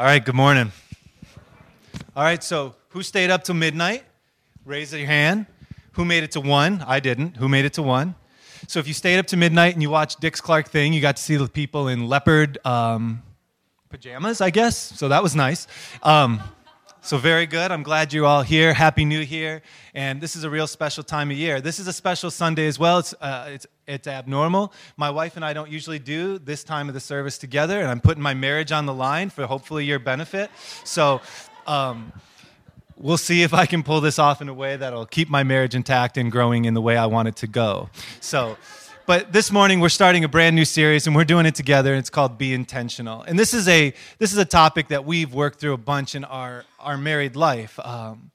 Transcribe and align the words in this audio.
All 0.00 0.06
right, 0.06 0.24
good 0.24 0.34
morning. 0.34 0.72
All 2.16 2.22
right, 2.22 2.42
so 2.42 2.74
who 2.88 3.02
stayed 3.02 3.28
up 3.28 3.44
till 3.44 3.54
midnight? 3.54 4.02
Raise 4.64 4.94
your 4.94 5.04
hand. 5.04 5.44
Who 5.92 6.06
made 6.06 6.22
it 6.22 6.30
to 6.30 6.40
one? 6.40 6.82
I 6.86 7.00
didn't. 7.00 7.36
Who 7.36 7.50
made 7.50 7.66
it 7.66 7.74
to 7.74 7.82
one? 7.82 8.14
So 8.66 8.78
if 8.80 8.88
you 8.88 8.94
stayed 8.94 9.18
up 9.18 9.26
to 9.26 9.36
midnight 9.36 9.74
and 9.74 9.82
you 9.82 9.90
watched 9.90 10.18
Dick's 10.18 10.40
Clark 10.40 10.70
thing, 10.70 10.94
you 10.94 11.02
got 11.02 11.18
to 11.18 11.22
see 11.22 11.36
the 11.36 11.48
people 11.48 11.88
in 11.88 12.08
leopard 12.08 12.56
um, 12.64 13.22
pajamas, 13.90 14.40
I 14.40 14.48
guess. 14.48 14.74
So 14.74 15.08
that 15.08 15.22
was 15.22 15.36
nice. 15.36 15.66
Um, 16.02 16.40
so, 17.02 17.18
very 17.18 17.46
good. 17.46 17.70
I'm 17.70 17.82
glad 17.82 18.12
you're 18.12 18.26
all 18.26 18.42
here. 18.42 18.74
Happy 18.74 19.06
New 19.06 19.20
Year. 19.20 19.60
And 19.94 20.20
this 20.20 20.36
is 20.36 20.44
a 20.44 20.50
real 20.50 20.66
special 20.66 21.02
time 21.02 21.30
of 21.30 21.36
year. 21.36 21.60
This 21.60 21.78
is 21.78 21.86
a 21.86 21.94
special 21.94 22.30
Sunday 22.30 22.66
as 22.66 22.78
well. 22.78 22.98
It's, 22.98 23.14
uh, 23.20 23.48
it's, 23.48 23.66
it's 23.90 24.06
abnormal. 24.06 24.72
My 24.96 25.10
wife 25.10 25.36
and 25.36 25.44
I 25.44 25.52
don't 25.52 25.70
usually 25.70 25.98
do 25.98 26.38
this 26.38 26.64
time 26.64 26.88
of 26.88 26.94
the 26.94 27.00
service 27.00 27.38
together, 27.38 27.80
and 27.80 27.88
I'm 27.88 28.00
putting 28.00 28.22
my 28.22 28.34
marriage 28.34 28.72
on 28.72 28.86
the 28.86 28.94
line 28.94 29.30
for 29.30 29.46
hopefully 29.46 29.84
your 29.84 29.98
benefit. 29.98 30.50
So, 30.84 31.20
um, 31.66 32.12
we'll 32.96 33.18
see 33.18 33.42
if 33.42 33.54
I 33.54 33.66
can 33.66 33.82
pull 33.82 34.00
this 34.00 34.18
off 34.18 34.42
in 34.42 34.48
a 34.48 34.54
way 34.54 34.76
that'll 34.76 35.06
keep 35.06 35.28
my 35.28 35.42
marriage 35.42 35.74
intact 35.74 36.18
and 36.18 36.30
growing 36.30 36.66
in 36.66 36.74
the 36.74 36.82
way 36.82 36.96
I 36.96 37.06
want 37.06 37.28
it 37.28 37.36
to 37.36 37.46
go. 37.46 37.88
So, 38.20 38.56
but 39.06 39.32
this 39.32 39.50
morning 39.50 39.80
we're 39.80 39.88
starting 39.88 40.22
a 40.22 40.28
brand 40.28 40.54
new 40.54 40.64
series 40.64 41.06
and 41.06 41.16
we're 41.16 41.24
doing 41.24 41.46
it 41.46 41.54
together 41.54 41.92
and 41.92 41.98
it's 41.98 42.10
called 42.10 42.38
be 42.38 42.54
intentional 42.54 43.22
and 43.22 43.36
this 43.36 43.54
is 43.54 43.66
a 43.66 43.92
this 44.18 44.30
is 44.32 44.38
a 44.38 44.44
topic 44.44 44.88
that 44.88 45.04
we've 45.04 45.34
worked 45.34 45.58
through 45.58 45.72
a 45.72 45.78
bunch 45.78 46.14
in 46.14 46.22
our 46.24 46.64
our 46.78 46.96
married 46.96 47.34
life 47.34 47.80
um, 47.80 48.30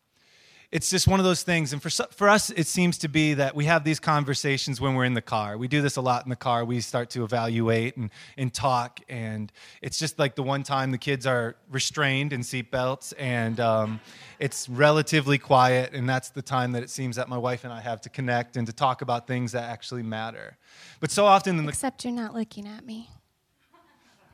it's 0.71 0.89
just 0.89 1.07
one 1.07 1.19
of 1.19 1.23
those 1.25 1.43
things 1.43 1.73
and 1.73 1.81
for, 1.81 1.89
for 1.89 2.27
us 2.27 2.49
it 2.49 2.67
seems 2.67 2.97
to 2.97 3.07
be 3.07 3.33
that 3.33 3.55
we 3.55 3.65
have 3.65 3.83
these 3.83 3.99
conversations 3.99 4.81
when 4.81 4.95
we're 4.95 5.05
in 5.05 5.13
the 5.13 5.21
car 5.21 5.57
we 5.57 5.67
do 5.67 5.81
this 5.81 5.95
a 5.95 6.01
lot 6.01 6.23
in 6.25 6.29
the 6.29 6.35
car 6.35 6.65
we 6.65 6.81
start 6.81 7.09
to 7.09 7.23
evaluate 7.23 7.95
and, 7.97 8.09
and 8.37 8.53
talk 8.53 8.99
and 9.09 9.51
it's 9.81 9.97
just 9.97 10.17
like 10.19 10.35
the 10.35 10.43
one 10.43 10.63
time 10.63 10.91
the 10.91 10.97
kids 10.97 11.25
are 11.25 11.55
restrained 11.71 12.33
in 12.33 12.41
seatbelts 12.41 13.13
and 13.17 13.59
um, 13.59 13.99
it's 14.39 14.67
relatively 14.67 15.37
quiet 15.37 15.93
and 15.93 16.09
that's 16.09 16.29
the 16.29 16.41
time 16.41 16.71
that 16.71 16.83
it 16.83 16.89
seems 16.89 17.15
that 17.15 17.29
my 17.29 17.37
wife 17.37 17.63
and 17.63 17.71
i 17.71 17.79
have 17.79 18.01
to 18.01 18.09
connect 18.09 18.57
and 18.57 18.67
to 18.67 18.73
talk 18.73 19.01
about 19.01 19.27
things 19.27 19.51
that 19.51 19.63
actually 19.69 20.03
matter 20.03 20.57
but 20.99 21.11
so 21.11 21.25
often 21.25 21.59
in 21.59 21.65
the 21.65 21.69
Except 21.69 22.03
you're 22.03 22.13
not 22.13 22.33
looking 22.33 22.67
at 22.67 22.85
me. 22.85 23.09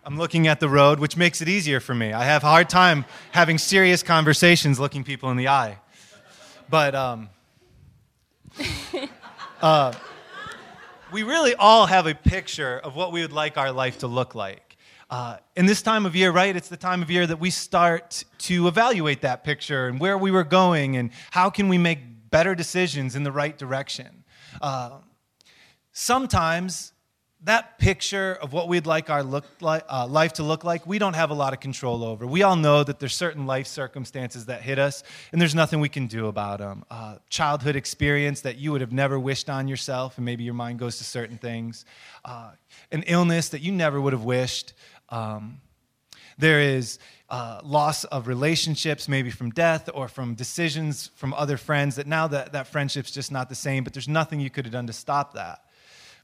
I'm 0.04 0.18
looking 0.18 0.48
at 0.48 0.60
the 0.60 0.70
road, 0.70 1.00
which 1.00 1.16
makes 1.16 1.42
it 1.42 1.50
easier 1.50 1.80
for 1.80 1.94
me. 1.94 2.12
I 2.12 2.24
have 2.24 2.44
a 2.44 2.48
hard 2.48 2.70
time 2.70 3.06
having 3.32 3.58
serious 3.58 4.02
conversations 4.02 4.80
looking 4.80 5.04
people 5.04 5.30
in 5.30 5.38
the 5.38 5.48
eye. 5.48 5.78
But 6.72 6.96
um, 6.96 7.30
uh, 9.62 9.94
we 11.12 11.24
really 11.24 11.54
all 11.54 11.86
have 11.86 12.08
a 12.08 12.16
picture 12.16 12.80
of 12.80 12.96
what 12.96 13.12
we 13.12 13.22
would 13.22 13.34
like 13.34 13.58
our 13.58 13.74
life 13.74 14.00
to 14.00 14.08
look 14.08 14.36
like. 14.36 14.78
Uh, 15.10 15.36
in 15.58 15.66
this 15.66 15.82
time 15.82 16.06
of 16.06 16.16
year, 16.16 16.32
right, 16.32 16.56
it's 16.56 16.70
the 16.70 16.78
time 16.78 17.02
of 17.02 17.12
year 17.12 17.28
that 17.28 17.42
we 17.42 17.50
start 17.50 18.24
to 18.38 18.70
evaluate 18.70 19.20
that 19.20 19.44
picture 19.44 19.90
and 19.90 20.00
where 20.00 20.18
we 20.18 20.32
were 20.32 20.46
going 20.46 20.96
and 20.96 21.12
how 21.32 21.50
can 21.50 21.68
we 21.68 21.78
make 21.78 22.00
better 22.30 22.56
decisions 22.56 23.18
in 23.18 23.24
the 23.24 23.34
right 23.34 23.58
direction. 23.58 24.24
Uh, 24.62 25.00
sometimes 25.92 26.94
that 27.44 27.80
picture 27.80 28.38
of 28.40 28.54
what 28.54 28.68
we'd 28.68 28.86
like 28.86 29.10
our 29.10 29.24
look 29.24 29.46
like, 29.62 29.84
uh, 29.90 30.06
life 30.06 30.34
to 30.34 30.44
look 30.44 30.64
like, 30.64 30.86
we 30.86 31.00
don't 31.00 31.16
have 31.16 31.32
a 31.32 31.34
lot 31.34 31.54
of 31.54 31.60
control 31.60 32.04
over. 32.04 32.28
We 32.28 32.44
all 32.44 32.56
know 32.56 32.84
that 32.84 33.00
there's 33.00 33.16
certain 33.16 33.48
life 33.48 33.66
circumstances 33.66 34.46
that 34.46 34.62
hit 34.62 34.78
us, 34.78 35.04
and 35.32 35.42
there's 35.42 35.56
nothing 35.56 35.80
we 35.80 35.90
can 35.90 36.06
do 36.06 36.28
about 36.28 36.60
them. 36.60 36.84
Uh, 36.92 37.16
childhood 37.30 37.76
experience 37.76 38.42
that 38.42 38.58
you 38.58 38.72
would 38.72 38.82
have 38.82 38.92
never 38.92 39.20
wished 39.20 39.50
on 39.50 39.68
yourself, 39.68 40.18
and 40.18 40.26
maybe 40.26 40.44
your 40.44 40.54
mind 40.54 40.78
goes 40.78 41.00
to 41.00 41.04
certain 41.04 41.38
things. 41.38 41.84
Uh, 42.24 42.52
an 42.92 43.04
illness 43.08 43.50
that 43.50 43.62
you 43.62 43.72
never 43.72 44.00
would 44.00 44.14
have 44.14 44.24
wished. 44.24 44.74
Um, 45.10 45.62
there 46.38 46.60
is 46.60 47.00
uh, 47.30 47.62
loss 47.64 48.04
of 48.04 48.28
relationships, 48.28 49.08
maybe 49.08 49.32
from 49.32 49.50
death 49.50 49.90
or 49.94 50.08
from 50.08 50.36
decisions 50.36 51.10
from 51.16 51.34
other 51.34 51.58
friends, 51.58 51.96
that 51.96 52.06
now 52.06 52.28
that, 52.28 52.54
that 52.54 52.68
friendship's 52.68 53.10
just 53.10 53.32
not 53.32 53.50
the 53.50 53.56
same, 53.56 53.84
but 53.84 53.94
there's 53.94 54.08
nothing 54.08 54.40
you 54.40 54.52
could 54.52 54.66
have 54.66 54.72
done 54.72 54.88
to 54.88 54.94
stop 54.94 55.34
that. 55.34 55.64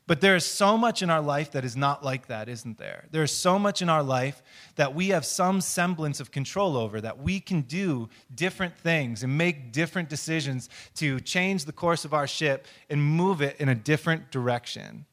But 0.07 0.22
there 0.22 0.38
is 0.38 0.45
so 0.45 0.78
much 0.78 1.01
in 1.01 1.09
our 1.09 1.22
life 1.22 1.51
that 1.51 1.66
is 1.66 1.75
not 1.75 2.03
like 2.03 2.28
that, 2.28 2.47
isn't 2.47 2.78
there? 2.78 3.06
There 3.12 3.23
is 3.23 3.31
so 3.31 3.59
much 3.59 3.81
in 3.81 3.90
our 3.90 4.01
life 4.01 4.41
that 4.78 4.95
we 4.95 5.09
have 5.09 5.25
some 5.25 5.59
semblance 5.59 6.22
of 6.22 6.31
control 6.31 6.78
over, 6.78 7.01
that 7.01 7.19
we 7.19 7.41
can 7.41 7.62
do 7.62 8.07
different 8.34 8.78
things 8.78 9.23
and 9.23 9.38
make 9.38 9.73
different 9.73 10.07
decisions 10.07 10.69
to 10.95 11.19
change 11.19 11.66
the 11.66 11.73
course 11.73 12.06
of 12.06 12.13
our 12.13 12.25
ship 12.25 12.68
and 12.90 13.03
move 13.03 13.41
it 13.41 13.57
in 13.59 13.68
a 13.68 13.75
different 13.75 14.31
direction. 14.31 15.06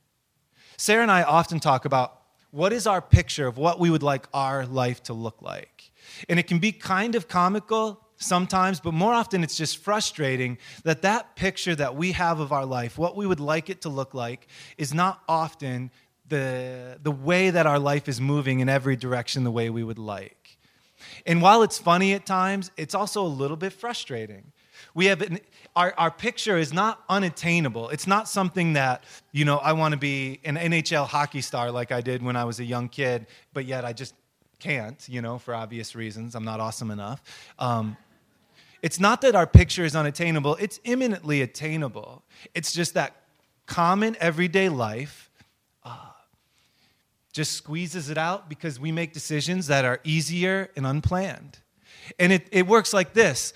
Sarah 0.76 1.02
and 1.02 1.10
I 1.10 1.24
often 1.24 1.58
talk 1.58 1.84
about 1.84 2.20
what 2.52 2.72
is 2.72 2.86
our 2.86 3.02
picture 3.02 3.48
of 3.48 3.58
what 3.58 3.80
we 3.80 3.90
would 3.90 4.04
like 4.04 4.28
our 4.32 4.64
life 4.64 5.02
to 5.04 5.12
look 5.12 5.42
like. 5.42 5.90
And 6.28 6.38
it 6.38 6.44
can 6.44 6.60
be 6.60 6.70
kind 6.70 7.16
of 7.16 7.26
comical 7.26 8.03
sometimes, 8.16 8.80
but 8.80 8.94
more 8.94 9.12
often 9.12 9.42
it's 9.42 9.56
just 9.56 9.78
frustrating 9.78 10.58
that 10.84 11.02
that 11.02 11.36
picture 11.36 11.74
that 11.74 11.96
we 11.96 12.12
have 12.12 12.40
of 12.40 12.52
our 12.52 12.64
life, 12.64 12.98
what 12.98 13.16
we 13.16 13.26
would 13.26 13.40
like 13.40 13.70
it 13.70 13.82
to 13.82 13.88
look 13.88 14.14
like, 14.14 14.46
is 14.78 14.94
not 14.94 15.22
often 15.28 15.90
the, 16.28 16.98
the 17.02 17.10
way 17.10 17.50
that 17.50 17.66
our 17.66 17.78
life 17.78 18.08
is 18.08 18.20
moving 18.20 18.60
in 18.60 18.68
every 18.68 18.96
direction 18.96 19.44
the 19.44 19.50
way 19.50 19.70
we 19.70 19.84
would 19.84 19.98
like. 19.98 20.58
And 21.26 21.42
while 21.42 21.62
it's 21.62 21.78
funny 21.78 22.14
at 22.14 22.24
times, 22.24 22.70
it's 22.76 22.94
also 22.94 23.22
a 23.22 23.28
little 23.28 23.56
bit 23.56 23.72
frustrating. 23.72 24.52
We 24.94 25.06
have 25.06 25.22
an, 25.22 25.40
our, 25.76 25.92
our 25.98 26.10
picture 26.10 26.56
is 26.56 26.72
not 26.72 27.02
unattainable. 27.08 27.90
It's 27.90 28.06
not 28.06 28.28
something 28.28 28.74
that, 28.74 29.04
you 29.32 29.44
know, 29.44 29.58
I 29.58 29.72
want 29.72 29.92
to 29.92 29.98
be 29.98 30.40
an 30.44 30.56
NHL 30.56 31.06
hockey 31.06 31.40
star 31.40 31.70
like 31.70 31.92
I 31.92 32.00
did 32.00 32.22
when 32.22 32.36
I 32.36 32.44
was 32.44 32.60
a 32.60 32.64
young 32.64 32.88
kid, 32.88 33.26
but 33.52 33.64
yet 33.64 33.84
I 33.84 33.92
just 33.92 34.14
can't, 34.60 35.06
you 35.08 35.20
know, 35.20 35.38
for 35.38 35.54
obvious 35.54 35.94
reasons. 35.94 36.34
I'm 36.34 36.44
not 36.44 36.60
awesome 36.60 36.90
enough. 36.90 37.22
Um, 37.58 37.96
it's 38.84 39.00
not 39.00 39.22
that 39.22 39.34
our 39.34 39.46
picture 39.46 39.82
is 39.86 39.96
unattainable, 39.96 40.56
it's 40.56 40.78
imminently 40.84 41.40
attainable. 41.40 42.22
It's 42.54 42.70
just 42.70 42.92
that 42.92 43.16
common 43.64 44.14
everyday 44.20 44.68
life 44.68 45.30
uh, 45.84 45.96
just 47.32 47.52
squeezes 47.52 48.10
it 48.10 48.18
out 48.18 48.50
because 48.50 48.78
we 48.78 48.92
make 48.92 49.14
decisions 49.14 49.68
that 49.68 49.86
are 49.86 50.00
easier 50.04 50.68
and 50.76 50.86
unplanned. 50.86 51.60
And 52.18 52.30
it, 52.30 52.46
it 52.52 52.66
works 52.66 52.92
like 52.92 53.14
this 53.14 53.54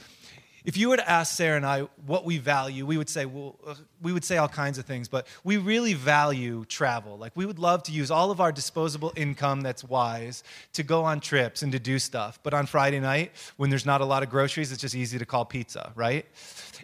if 0.68 0.76
you 0.76 0.90
were 0.90 0.98
to 0.98 1.10
ask 1.10 1.34
Sarah 1.34 1.56
and 1.56 1.64
I 1.64 1.88
what 2.04 2.26
we 2.26 2.36
value, 2.36 2.84
we 2.84 2.98
would 2.98 3.08
say, 3.08 3.24
well, 3.24 3.56
uh, 3.66 3.74
we 4.02 4.12
would 4.12 4.22
say 4.22 4.36
all 4.36 4.50
kinds 4.50 4.76
of 4.76 4.84
things, 4.84 5.08
but 5.08 5.26
we 5.42 5.56
really 5.56 5.94
value 5.94 6.66
travel. 6.66 7.16
Like 7.16 7.32
we 7.34 7.46
would 7.46 7.58
love 7.58 7.84
to 7.84 7.92
use 7.92 8.10
all 8.10 8.30
of 8.30 8.38
our 8.38 8.52
disposable 8.52 9.10
income 9.16 9.62
that's 9.62 9.82
wise 9.82 10.44
to 10.74 10.82
go 10.82 11.04
on 11.04 11.20
trips 11.20 11.62
and 11.62 11.72
to 11.72 11.78
do 11.78 11.98
stuff. 11.98 12.38
But 12.42 12.52
on 12.52 12.66
Friday 12.66 13.00
night, 13.00 13.32
when 13.56 13.70
there's 13.70 13.86
not 13.86 14.02
a 14.02 14.04
lot 14.04 14.22
of 14.22 14.28
groceries, 14.28 14.70
it's 14.70 14.82
just 14.82 14.94
easy 14.94 15.18
to 15.18 15.24
call 15.24 15.46
pizza, 15.46 15.90
right? 15.94 16.26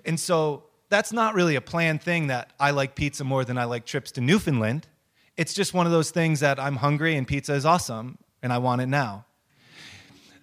And 0.06 0.18
so 0.18 0.62
that's 0.88 1.12
not 1.12 1.34
really 1.34 1.56
a 1.56 1.60
planned 1.60 2.00
thing 2.00 2.28
that 2.28 2.54
I 2.58 2.70
like 2.70 2.94
pizza 2.94 3.22
more 3.22 3.44
than 3.44 3.58
I 3.58 3.64
like 3.64 3.84
trips 3.84 4.12
to 4.12 4.22
Newfoundland. 4.22 4.88
It's 5.36 5.52
just 5.52 5.74
one 5.74 5.84
of 5.84 5.92
those 5.92 6.10
things 6.10 6.40
that 6.40 6.58
I'm 6.58 6.76
hungry 6.76 7.16
and 7.16 7.28
pizza 7.28 7.52
is 7.52 7.66
awesome 7.66 8.16
and 8.42 8.50
I 8.50 8.56
want 8.56 8.80
it 8.80 8.86
now. 8.86 9.26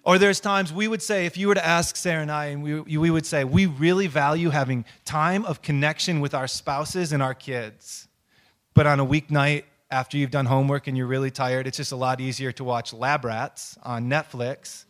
Or 0.04 0.18
there's 0.18 0.40
times 0.40 0.72
we 0.72 0.88
would 0.88 1.02
say, 1.02 1.26
if 1.26 1.36
you 1.36 1.46
were 1.46 1.54
to 1.54 1.64
ask 1.64 1.94
Sarah 1.94 2.22
and 2.22 2.30
I, 2.30 2.46
and 2.46 2.62
we, 2.62 2.80
we 2.80 3.10
would 3.10 3.24
say, 3.24 3.44
we 3.44 3.66
really 3.66 4.08
value 4.08 4.50
having 4.50 4.84
time 5.04 5.44
of 5.44 5.62
connection 5.62 6.20
with 6.20 6.34
our 6.34 6.48
spouses 6.48 7.12
and 7.12 7.22
our 7.22 7.34
kids. 7.34 8.08
But 8.74 8.86
on 8.86 8.98
a 8.98 9.06
weeknight, 9.06 9.64
after 9.92 10.16
you've 10.16 10.32
done 10.32 10.46
homework 10.46 10.88
and 10.88 10.96
you're 10.96 11.06
really 11.06 11.30
tired, 11.30 11.68
it's 11.68 11.76
just 11.76 11.92
a 11.92 11.96
lot 11.96 12.20
easier 12.20 12.50
to 12.52 12.64
watch 12.64 12.92
Lab 12.92 13.24
Rats 13.24 13.78
on 13.84 14.08
Netflix, 14.08 14.86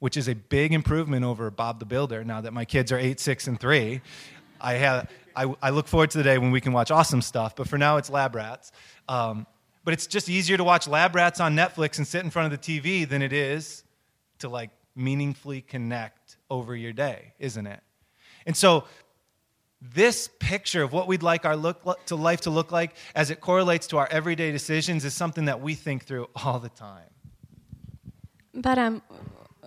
which 0.00 0.18
is 0.18 0.28
a 0.28 0.34
big 0.34 0.74
improvement 0.74 1.24
over 1.24 1.50
Bob 1.50 1.78
the 1.78 1.86
Builder 1.86 2.24
now 2.24 2.42
that 2.42 2.52
my 2.52 2.66
kids 2.66 2.92
are 2.92 2.98
eight, 2.98 3.20
six, 3.20 3.46
and 3.46 3.58
three. 3.58 4.02
I, 4.60 4.74
have, 4.74 5.10
I, 5.34 5.54
I 5.62 5.70
look 5.70 5.88
forward 5.88 6.10
to 6.10 6.18
the 6.18 6.24
day 6.24 6.36
when 6.36 6.50
we 6.50 6.60
can 6.60 6.74
watch 6.74 6.90
awesome 6.90 7.22
stuff, 7.22 7.56
but 7.56 7.68
for 7.68 7.78
now 7.78 7.96
it's 7.96 8.10
Lab 8.10 8.34
Rats. 8.34 8.70
Um, 9.08 9.46
but 9.84 9.94
it's 9.94 10.06
just 10.06 10.28
easier 10.28 10.58
to 10.58 10.64
watch 10.64 10.86
lab 10.86 11.14
rats 11.14 11.40
on 11.40 11.56
Netflix 11.56 11.96
and 11.96 12.06
sit 12.06 12.22
in 12.22 12.28
front 12.28 12.52
of 12.52 12.60
the 12.60 12.80
TV 12.80 13.08
than 13.08 13.22
it 13.22 13.32
is 13.32 13.84
to 14.38 14.48
like 14.48 14.70
meaningfully 14.94 15.60
connect 15.60 16.36
over 16.50 16.74
your 16.74 16.92
day, 16.92 17.32
isn't 17.38 17.66
it? 17.66 17.80
And 18.46 18.56
so 18.56 18.84
this 19.80 20.28
picture 20.40 20.82
of 20.82 20.92
what 20.92 21.06
we'd 21.06 21.22
like 21.22 21.44
our 21.44 21.56
look 21.56 22.04
to 22.06 22.16
life 22.16 22.40
to 22.42 22.50
look 22.50 22.72
like 22.72 22.94
as 23.14 23.30
it 23.30 23.40
correlates 23.40 23.86
to 23.88 23.98
our 23.98 24.08
everyday 24.10 24.50
decisions 24.50 25.04
is 25.04 25.14
something 25.14 25.44
that 25.44 25.60
we 25.60 25.74
think 25.74 26.04
through 26.04 26.28
all 26.44 26.58
the 26.58 26.68
time. 26.68 27.10
But 28.54 28.78
um, 28.78 29.02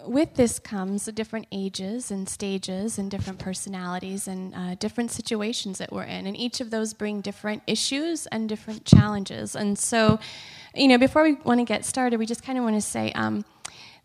with 0.06 0.34
this 0.36 0.60
comes 0.60 1.06
different 1.06 1.48
ages 1.52 2.12
and 2.12 2.28
stages 2.28 2.98
and 2.98 3.10
different 3.10 3.40
personalities 3.40 4.28
and 4.28 4.54
uh, 4.54 4.76
different 4.76 5.12
situations 5.12 5.78
that 5.78 5.92
we're 5.94 6.04
in. 6.04 6.28
And 6.28 6.36
each 6.36 6.60
of 6.60 6.72
those 6.72 6.94
bring 6.94 7.22
different 7.22 7.64
issues 7.68 8.28
and 8.28 8.50
different 8.50 8.86
challenges. 8.86 9.56
And 9.56 9.78
so, 9.78 10.20
you 10.74 10.88
know, 10.88 10.98
before 10.98 11.24
we 11.24 11.34
want 11.34 11.60
to 11.60 11.66
get 11.66 11.86
started, 11.86 12.20
we 12.20 12.26
just 12.26 12.44
kind 12.44 12.58
of 12.58 12.64
want 12.64 12.76
to 12.76 12.82
say, 12.82 13.12
um, 13.14 13.46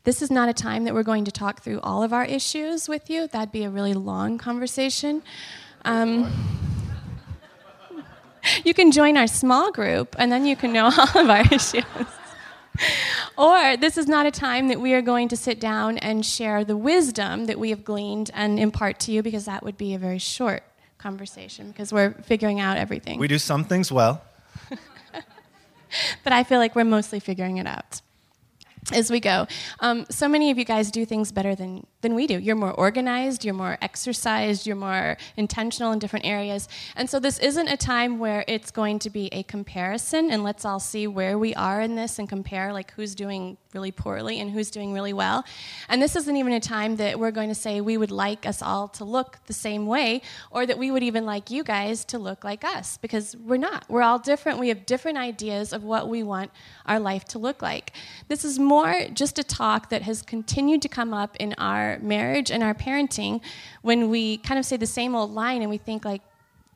this 0.07 0.23
is 0.23 0.31
not 0.31 0.49
a 0.49 0.53
time 0.53 0.85
that 0.85 0.95
we're 0.95 1.03
going 1.03 1.25
to 1.25 1.33
talk 1.33 1.63
through 1.63 1.81
all 1.81 2.05
of 2.05 2.13
our 2.13 2.25
issues 2.25 2.89
with 2.89 3.11
you. 3.11 3.27
That'd 3.27 3.51
be 3.51 3.65
a 3.65 3.71
really 3.71 3.93
long 3.93 4.39
conversation. 4.39 5.21
Um, 5.85 6.33
you 8.65 8.73
can 8.73 8.93
join 8.93 9.17
our 9.17 9.27
small 9.27 9.73
group, 9.73 10.15
and 10.17 10.31
then 10.31 10.47
you 10.47 10.55
can 10.55 10.73
know 10.73 10.85
all 10.97 11.23
of 11.23 11.29
our 11.29 11.45
issues. 11.53 11.83
or 13.37 13.77
this 13.77 13.99
is 13.99 14.07
not 14.07 14.27
a 14.27 14.31
time 14.31 14.69
that 14.69 14.81
we 14.81 14.95
are 14.95 15.03
going 15.03 15.27
to 15.27 15.37
sit 15.37 15.59
down 15.59 15.99
and 15.99 16.25
share 16.25 16.65
the 16.65 16.77
wisdom 16.77 17.47
that 17.47 17.59
we 17.59 17.71
have 17.71 17.85
gleaned 17.85 18.31
and 18.33 18.61
impart 18.61 19.01
to 19.01 19.11
you 19.11 19.25
because 19.25 19.47
that 19.47 19.65
would 19.65 19.77
be 19.77 19.93
a 19.93 19.99
very 19.99 20.19
short 20.19 20.63
conversation 20.99 21.73
because 21.73 21.93
we're 21.93 22.13
figuring 22.23 22.61
out 22.61 22.77
everything. 22.77 23.19
We 23.19 23.27
do 23.27 23.39
some 23.39 23.65
things 23.65 23.91
well. 23.91 24.23
but 26.23 26.33
I 26.33 26.45
feel 26.45 26.61
like 26.61 26.77
we're 26.77 26.85
mostly 26.85 27.19
figuring 27.19 27.57
it 27.57 27.67
out 27.67 28.03
as 28.93 29.11
we 29.11 29.21
go. 29.21 29.47
Um, 29.81 30.07
so 30.11 30.29
many 30.29 30.51
of 30.51 30.59
you 30.59 30.65
guys 30.65 30.91
do 30.91 31.05
things 31.05 31.33
better 31.33 31.55
than, 31.55 31.87
than 32.07 32.15
we 32.15 32.29
do. 32.29 32.39
You're 32.39 32.55
more 32.55 32.73
organized, 32.73 33.45
you're 33.45 33.53
more 33.53 33.77
exercised, 33.83 34.65
you're 34.65 34.77
more 34.77 35.17
intentional 35.37 35.91
in 35.91 35.99
different 35.99 36.25
areas. 36.25 36.69
And 36.95 37.11
so 37.11 37.19
this 37.19 37.41
isn't 37.41 37.67
a 37.67 37.77
time 37.77 38.21
where 38.21 38.45
it's 38.47 38.71
going 38.71 39.01
to 39.01 39.11
be 39.11 39.29
a 39.33 39.43
comparison 39.43 40.31
and 40.31 40.45
let's 40.45 40.65
all 40.65 40.79
see 40.79 41.09
where 41.09 41.37
we 41.37 41.53
are 41.57 41.81
in 41.81 41.97
this 41.97 42.21
and 42.21 42.29
compare 42.29 42.73
like 42.73 42.93
who's 42.93 43.17
doing 43.17 43.57
really 43.75 43.91
poorly 43.91 44.41
and 44.41 44.53
who's 44.53 44.71
doing 44.71 44.93
really 44.95 45.13
well. 45.13 45.45
And 45.89 46.01
this 46.01 46.15
isn't 46.17 46.37
even 46.37 46.53
a 46.53 46.61
time 46.61 46.97
that 46.97 47.19
we're 47.19 47.33
going 47.33 47.49
to 47.49 47.55
say 47.55 47.81
we 47.81 47.99
would 47.99 48.13
like 48.13 48.47
us 48.47 48.63
all 48.63 48.89
to 48.89 49.05
look 49.05 49.39
the 49.47 49.53
same 49.53 49.87
way 49.87 50.23
or 50.51 50.65
that 50.65 50.79
we 50.79 50.91
would 50.93 51.03
even 51.03 51.27
like 51.27 51.51
you 51.51 51.63
guys 51.63 52.05
to 52.07 52.19
look 52.19 52.45
like 52.45 52.65
us 52.65 52.97
because 52.99 53.37
we're 53.37 53.59
not. 53.59 53.85
We're 53.89 54.03
all 54.03 54.19
different. 54.21 54.61
We 54.61 54.69
have 54.69 54.87
different 54.87 55.19
ideas 55.19 55.73
of 55.73 55.83
what 55.83 56.09
we 56.09 56.23
want 56.23 56.53
our 56.87 57.01
life 57.01 57.25
to 57.27 57.39
look 57.39 57.61
like. 57.61 57.93
This 58.29 58.45
is 58.45 58.59
more 58.59 59.07
just 59.13 59.39
a 59.39 59.45
talk 59.45 59.91
that 59.91 60.03
has 60.03 60.23
continued 60.23 60.83
to 60.83 60.89
come 60.89 61.13
up 61.13 61.37
in 61.37 61.53
our 61.59 61.96
marriage 62.03 62.51
and 62.51 62.63
our 62.63 62.75
parenting 62.75 63.41
when 63.83 64.11
we 64.11 64.39
kind 64.39 64.59
of 64.59 64.65
say 64.65 64.77
the 64.77 64.87
same 64.87 65.15
old 65.15 65.31
line 65.31 65.63
and 65.63 65.71
we 65.71 65.79
think 65.79 66.05
like 66.05 66.23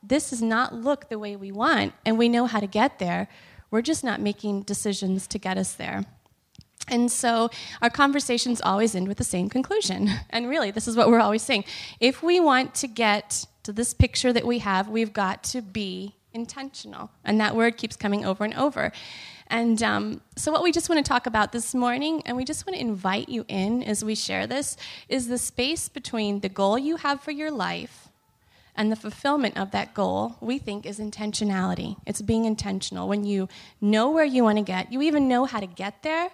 this 0.03 0.29
does 0.31 0.41
not 0.41 0.73
look 0.73 1.09
the 1.09 1.19
way 1.19 1.35
we 1.35 1.51
want 1.51 1.93
and 2.05 2.17
we 2.17 2.29
know 2.29 2.45
how 2.45 2.59
to 2.59 2.67
get 2.67 2.99
there. 2.99 3.27
We're 3.69 3.81
just 3.81 4.03
not 4.03 4.19
making 4.19 4.63
decisions 4.63 5.27
to 5.27 5.39
get 5.39 5.57
us 5.57 5.73
there. 5.73 6.05
And 6.87 7.11
so 7.11 7.49
our 7.81 7.89
conversations 7.89 8.59
always 8.61 8.95
end 8.95 9.07
with 9.07 9.17
the 9.17 9.23
same 9.23 9.49
conclusion. 9.49 10.09
And 10.29 10.49
really, 10.49 10.71
this 10.71 10.87
is 10.87 10.95
what 10.95 11.09
we're 11.09 11.19
always 11.19 11.41
saying. 11.41 11.65
If 11.99 12.23
we 12.23 12.39
want 12.39 12.73
to 12.75 12.87
get 12.87 13.45
to 13.63 13.73
this 13.73 13.93
picture 13.93 14.31
that 14.33 14.45
we 14.45 14.59
have, 14.59 14.87
we've 14.87 15.13
got 15.13 15.43
to 15.45 15.61
be 15.61 16.15
intentional. 16.33 17.09
And 17.23 17.39
that 17.39 17.55
word 17.55 17.77
keeps 17.77 17.95
coming 17.95 18.25
over 18.25 18.43
and 18.43 18.53
over. 18.53 18.91
And 19.51 19.83
um, 19.83 20.21
so, 20.37 20.49
what 20.49 20.63
we 20.63 20.71
just 20.71 20.87
want 20.87 21.05
to 21.05 21.07
talk 21.07 21.27
about 21.27 21.51
this 21.51 21.75
morning, 21.75 22.23
and 22.25 22.37
we 22.37 22.45
just 22.45 22.65
want 22.65 22.77
to 22.77 22.81
invite 22.81 23.27
you 23.27 23.43
in 23.49 23.83
as 23.83 24.03
we 24.03 24.15
share 24.15 24.47
this, 24.47 24.77
is 25.09 25.27
the 25.27 25.37
space 25.37 25.89
between 25.89 26.39
the 26.39 26.47
goal 26.47 26.79
you 26.79 26.95
have 26.95 27.21
for 27.21 27.31
your 27.31 27.51
life 27.51 28.07
and 28.77 28.89
the 28.89 28.95
fulfillment 28.95 29.57
of 29.57 29.71
that 29.71 29.93
goal, 29.93 30.37
we 30.39 30.57
think, 30.57 30.85
is 30.85 30.99
intentionality. 30.99 31.97
It's 32.07 32.21
being 32.21 32.45
intentional. 32.45 33.09
When 33.09 33.25
you 33.25 33.49
know 33.81 34.09
where 34.09 34.23
you 34.23 34.45
want 34.45 34.57
to 34.57 34.63
get, 34.63 34.93
you 34.93 35.01
even 35.01 35.27
know 35.27 35.43
how 35.43 35.59
to 35.59 35.67
get 35.67 36.01
there 36.01 36.31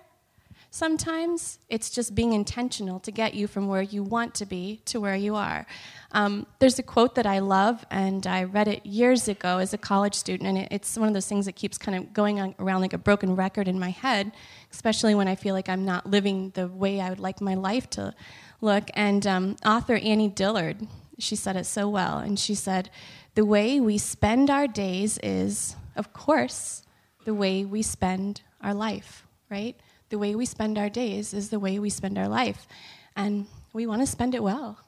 sometimes. 0.69 1.59
It's 1.69 1.89
just 1.89 2.15
being 2.15 2.33
intentional 2.33 2.99
to 3.01 3.11
get 3.11 3.33
you 3.33 3.47
from 3.47 3.67
where 3.67 3.81
you 3.81 4.03
want 4.03 4.35
to 4.35 4.45
be 4.45 4.81
to 4.85 4.99
where 4.99 5.15
you 5.15 5.35
are. 5.35 5.65
Um, 6.11 6.47
there's 6.59 6.79
a 6.79 6.83
quote 6.83 7.15
that 7.15 7.25
I 7.25 7.39
love, 7.39 7.85
and 7.91 8.25
I 8.25 8.43
read 8.43 8.67
it 8.67 8.85
years 8.85 9.27
ago 9.27 9.57
as 9.57 9.73
a 9.73 9.77
college 9.77 10.15
student, 10.15 10.47
and 10.47 10.57
it, 10.57 10.67
it's 10.71 10.97
one 10.97 11.07
of 11.07 11.13
those 11.13 11.27
things 11.27 11.45
that 11.45 11.55
keeps 11.55 11.77
kind 11.77 11.97
of 11.97 12.13
going 12.13 12.39
on, 12.39 12.55
around 12.59 12.81
like 12.81 12.93
a 12.93 12.97
broken 12.97 13.35
record 13.35 13.67
in 13.67 13.79
my 13.79 13.89
head, 13.89 14.31
especially 14.71 15.15
when 15.15 15.27
I 15.27 15.35
feel 15.35 15.53
like 15.53 15.69
I'm 15.69 15.85
not 15.85 16.05
living 16.05 16.51
the 16.51 16.67
way 16.67 17.01
I 17.01 17.09
would 17.09 17.19
like 17.19 17.41
my 17.41 17.55
life 17.55 17.89
to 17.91 18.13
look. 18.61 18.89
And 18.93 19.27
um, 19.27 19.55
author 19.65 19.95
Annie 19.95 20.29
Dillard, 20.29 20.87
she 21.19 21.35
said 21.35 21.55
it 21.55 21.65
so 21.65 21.89
well, 21.89 22.19
and 22.19 22.39
she 22.39 22.55
said, 22.55 22.89
The 23.35 23.45
way 23.45 23.79
we 23.79 23.97
spend 23.97 24.49
our 24.49 24.67
days 24.67 25.19
is, 25.21 25.75
of 25.95 26.13
course, 26.13 26.83
the 27.25 27.33
way 27.33 27.65
we 27.65 27.81
spend 27.81 28.41
our 28.61 28.73
life, 28.73 29.27
right? 29.49 29.75
The 30.09 30.17
way 30.17 30.35
we 30.35 30.45
spend 30.45 30.77
our 30.77 30.89
days 30.89 31.33
is 31.33 31.49
the 31.49 31.59
way 31.59 31.79
we 31.79 31.89
spend 31.89 32.17
our 32.17 32.27
life. 32.27 32.67
And 33.15 33.47
we 33.73 33.85
want 33.87 34.01
to 34.01 34.07
spend 34.07 34.35
it 34.35 34.43
well. 34.43 34.79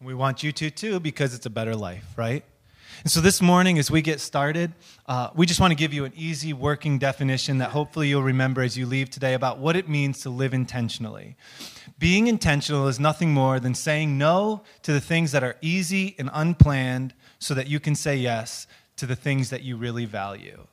We 0.00 0.14
want 0.14 0.42
you 0.42 0.52
to 0.52 0.70
too 0.70 1.00
because 1.00 1.34
it's 1.34 1.46
a 1.46 1.50
better 1.50 1.74
life, 1.74 2.04
right? 2.16 2.44
And 3.04 3.12
so 3.12 3.20
this 3.20 3.40
morning, 3.40 3.78
as 3.78 3.90
we 3.90 4.02
get 4.02 4.20
started, 4.20 4.72
uh, 5.06 5.30
we 5.34 5.46
just 5.46 5.60
want 5.60 5.70
to 5.70 5.76
give 5.76 5.92
you 5.94 6.04
an 6.04 6.12
easy 6.16 6.52
working 6.52 6.98
definition 6.98 7.58
that 7.58 7.70
hopefully 7.70 8.08
you'll 8.08 8.22
remember 8.24 8.62
as 8.62 8.76
you 8.76 8.86
leave 8.86 9.08
today 9.08 9.34
about 9.34 9.58
what 9.58 9.76
it 9.76 9.88
means 9.88 10.20
to 10.22 10.30
live 10.30 10.52
intentionally. 10.52 11.36
Being 11.98 12.26
intentional 12.26 12.88
is 12.88 12.98
nothing 12.98 13.32
more 13.32 13.60
than 13.60 13.74
saying 13.74 14.18
no 14.18 14.62
to 14.82 14.92
the 14.92 15.00
things 15.00 15.30
that 15.32 15.44
are 15.44 15.56
easy 15.60 16.16
and 16.18 16.28
unplanned 16.32 17.14
so 17.38 17.54
that 17.54 17.68
you 17.68 17.78
can 17.78 17.94
say 17.94 18.16
yes 18.16 18.66
to 18.96 19.06
the 19.06 19.16
things 19.16 19.50
that 19.50 19.62
you 19.62 19.76
really 19.76 20.04
value. 20.04 20.66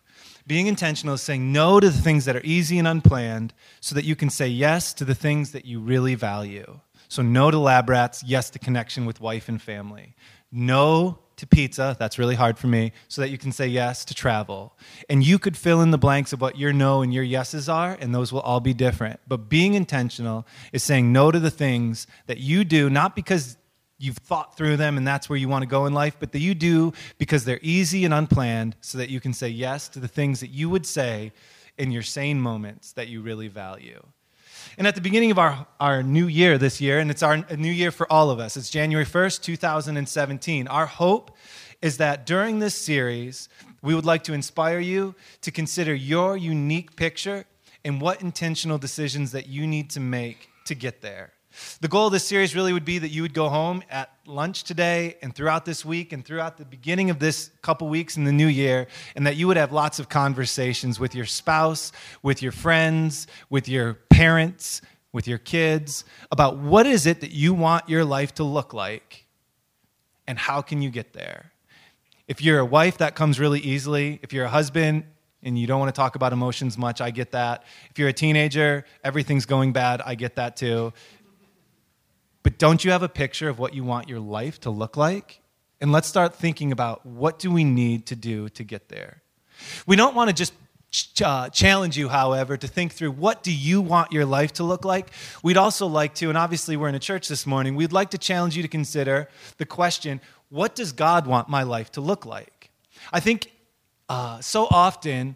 Being 0.47 0.68
intentional 0.68 1.15
is 1.15 1.21
saying 1.21 1.51
no 1.51 1.80
to 1.80 1.89
the 1.89 2.01
things 2.01 2.25
that 2.25 2.36
are 2.36 2.44
easy 2.44 2.77
and 2.77 2.88
unplanned 2.88 3.53
so 3.80 3.95
that 3.95 4.06
you 4.06 4.15
can 4.15 4.30
say 4.30 4.47
yes 4.47 4.94
to 4.94 5.06
the 5.06 5.15
things 5.15 5.51
that 5.51 5.65
you 5.65 5.80
really 5.80 6.13
value. 6.15 6.80
So, 7.07 7.21
no 7.21 7.50
to 7.51 7.57
lab 7.57 7.89
rats, 7.89 8.24
yes 8.24 8.50
to 8.51 8.59
connection 8.59 9.06
with 9.06 9.21
wife 9.21 9.47
and 9.50 9.62
family. 9.62 10.15
No 10.51 11.19
to 11.38 11.47
pizza, 11.47 11.95
that's 12.00 12.18
really 12.18 12.36
hard 12.36 12.57
for 12.57 12.68
me, 12.68 12.94
so 13.07 13.21
that 13.21 13.30
you 13.30 13.38
can 13.38 13.51
say 13.51 13.68
yes 13.68 14.06
to 14.06 14.13
travel. 14.13 14.77
And 15.09 15.25
you 15.25 15.38
could 15.38 15.57
fill 15.57 15.81
in 15.81 15.92
the 15.92 15.97
blanks 15.97 16.31
of 16.31 16.42
what 16.42 16.57
your 16.57 16.71
no 16.74 17.01
and 17.01 17.13
your 17.13 17.24
yeses 17.24 17.68
are, 17.68 17.97
and 18.00 18.13
those 18.13 18.31
will 18.31 18.42
all 18.42 18.59
be 18.59 18.74
different. 18.74 19.19
But 19.27 19.50
being 19.50 19.74
intentional 19.74 20.47
is 20.71 20.83
saying 20.83 21.12
no 21.12 21.31
to 21.31 21.39
the 21.39 21.51
things 21.51 22.07
that 22.27 22.38
you 22.38 22.63
do, 22.63 22.89
not 22.89 23.15
because 23.15 23.57
you've 24.06 24.18
thought 24.18 24.56
through 24.56 24.78
them 24.78 24.98
and 24.98 25.07
that's 25.07 25.30
where 25.30 25.38
you 25.38 25.50
want 25.50 25.63
to 25.63 25.68
go 25.68 25.86
in 25.86 25.94
life, 25.94 26.16
but 26.19 26.31
that 26.31 26.40
you 26.40 26.56
do 26.56 26.94
because 27.18 27.44
they're 27.44 27.60
easy 27.62 28.06
and 28.06 28.13
unplanned 28.13 28.75
so 28.81 28.98
that 28.98 29.10
you 29.10 29.19
can 29.19 29.34
say 29.34 29.50
yes 29.50 29.90
to 29.90 30.00
the 30.00 30.07
things 30.07 30.40
that 30.40 30.52
you 30.52 30.69
would 30.69 30.86
say 30.86 31.31
in 31.78 31.92
your 31.92 32.04
sane 32.04 32.40
moments 32.40 32.94
that 32.94 33.07
you 33.07 33.22
really 33.22 33.48
value. 33.48 34.02
And 34.78 34.88
at 34.88 34.96
the 34.96 35.02
beginning 35.02 35.31
of 35.31 35.40
our, 35.40 35.68
our 35.80 36.04
new 36.04 36.28
year 36.28 36.57
this 36.57 36.81
year, 36.81 37.00
and 37.00 37.10
it's 37.10 37.24
our 37.24 37.38
new 37.56 37.72
year 37.72 37.92
for 37.92 38.12
all 38.12 38.30
of 38.30 38.40
us, 38.40 38.57
it's 38.57 38.69
January 38.69 39.06
1st, 39.06 39.42
2017. 39.42 40.68
Our 40.68 40.86
hope 40.86 41.36
is 41.81 41.98
that 41.98 42.25
during 42.25 42.60
this 42.60 42.75
series, 42.75 43.50
we 43.81 43.94
would 43.94 44.06
like 44.06 44.24
to 44.24 44.34
inspire 44.34 44.80
you 44.80 45.16
to 45.42 45.52
consider 45.52 45.94
your 45.94 46.36
unique 46.36 46.96
picture 46.96 47.46
and 47.84 48.02
what 48.02 48.22
intentional 48.22 48.78
decisions 48.78 49.31
that 49.31 49.48
you 49.48 49.68
need 49.68 49.90
to 49.92 50.00
make 50.00 50.50
to 50.66 50.75
get 50.75 51.02
there. 51.02 51.34
The 51.81 51.88
goal 51.88 52.07
of 52.07 52.13
this 52.13 52.25
series 52.25 52.56
really 52.56 52.74
would 52.74 52.86
be 52.86 53.00
that 53.00 53.10
you 53.10 53.22
would 53.22 53.34
go 53.34 53.50
home 53.50 53.84
at 53.90 54.12
lunch 54.25 54.63
today 54.63 55.18
and 55.22 55.34
throughout 55.34 55.66
this 55.66 55.86
week 55.86 56.13
and 56.13 56.25
throughout 56.25 56.57
the 56.57 56.66
beginning 56.66 57.10
of 57.10 57.19
this 57.19 57.52
couple 57.62 57.88
weeks 57.88 58.18
in 58.18 58.24
the 58.24 58.31
new 58.31 58.48
year, 58.48 58.88
and 59.16 59.28
that 59.28 59.36
you 59.36 59.48
would 59.48 59.57
have 59.57 59.72
lots 59.72 60.00
of 60.00 60.10
conversations 60.10 61.00
with 61.00 61.16
your 61.16 61.25
spouse, 61.25 61.92
with 62.24 62.42
your 62.42 62.52
friends, 62.52 63.28
with 63.50 63.68
your 63.68 63.95
parents, 64.09 64.81
with 65.12 65.28
your 65.28 65.38
kids 65.38 66.04
about 66.31 66.57
what 66.57 66.85
is 66.85 67.06
it 67.06 67.21
that 67.21 67.31
you 67.31 67.54
want 67.54 67.88
your 67.88 68.04
life 68.04 68.33
to 68.35 68.44
look 68.44 68.74
like 68.74 69.26
and 70.28 70.38
how 70.38 70.62
can 70.62 70.81
you 70.81 70.90
get 70.90 71.14
there. 71.14 71.52
If 72.28 72.42
you're 72.42 72.59
a 72.59 72.66
wife, 72.66 72.97
that 72.97 73.16
comes 73.16 73.40
really 73.40 73.59
easily. 73.59 74.19
If 74.24 74.33
you're 74.33 74.45
a 74.45 74.50
husband, 74.50 75.06
and 75.45 75.59
you 75.59 75.68
don't 75.68 75.80
want 75.80 75.94
to 75.94 75.97
talk 75.97 76.16
about 76.16 76.33
emotions 76.33 76.76
much, 76.76 77.00
I 77.00 77.12
get 77.12 77.31
that. 77.31 77.64
If 77.92 78.00
you're 78.00 78.09
a 78.09 78.14
teenager, 78.14 78.83
everything's 79.04 79.45
going 79.45 79.74
bad, 79.74 80.02
I 80.04 80.16
get 80.16 80.35
that 80.38 80.57
too. 80.57 80.92
But 82.45 82.59
don't 82.59 82.85
you 82.85 82.92
have 82.92 83.02
a 83.02 83.09
picture 83.09 83.49
of 83.49 83.57
what 83.57 83.73
you 83.73 83.83
want 83.83 84.07
your 84.07 84.19
life 84.19 84.59
to 84.61 84.69
look 84.69 84.95
like? 84.95 85.42
And 85.81 85.92
let's 85.92 86.07
start 86.07 86.35
thinking 86.35 86.71
about 86.71 87.04
what 87.04 87.40
do 87.40 87.49
we 87.49 87.64
need 87.64 88.06
to 88.06 88.16
do 88.16 88.49
to 88.49 88.64
get 88.64 88.87
there. 88.87 89.23
We 89.87 89.95
don't 89.95 90.14
want 90.14 90.30
to 90.30 90.35
just 90.35 90.54
uh, 91.23 91.49
challenge 91.49 91.97
you, 91.97 92.07
however, 92.07 92.56
to 92.56 92.68
think 92.68 92.92
through 92.94 93.14
what 93.14 93.42
do 93.42 93.52
you 93.52 93.81
want 93.81 94.11
your 94.11 94.25
life 94.25 94.54
to 94.54 94.64
look 94.64 94.85
like. 94.85 95.09
We'd 95.42 95.57
also 95.57 95.87
like 95.87 96.14
to, 96.16 96.30
and 96.30 96.37
obviously 96.37 96.78
we're 96.78 96.87
in 96.87 96.94
a 96.94 96.99
church 96.99 97.30
this 97.30 97.47
morning, 97.47 97.75
we'd 97.75 97.92
like 97.92 98.11
to 98.11 98.19
challenge 98.19 98.56
you 98.56 98.61
to 98.61 98.69
consider 98.69 99.28
the 99.57 99.66
question, 99.66 100.21
what 100.49 100.75
does 100.75 100.92
God 100.92 101.25
want 101.25 101.49
my 101.49 101.64
life 101.64 101.94
to 101.94 102.02
look 102.02 102.28
like? 102.28 102.69
I 103.11 103.21
think 103.21 103.52
uh, 104.07 104.40
so 104.42 104.68
often 104.69 105.35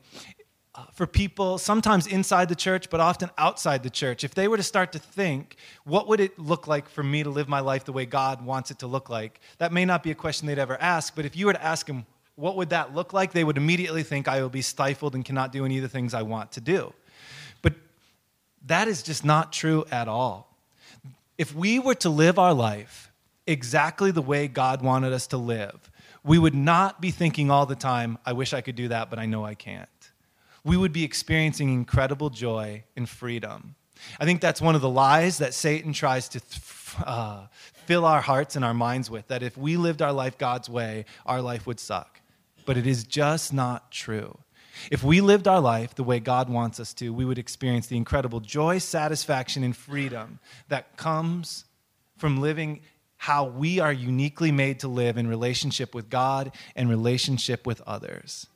for 0.94 1.08
people, 1.08 1.58
sometimes 1.58 2.08
inside 2.08 2.50
the 2.50 2.56
church, 2.56 2.90
but 2.90 3.00
often 3.00 3.30
outside 3.38 3.84
the 3.84 3.90
church, 3.90 4.24
if 4.24 4.34
they 4.36 4.48
were 4.48 4.58
to 4.58 4.64
start 4.64 4.92
to 4.92 5.00
think, 5.00 5.56
what 5.84 6.08
would 6.08 6.20
it 6.20 6.38
look 6.38 6.68
like 6.68 6.90
for 6.90 7.04
me 7.04 7.24
to 7.24 7.30
live 7.30 7.48
my 7.48 7.60
life 7.60 7.86
the 7.86 7.94
way 7.94 8.06
God 8.06 8.44
wants 8.46 8.72
it 8.72 8.80
to 8.80 8.88
look 8.88 9.10
like? 9.10 9.40
That 9.58 9.72
may 9.72 9.86
not 9.86 10.04
be 10.04 10.12
a 10.12 10.16
question 10.16 10.48
they'd 10.48 10.60
ever 10.60 10.80
ask, 10.82 11.16
but 11.16 11.26
if 11.26 11.36
you 11.36 11.46
were 11.46 11.54
to 11.54 11.64
ask 11.64 11.88
them, 11.88 12.06
what 12.36 12.56
would 12.56 12.70
that 12.70 12.96
look 12.96 13.14
like? 13.14 13.32
They 13.32 13.44
would 13.44 13.58
immediately 13.58 14.04
think, 14.04 14.28
I 14.28 14.42
will 14.42 14.50
be 14.50 14.62
stifled 14.62 15.16
and 15.16 15.26
cannot 15.26 15.52
do 15.52 15.66
any 15.66 15.78
of 15.78 15.84
the 15.84 15.90
things 15.90 16.14
I 16.14 16.22
want 16.22 16.54
to 16.54 16.62
do. 16.62 16.94
But 17.62 17.74
that 18.66 18.88
is 18.88 19.04
just 19.04 19.26
not 19.26 19.52
true 19.52 19.86
at 19.92 20.08
all. 20.08 20.56
If 21.38 21.54
we 21.54 21.80
were 21.80 21.96
to 21.96 22.10
live 22.10 22.40
our 22.40 22.54
life 22.54 23.12
exactly 23.48 24.12
the 24.12 24.22
way 24.22 24.48
God 24.48 24.82
wanted 24.82 25.14
us 25.14 25.28
to 25.28 25.38
live, 25.38 25.92
we 26.24 26.38
would 26.38 26.56
not 26.56 27.02
be 27.02 27.12
thinking 27.12 27.50
all 27.50 27.66
the 27.66 27.76
time, 27.76 28.18
I 28.26 28.34
wish 28.34 28.54
I 28.54 28.62
could 28.62 28.76
do 28.76 28.90
that, 28.90 29.10
but 29.10 29.20
I 29.20 29.26
know 29.26 29.44
I 29.44 29.56
can't 29.56 29.90
we 30.63 30.78
would 30.78 30.94
be 30.94 31.04
experiencing 31.04 31.72
incredible 31.72 32.30
joy 32.30 32.84
and 32.96 33.08
freedom. 33.08 33.75
I 34.20 34.25
think 34.25 34.42
that's 34.42 34.62
one 34.62 34.75
of 34.75 34.82
the 34.82 34.89
lies 34.89 35.39
that 35.39 35.54
Satan 35.54 35.94
tries 35.94 36.30
to 36.30 36.42
uh, 37.06 37.48
fill 37.86 38.06
our 38.06 38.22
hearts 38.22 38.56
and 38.56 38.63
our 38.63 38.74
minds 38.74 39.10
with 39.10 39.28
that 39.28 39.44
if 39.44 39.58
we 39.58 39.78
lived 39.78 40.01
our 40.01 40.13
life 40.13 40.38
God's 40.38 40.70
way, 40.70 41.06
our 41.25 41.42
life 41.42 41.68
would 41.68 41.80
suck. 41.80 42.22
But 42.66 42.78
it 42.78 42.88
is 42.88 43.04
just 43.04 43.51
not 43.51 43.92
true. 43.92 44.38
If 44.92 45.04
we 45.04 45.22
lived 45.22 45.48
our 45.48 45.60
life 45.60 45.96
the 45.96 46.04
way 46.04 46.20
God 46.20 46.50
wants 46.50 46.80
us 46.80 46.94
to, 46.96 47.12
we 47.13 47.25
would 47.25 47.38
experience 47.38 47.88
the 47.88 47.98
incredible 47.98 48.39
joy, 48.39 48.78
satisfaction, 48.78 49.63
and 49.63 49.75
freedom 49.75 50.39
that 50.70 50.96
comes 50.96 51.66
from 52.18 52.39
living 52.39 52.82
how 53.18 53.44
we 53.44 53.80
are 53.80 53.92
uniquely 53.92 54.51
made 54.51 54.80
to 54.80 54.88
live 54.88 55.18
in 55.18 55.28
relationship 55.28 55.94
with 55.94 56.10
God 56.10 56.54
and 56.75 56.89
relationship 56.89 57.68
with 57.68 57.82
others. 57.82 58.48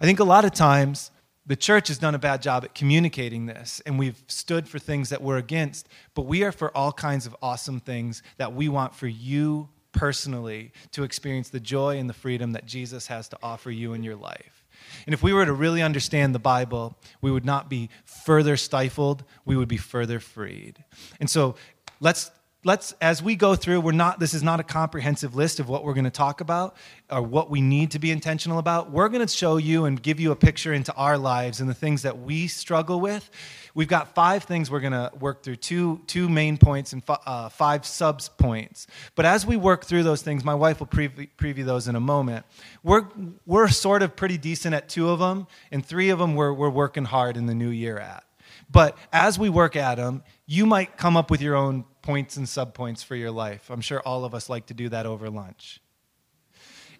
I 0.00 0.06
think 0.06 0.18
a 0.18 0.24
lot 0.24 0.46
of 0.46 0.54
times 0.54 1.10
the 1.48 1.56
church 1.56 1.88
has 1.88 1.98
done 1.98 2.14
a 2.14 2.18
bad 2.18 2.42
job 2.42 2.62
at 2.62 2.74
communicating 2.74 3.46
this, 3.46 3.82
and 3.86 3.98
we've 3.98 4.22
stood 4.28 4.68
for 4.68 4.78
things 4.78 5.08
that 5.08 5.22
we're 5.22 5.38
against, 5.38 5.88
but 6.14 6.22
we 6.22 6.44
are 6.44 6.52
for 6.52 6.74
all 6.76 6.92
kinds 6.92 7.26
of 7.26 7.34
awesome 7.42 7.80
things 7.80 8.22
that 8.36 8.54
we 8.54 8.68
want 8.68 8.94
for 8.94 9.08
you 9.08 9.68
personally 9.92 10.72
to 10.92 11.02
experience 11.02 11.48
the 11.48 11.58
joy 11.58 11.98
and 11.98 12.08
the 12.08 12.14
freedom 12.14 12.52
that 12.52 12.66
Jesus 12.66 13.06
has 13.06 13.28
to 13.30 13.38
offer 13.42 13.70
you 13.70 13.94
in 13.94 14.02
your 14.02 14.14
life. 14.14 14.66
And 15.06 15.14
if 15.14 15.22
we 15.22 15.32
were 15.32 15.46
to 15.46 15.52
really 15.52 15.82
understand 15.82 16.34
the 16.34 16.38
Bible, 16.38 16.96
we 17.22 17.30
would 17.30 17.46
not 17.46 17.70
be 17.70 17.88
further 18.04 18.56
stifled, 18.56 19.24
we 19.44 19.56
would 19.56 19.68
be 19.68 19.78
further 19.78 20.20
freed. 20.20 20.84
And 21.18 21.28
so 21.28 21.56
let's 21.98 22.30
let's 22.64 22.92
as 23.00 23.22
we 23.22 23.36
go 23.36 23.54
through 23.54 23.80
we're 23.80 23.92
not 23.92 24.18
this 24.18 24.34
is 24.34 24.42
not 24.42 24.58
a 24.58 24.64
comprehensive 24.64 25.36
list 25.36 25.60
of 25.60 25.68
what 25.68 25.84
we're 25.84 25.94
going 25.94 26.04
to 26.04 26.10
talk 26.10 26.40
about 26.40 26.76
or 27.08 27.22
what 27.22 27.48
we 27.48 27.60
need 27.60 27.92
to 27.92 27.98
be 27.98 28.10
intentional 28.10 28.58
about. 28.58 28.90
We're 28.90 29.08
going 29.08 29.24
to 29.24 29.32
show 29.32 29.58
you 29.58 29.84
and 29.84 30.02
give 30.02 30.18
you 30.18 30.32
a 30.32 30.36
picture 30.36 30.72
into 30.72 30.92
our 30.94 31.16
lives 31.16 31.60
and 31.60 31.70
the 31.70 31.74
things 31.74 32.02
that 32.02 32.18
we 32.18 32.48
struggle 32.48 33.00
with. 33.00 33.30
We've 33.74 33.88
got 33.88 34.14
five 34.14 34.42
things 34.42 34.70
we're 34.70 34.80
going 34.80 34.92
to 34.92 35.10
work 35.20 35.44
through 35.44 35.56
two 35.56 36.00
two 36.08 36.28
main 36.28 36.58
points 36.58 36.92
and 36.92 37.02
uh, 37.08 37.48
five 37.48 37.86
subs 37.86 38.28
points. 38.28 38.88
But 39.14 39.24
as 39.24 39.46
we 39.46 39.56
work 39.56 39.84
through 39.84 40.02
those 40.02 40.22
things 40.22 40.44
my 40.44 40.54
wife 40.54 40.80
will 40.80 40.88
preview, 40.88 41.28
preview 41.38 41.64
those 41.64 41.86
in 41.86 41.94
a 41.94 42.00
moment. 42.00 42.44
We're 42.82 43.06
we're 43.46 43.68
sort 43.68 44.02
of 44.02 44.16
pretty 44.16 44.36
decent 44.36 44.74
at 44.74 44.88
two 44.88 45.10
of 45.10 45.20
them 45.20 45.46
and 45.70 45.86
three 45.86 46.10
of 46.10 46.18
them 46.18 46.34
we're, 46.34 46.52
we're 46.52 46.70
working 46.70 47.04
hard 47.04 47.36
in 47.36 47.46
the 47.46 47.54
new 47.54 47.70
year 47.70 47.98
at. 47.98 48.24
But 48.70 48.98
as 49.12 49.38
we 49.38 49.48
work 49.48 49.76
at 49.76 49.94
them 49.94 50.22
you 50.50 50.64
might 50.64 50.96
come 50.96 51.14
up 51.14 51.30
with 51.30 51.42
your 51.42 51.54
own 51.54 51.84
points 52.00 52.38
and 52.38 52.46
subpoints 52.46 53.04
for 53.04 53.14
your 53.14 53.30
life. 53.30 53.68
I'm 53.70 53.82
sure 53.82 54.00
all 54.00 54.24
of 54.24 54.34
us 54.34 54.48
like 54.48 54.64
to 54.66 54.74
do 54.74 54.88
that 54.88 55.04
over 55.04 55.28
lunch. 55.28 55.78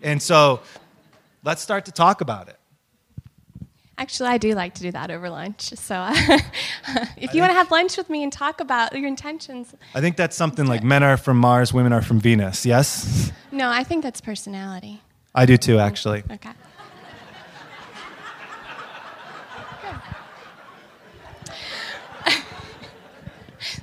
And 0.03 0.23
so 0.23 0.61
let's 1.43 1.63
start 1.63 1.87
to 1.87 1.93
talk 1.93 2.21
about 2.21 2.49
it. 2.49 2.59
Actually, 3.97 4.29
I 4.29 4.39
do 4.39 4.55
like 4.55 4.75
to 4.75 4.83
do 4.83 4.93
that 4.93 5.11
over 5.11 5.31
lunch. 5.31 5.71
So 5.71 5.95
uh, 5.95 6.13
if 7.17 7.35
you 7.35 7.41
want 7.41 7.51
to 7.51 7.57
have 7.57 7.71
lunch 7.71 7.97
with 7.97 8.11
me 8.11 8.23
and 8.23 8.31
talk 8.31 8.61
about 8.61 8.93
your 8.95 9.09
intentions. 9.09 9.75
I 9.95 10.03
think 10.03 10.17
that's 10.17 10.37
something 10.37 10.67
like 10.67 10.85
men 10.85 11.03
are 11.03 11.17
from 11.17 11.39
Mars, 11.39 11.73
women 11.73 11.95
are 11.95 12.03
from 12.03 12.21
Venus, 12.21 12.67
yes? 12.67 13.33
No, 13.51 13.71
I 13.71 13.83
think 13.83 14.03
that's 14.05 14.21
personality. 14.21 15.01
I 15.35 15.47
do 15.47 15.57
too, 15.57 15.79
actually. 15.79 16.23
Okay. 16.31 16.51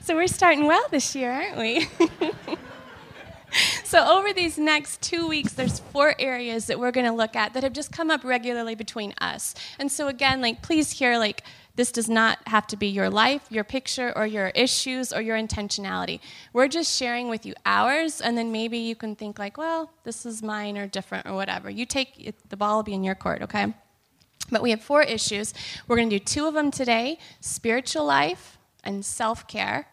So 0.06 0.16
we're 0.16 0.28
starting 0.28 0.68
well 0.68 0.86
this 0.92 1.16
year, 1.16 1.32
aren't 1.32 1.58
we? 1.58 1.90
so 3.84 4.06
over 4.06 4.34
these 4.34 4.56
next 4.56 5.02
two 5.02 5.28
weeks 5.28 5.54
there's 5.54 5.80
four 5.80 6.14
areas 6.20 6.68
that 6.68 6.80
we're 6.80 6.92
going 6.92 7.08
to 7.08 7.12
look 7.12 7.36
at 7.36 7.56
that 7.56 7.64
have 7.64 7.74
just 7.74 7.92
come 7.92 8.12
up 8.12 8.24
regularly 8.24 8.76
between 8.76 9.16
us. 9.20 9.56
And 9.80 9.92
so 9.92 10.08
again 10.08 10.42
like 10.42 10.62
please 10.62 10.92
hear 10.92 11.18
like 11.18 11.42
this 11.76 11.92
does 11.92 12.08
not 12.08 12.38
have 12.46 12.68
to 12.68 12.78
be 12.78 12.86
your 12.86 13.10
life 13.10 13.48
your 13.50 13.64
picture 13.64 14.16
or 14.16 14.28
your 14.28 14.50
issues 14.50 15.12
or 15.12 15.22
your 15.22 15.38
intentionality. 15.38 16.20
We're 16.54 16.68
just 16.68 16.96
sharing 16.96 17.28
with 17.28 17.44
you 17.44 17.56
ours 17.66 18.22
and 18.22 18.38
then 18.38 18.52
maybe 18.52 18.78
you 18.78 18.96
can 18.96 19.16
think 19.16 19.40
like 19.40 19.58
well 19.58 19.90
this 20.04 20.24
is 20.24 20.44
mine 20.44 20.78
or 20.78 20.86
different 20.86 21.26
or 21.26 21.34
whatever. 21.34 21.68
You 21.68 21.88
take 21.88 22.24
it, 22.24 22.48
the 22.52 22.58
ball 22.58 22.76
will 22.76 22.84
be 22.84 22.94
in 22.94 23.04
your 23.04 23.16
court 23.16 23.42
okay? 23.42 23.74
But 24.52 24.62
we 24.62 24.70
have 24.70 24.84
four 24.84 25.02
issues. 25.02 25.56
We're 25.88 25.96
going 25.96 26.12
to 26.12 26.20
do 26.20 26.24
two 26.24 26.46
of 26.46 26.54
them 26.54 26.70
today 26.70 27.18
spiritual 27.40 28.06
life 28.06 28.60
and 28.84 29.04
self-care 29.04 29.88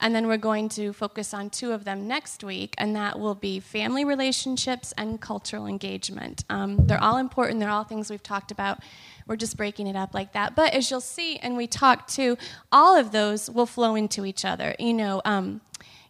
and 0.00 0.14
then 0.14 0.26
we're 0.26 0.36
going 0.36 0.68
to 0.70 0.92
focus 0.92 1.32
on 1.32 1.50
two 1.50 1.72
of 1.72 1.84
them 1.84 2.06
next 2.06 2.44
week, 2.44 2.74
and 2.78 2.94
that 2.96 3.18
will 3.18 3.34
be 3.34 3.60
family 3.60 4.04
relationships 4.04 4.92
and 4.98 5.20
cultural 5.20 5.66
engagement. 5.66 6.44
Um, 6.50 6.86
they're 6.86 7.02
all 7.02 7.16
important, 7.16 7.60
they're 7.60 7.70
all 7.70 7.84
things 7.84 8.10
we've 8.10 8.22
talked 8.22 8.50
about. 8.50 8.80
We're 9.26 9.36
just 9.36 9.56
breaking 9.56 9.86
it 9.86 9.96
up 9.96 10.14
like 10.14 10.32
that. 10.34 10.54
But 10.54 10.74
as 10.74 10.90
you'll 10.90 11.00
see, 11.00 11.36
and 11.38 11.56
we 11.56 11.66
talk 11.66 12.06
too, 12.06 12.36
all 12.70 12.96
of 12.96 13.12
those 13.12 13.50
will 13.50 13.66
flow 13.66 13.94
into 13.94 14.24
each 14.24 14.44
other. 14.44 14.74
You 14.78 14.94
know, 14.94 15.22
um, 15.24 15.60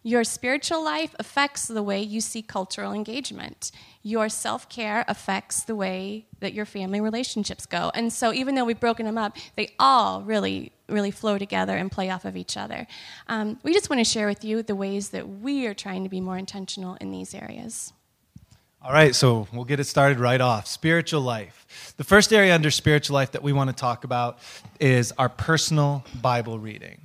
your 0.07 0.23
spiritual 0.23 0.83
life 0.83 1.13
affects 1.19 1.67
the 1.67 1.83
way 1.83 2.01
you 2.01 2.21
see 2.21 2.41
cultural 2.41 2.93
engagement. 2.93 3.71
Your 4.03 4.29
self 4.29 4.69
care 4.69 5.03
affects 5.07 5.63
the 5.63 5.75
way 5.75 6.27
that 6.39 6.53
your 6.53 6.65
family 6.65 7.01
relationships 7.01 7.65
go. 7.65 7.91
And 7.93 8.13
so, 8.13 8.31
even 8.31 8.55
though 8.55 8.63
we've 8.63 8.79
broken 8.79 9.05
them 9.05 9.17
up, 9.17 9.35
they 9.57 9.73
all 9.79 10.21
really, 10.21 10.71
really 10.89 11.11
flow 11.11 11.37
together 11.37 11.75
and 11.75 11.91
play 11.91 12.09
off 12.09 12.25
of 12.25 12.37
each 12.37 12.57
other. 12.57 12.87
Um, 13.27 13.59
we 13.63 13.73
just 13.73 13.89
want 13.89 13.99
to 13.99 14.03
share 14.03 14.27
with 14.27 14.43
you 14.43 14.63
the 14.63 14.75
ways 14.75 15.09
that 15.09 15.27
we 15.27 15.67
are 15.67 15.73
trying 15.73 16.03
to 16.03 16.09
be 16.09 16.21
more 16.21 16.37
intentional 16.37 16.95
in 16.95 17.11
these 17.11 17.33
areas. 17.33 17.93
All 18.81 18.93
right, 18.93 19.13
so 19.13 19.47
we'll 19.51 19.65
get 19.65 19.79
it 19.79 19.85
started 19.85 20.19
right 20.19 20.39
off. 20.39 20.67
Spiritual 20.67 21.21
life. 21.21 21.93
The 21.97 22.03
first 22.03 22.31
area 22.31 22.53
under 22.53 22.71
spiritual 22.71 23.15
life 23.15 23.31
that 23.31 23.43
we 23.43 23.51
want 23.51 23.69
to 23.69 23.75
talk 23.75 24.03
about 24.03 24.39
is 24.79 25.11
our 25.17 25.29
personal 25.29 26.05
Bible 26.21 26.59
reading. 26.59 27.01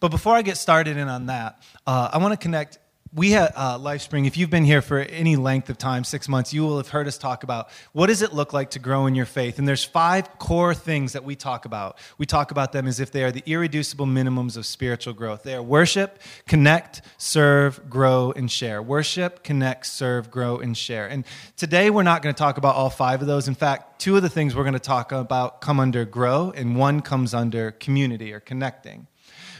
But 0.00 0.10
before 0.10 0.34
I 0.34 0.42
get 0.42 0.56
started 0.56 0.96
in 0.96 1.08
on 1.08 1.26
that, 1.26 1.62
uh, 1.86 2.10
I 2.12 2.18
want 2.18 2.32
to 2.32 2.38
connect. 2.38 2.78
We 3.16 3.30
had 3.30 3.54
uh, 3.56 3.78
LifeSpring. 3.78 4.26
If 4.26 4.36
you've 4.36 4.50
been 4.50 4.66
here 4.66 4.82
for 4.82 4.98
any 4.98 5.36
length 5.36 5.70
of 5.70 5.78
time, 5.78 6.04
six 6.04 6.28
months, 6.28 6.52
you 6.52 6.64
will 6.64 6.76
have 6.76 6.88
heard 6.88 7.08
us 7.08 7.16
talk 7.16 7.44
about 7.44 7.70
what 7.94 8.08
does 8.08 8.20
it 8.20 8.34
look 8.34 8.52
like 8.52 8.72
to 8.72 8.78
grow 8.78 9.06
in 9.06 9.14
your 9.14 9.24
faith. 9.24 9.58
And 9.58 9.66
there's 9.66 9.82
five 9.82 10.38
core 10.38 10.74
things 10.74 11.14
that 11.14 11.24
we 11.24 11.34
talk 11.34 11.64
about. 11.64 11.96
We 12.18 12.26
talk 12.26 12.50
about 12.50 12.72
them 12.72 12.86
as 12.86 13.00
if 13.00 13.10
they 13.10 13.24
are 13.24 13.32
the 13.32 13.42
irreducible 13.46 14.04
minimums 14.04 14.58
of 14.58 14.66
spiritual 14.66 15.14
growth. 15.14 15.44
They 15.44 15.54
are 15.54 15.62
worship, 15.62 16.18
connect, 16.46 17.00
serve, 17.16 17.88
grow, 17.88 18.34
and 18.36 18.52
share. 18.52 18.82
Worship, 18.82 19.42
connect, 19.42 19.86
serve, 19.86 20.30
grow, 20.30 20.58
and 20.58 20.76
share. 20.76 21.06
And 21.06 21.24
today 21.56 21.88
we're 21.88 22.02
not 22.02 22.20
going 22.20 22.34
to 22.34 22.38
talk 22.38 22.58
about 22.58 22.74
all 22.74 22.90
five 22.90 23.22
of 23.22 23.26
those. 23.26 23.48
In 23.48 23.54
fact, 23.54 23.98
two 23.98 24.16
of 24.16 24.24
the 24.24 24.28
things 24.28 24.54
we're 24.54 24.64
going 24.64 24.74
to 24.74 24.78
talk 24.78 25.10
about 25.10 25.62
come 25.62 25.80
under 25.80 26.04
grow, 26.04 26.52
and 26.54 26.76
one 26.76 27.00
comes 27.00 27.32
under 27.32 27.70
community 27.70 28.34
or 28.34 28.40
connecting. 28.40 29.06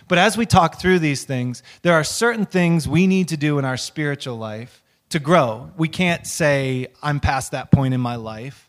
But 0.09 0.19
as 0.19 0.37
we 0.37 0.47
talk 0.47 0.81
through 0.81 1.01
these 1.01 1.25
things, 1.25 1.63
there 1.83 1.95
are 1.95 2.05
certain 2.05 2.47
things 2.47 2.87
we 2.89 3.07
need 3.07 3.29
to 3.29 3.37
do 3.37 3.59
in 3.59 3.65
our 3.65 3.77
spiritual 3.77 4.37
life 4.37 4.83
to 5.11 5.19
grow. 5.19 5.71
We 5.77 5.89
can't 5.89 6.27
say, 6.27 6.89
I'm 7.03 7.21
past 7.21 7.53
that 7.53 7.71
point 7.71 7.95
in 7.95 8.01
my 8.01 8.17
life. 8.17 8.69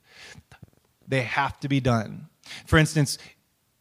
They 1.08 1.22
have 1.22 1.60
to 1.62 1.68
be 1.68 1.80
done. 1.80 2.28
For 2.66 2.78
instance, 2.78 3.18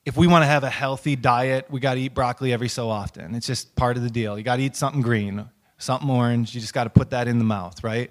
if 0.04 0.16
we 0.16 0.26
want 0.26 0.42
to 0.42 0.46
have 0.46 0.64
a 0.64 0.70
healthy 0.70 1.16
diet, 1.16 1.66
we 1.70 1.80
got 1.80 1.94
to 1.94 2.00
eat 2.00 2.14
broccoli 2.14 2.52
every 2.52 2.68
so 2.68 2.88
often. 2.88 3.34
It's 3.34 3.46
just 3.46 3.75
part 3.75 3.96
of 3.96 4.02
the 4.02 4.10
deal. 4.10 4.38
You 4.38 4.44
got 4.44 4.56
to 4.56 4.62
eat 4.62 4.76
something 4.76 5.02
green, 5.02 5.48
something 5.78 6.08
orange. 6.08 6.54
You 6.54 6.60
just 6.60 6.75
got 6.75 6.84
to 6.84 6.90
put 6.90 7.10
that 7.10 7.26
in 7.26 7.38
the 7.38 7.44
mouth, 7.44 7.82
right? 7.82 8.10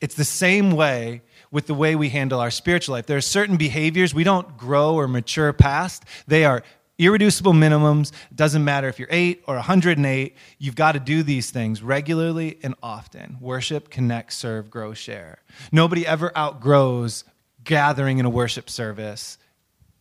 It's 0.00 0.14
the 0.14 0.24
same 0.24 0.72
way 0.72 1.22
with 1.50 1.66
the 1.66 1.74
way 1.74 1.96
we 1.96 2.08
handle 2.08 2.40
our 2.40 2.50
spiritual 2.50 2.94
life. 2.94 3.06
There 3.06 3.16
are 3.16 3.22
certain 3.22 3.56
behaviors 3.56 4.14
we 4.14 4.24
don't 4.24 4.56
grow 4.56 4.94
or 4.94 5.08
mature 5.08 5.52
past. 5.52 6.04
They 6.26 6.44
are 6.44 6.62
irreducible 6.98 7.52
minimums. 7.52 8.12
It 8.30 8.36
doesn't 8.36 8.64
matter 8.64 8.88
if 8.88 8.98
you're 8.98 9.08
eight 9.10 9.42
or 9.46 9.54
108, 9.54 10.36
you've 10.58 10.74
got 10.74 10.92
to 10.92 11.00
do 11.00 11.22
these 11.22 11.50
things 11.50 11.82
regularly 11.82 12.58
and 12.62 12.74
often. 12.82 13.38
Worship, 13.40 13.88
connect, 13.90 14.32
serve, 14.32 14.70
grow, 14.70 14.94
share. 14.94 15.38
Nobody 15.72 16.06
ever 16.06 16.36
outgrows 16.36 17.24
gathering 17.64 18.18
in 18.18 18.24
a 18.24 18.30
worship 18.30 18.68
service 18.68 19.38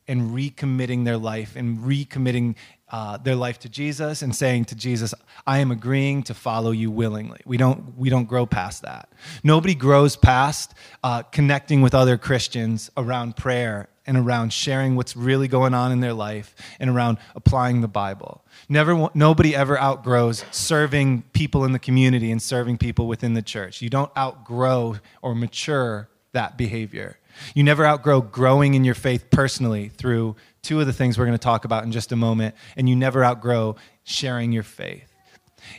and 0.07 0.31
recommitting 0.31 1.05
their 1.05 1.17
life 1.17 1.55
and 1.55 1.79
recommitting 1.79 2.55
uh, 2.89 3.17
their 3.17 3.35
life 3.35 3.59
to 3.59 3.69
Jesus 3.69 4.21
and 4.21 4.35
saying 4.35 4.65
to 4.65 4.75
Jesus, 4.75 5.13
I 5.45 5.59
am 5.59 5.71
agreeing 5.71 6.23
to 6.23 6.33
follow 6.33 6.71
you 6.71 6.89
willingly. 6.89 7.41
We 7.45 7.57
don't, 7.57 7.97
we 7.97 8.09
don't 8.09 8.25
grow 8.25 8.45
past 8.45 8.83
that. 8.83 9.09
Nobody 9.43 9.75
grows 9.75 10.15
past 10.15 10.73
uh, 11.03 11.23
connecting 11.23 11.81
with 11.81 11.93
other 11.93 12.17
Christians 12.17 12.89
around 12.95 13.35
prayer 13.35 13.89
and 14.05 14.17
around 14.17 14.53
sharing 14.53 14.95
what's 14.95 15.17
really 15.17 15.49
going 15.49 15.73
on 15.73 15.91
in 15.91 15.99
their 15.99 16.13
life 16.13 16.55
and 16.79 16.89
around 16.89 17.17
applying 17.35 17.81
the 17.81 17.89
Bible. 17.89 18.43
Never, 18.69 19.09
nobody 19.13 19.53
ever 19.53 19.77
outgrows 19.77 20.45
serving 20.51 21.23
people 21.33 21.65
in 21.65 21.73
the 21.73 21.79
community 21.79 22.31
and 22.31 22.41
serving 22.41 22.77
people 22.77 23.07
within 23.07 23.33
the 23.33 23.41
church. 23.41 23.81
You 23.81 23.89
don't 23.89 24.11
outgrow 24.17 24.95
or 25.21 25.35
mature 25.35 26.07
that 26.31 26.57
behavior. 26.57 27.17
You 27.53 27.63
never 27.63 27.85
outgrow 27.85 28.21
growing 28.21 28.73
in 28.73 28.83
your 28.83 28.95
faith 28.95 29.29
personally 29.29 29.89
through 29.89 30.35
two 30.61 30.79
of 30.79 30.87
the 30.87 30.93
things 30.93 31.17
we're 31.17 31.25
going 31.25 31.37
to 31.37 31.43
talk 31.43 31.65
about 31.65 31.83
in 31.83 31.91
just 31.91 32.11
a 32.11 32.15
moment, 32.15 32.55
and 32.75 32.89
you 32.89 32.95
never 32.95 33.23
outgrow 33.23 33.75
sharing 34.03 34.51
your 34.51 34.63
faith. 34.63 35.11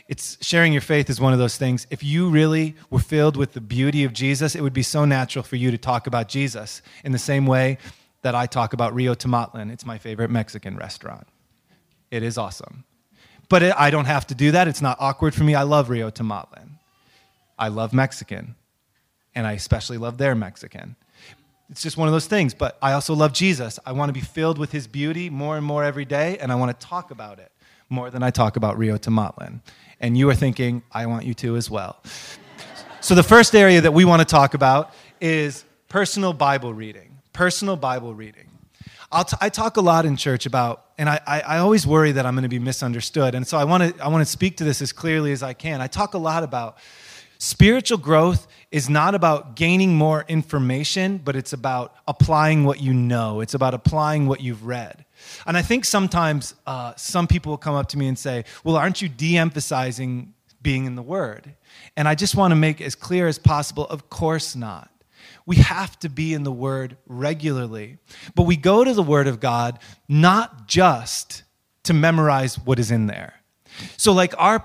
It's 0.07 0.37
sharing 0.45 0.71
your 0.71 0.81
faith 0.81 1.09
is 1.09 1.19
one 1.19 1.33
of 1.33 1.39
those 1.39 1.57
things. 1.57 1.87
If 1.89 2.03
you 2.03 2.29
really 2.29 2.75
were 2.89 2.99
filled 2.99 3.37
with 3.37 3.53
the 3.53 3.61
beauty 3.61 4.03
of 4.03 4.13
Jesus, 4.13 4.55
it 4.55 4.61
would 4.61 4.73
be 4.73 4.83
so 4.83 5.05
natural 5.05 5.43
for 5.43 5.55
you 5.55 5.71
to 5.71 5.77
talk 5.77 6.07
about 6.07 6.27
Jesus 6.27 6.81
in 7.03 7.11
the 7.11 7.19
same 7.19 7.45
way 7.45 7.77
that 8.21 8.35
I 8.35 8.45
talk 8.45 8.73
about 8.73 8.93
Rio 8.93 9.15
Tomatlan. 9.15 9.71
It's 9.71 9.85
my 9.85 9.97
favorite 9.97 10.29
Mexican 10.29 10.77
restaurant. 10.77 11.27
It 12.11 12.23
is 12.23 12.37
awesome. 12.37 12.83
But 13.47 13.63
it, 13.63 13.73
I 13.77 13.89
don't 13.89 14.05
have 14.05 14.27
to 14.27 14.35
do 14.35 14.51
that. 14.51 14.67
It's 14.67 14.81
not 14.81 14.97
awkward 14.99 15.33
for 15.33 15.43
me. 15.43 15.55
I 15.55 15.63
love 15.63 15.89
Rio 15.89 16.11
Tomatlan. 16.11 16.69
I 17.57 17.67
love 17.69 17.93
Mexican, 17.93 18.55
and 19.35 19.45
I 19.45 19.53
especially 19.53 19.97
love 19.97 20.17
their 20.17 20.35
Mexican. 20.35 20.95
It's 21.69 21.81
just 21.81 21.97
one 21.97 22.07
of 22.07 22.13
those 22.13 22.25
things. 22.25 22.53
But 22.53 22.77
I 22.81 22.93
also 22.93 23.13
love 23.13 23.33
Jesus. 23.33 23.79
I 23.85 23.91
want 23.91 24.09
to 24.09 24.13
be 24.13 24.21
filled 24.21 24.57
with 24.57 24.71
his 24.71 24.87
beauty 24.87 25.29
more 25.29 25.57
and 25.57 25.65
more 25.65 25.83
every 25.83 26.05
day, 26.05 26.37
and 26.39 26.51
I 26.51 26.55
want 26.55 26.77
to 26.77 26.87
talk 26.87 27.11
about 27.11 27.39
it 27.39 27.51
more 27.89 28.09
than 28.09 28.23
I 28.23 28.29
talk 28.29 28.55
about 28.55 28.77
Rio 28.77 28.97
Tomatlan. 28.97 29.61
And 29.99 30.17
you 30.17 30.29
are 30.29 30.35
thinking, 30.35 30.83
I 30.91 31.05
want 31.07 31.25
you 31.25 31.33
to 31.35 31.55
as 31.55 31.69
well. 31.69 32.01
so 33.01 33.15
the 33.15 33.23
first 33.23 33.55
area 33.55 33.81
that 33.81 33.93
we 33.93 34.05
want 34.05 34.21
to 34.21 34.25
talk 34.25 34.53
about 34.53 34.93
is 35.19 35.65
personal 35.89 36.33
Bible 36.33 36.73
reading. 36.73 37.17
Personal 37.33 37.75
Bible 37.75 38.13
reading. 38.13 38.49
T- 39.11 39.37
i 39.41 39.49
talk 39.49 39.77
a 39.77 39.81
lot 39.81 40.05
in 40.05 40.17
church 40.17 40.45
about, 40.45 40.85
and 40.99 41.09
I, 41.09 41.19
I, 41.25 41.41
I 41.41 41.57
always 41.57 41.87
worry 41.87 42.11
that 42.11 42.27
I'm 42.27 42.35
going 42.35 42.43
to 42.43 42.49
be 42.49 42.59
misunderstood. 42.59 43.33
And 43.33 43.47
so 43.47 43.57
I 43.57 43.63
want 43.63 43.97
to 43.97 44.03
I 44.03 44.07
want 44.07 44.21
to 44.21 44.31
speak 44.31 44.57
to 44.57 44.63
this 44.63 44.81
as 44.83 44.93
clearly 44.93 45.31
as 45.31 45.41
I 45.41 45.53
can. 45.53 45.81
I 45.81 45.87
talk 45.87 46.13
a 46.13 46.19
lot 46.19 46.43
about 46.43 46.77
spiritual 47.39 47.97
growth 47.97 48.47
is 48.71 48.89
not 48.89 49.15
about 49.15 49.55
gaining 49.55 49.95
more 49.95 50.25
information, 50.27 51.17
but 51.17 51.35
it's 51.35 51.53
about 51.53 51.95
applying 52.07 52.65
what 52.65 52.81
you 52.81 52.93
know. 52.93 53.39
It's 53.41 53.53
about 53.53 53.73
applying 53.73 54.27
what 54.27 54.41
you've 54.41 54.65
read. 54.65 55.05
And 55.47 55.57
I 55.57 55.61
think 55.61 55.85
sometimes 55.85 56.53
uh, 56.67 56.93
some 56.95 57.27
people 57.27 57.51
will 57.51 57.57
come 57.57 57.75
up 57.75 57.89
to 57.89 57.97
me 57.97 58.07
and 58.07 58.19
say, 58.19 58.45
Well, 58.63 58.75
aren't 58.75 59.01
you 59.01 59.09
de 59.09 59.37
emphasizing 59.37 60.33
being 60.61 60.85
in 60.85 60.95
the 60.95 61.01
Word? 61.01 61.55
And 61.95 62.07
I 62.07 62.15
just 62.15 62.35
want 62.35 62.51
to 62.51 62.55
make 62.55 62.81
as 62.81 62.93
clear 62.93 63.27
as 63.27 63.39
possible 63.39 63.85
of 63.87 64.09
course 64.09 64.55
not. 64.55 64.91
We 65.45 65.57
have 65.57 65.97
to 65.99 66.09
be 66.09 66.33
in 66.33 66.43
the 66.43 66.51
Word 66.51 66.97
regularly. 67.07 67.97
But 68.35 68.43
we 68.43 68.55
go 68.55 68.83
to 68.83 68.93
the 68.93 69.03
Word 69.03 69.27
of 69.27 69.39
God 69.39 69.79
not 70.07 70.67
just 70.67 71.43
to 71.83 71.93
memorize 71.93 72.59
what 72.59 72.79
is 72.79 72.91
in 72.91 73.07
there. 73.07 73.33
So, 73.97 74.11
like 74.11 74.33
our 74.37 74.63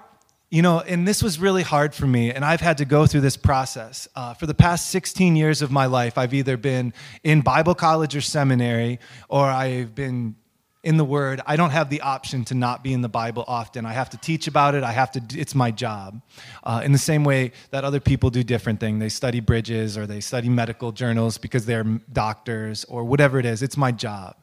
you 0.54 0.62
know, 0.62 0.78
and 0.78 1.06
this 1.06 1.20
was 1.20 1.40
really 1.40 1.64
hard 1.64 1.96
for 1.96 2.06
me, 2.06 2.30
and 2.30 2.44
I've 2.44 2.61
had 2.61 2.78
to 2.78 2.84
go 2.84 3.06
through 3.06 3.23
this 3.23 3.37
process. 3.37 4.06
Uh, 4.14 4.34
for 4.34 4.46
the 4.46 4.54
past 4.54 4.88
16 4.90 5.34
years 5.34 5.62
of 5.62 5.73
my 5.73 5.87
life, 5.87 6.16
I've 6.16 6.32
either 6.32 6.56
been 6.56 6.94
in 7.25 7.40
Bible 7.40 7.75
college 7.75 8.14
or 8.14 8.20
seminary, 8.20 9.00
or 9.28 9.46
I've 9.46 9.96
been 9.96 10.37
in 10.84 10.96
the 10.96 11.04
Word. 11.04 11.40
I 11.44 11.56
don't 11.56 11.70
have 11.70 11.90
the 11.90 12.02
option 12.02 12.44
to 12.44 12.54
not 12.54 12.84
be 12.84 12.92
in 12.92 13.00
the 13.00 13.08
Bible 13.08 13.44
often. 13.49 13.84
I 13.84 13.94
have 13.94 14.11
to 14.11 14.16
teach 14.16 14.46
about 14.46 14.76
it. 14.76 14.84
I 14.84 14.92
have 14.92 15.11
to. 15.12 15.23
It's 15.37 15.56
my 15.56 15.73
job. 15.73 16.23
Uh, 16.62 16.82
in 16.84 16.92
the 16.92 16.99
same 16.99 17.25
way 17.25 17.50
that 17.73 17.82
other 17.82 17.99
people 17.99 18.30
do 18.30 18.44
different 18.44 18.78
things, 18.78 19.00
they 19.00 19.08
study 19.08 19.40
bridges 19.40 19.99
or 19.99 20.06
they 20.06 20.20
study 20.20 20.49
medical 20.49 20.92
journals 20.92 21.37
because 21.37 21.66
they're 21.66 21.82
doctors 22.12 22.84
or 22.84 23.02
whatever 23.02 23.40
it 23.40 23.44
is. 23.44 23.61
It's 23.61 23.76
my 23.76 23.90
job. 23.90 24.37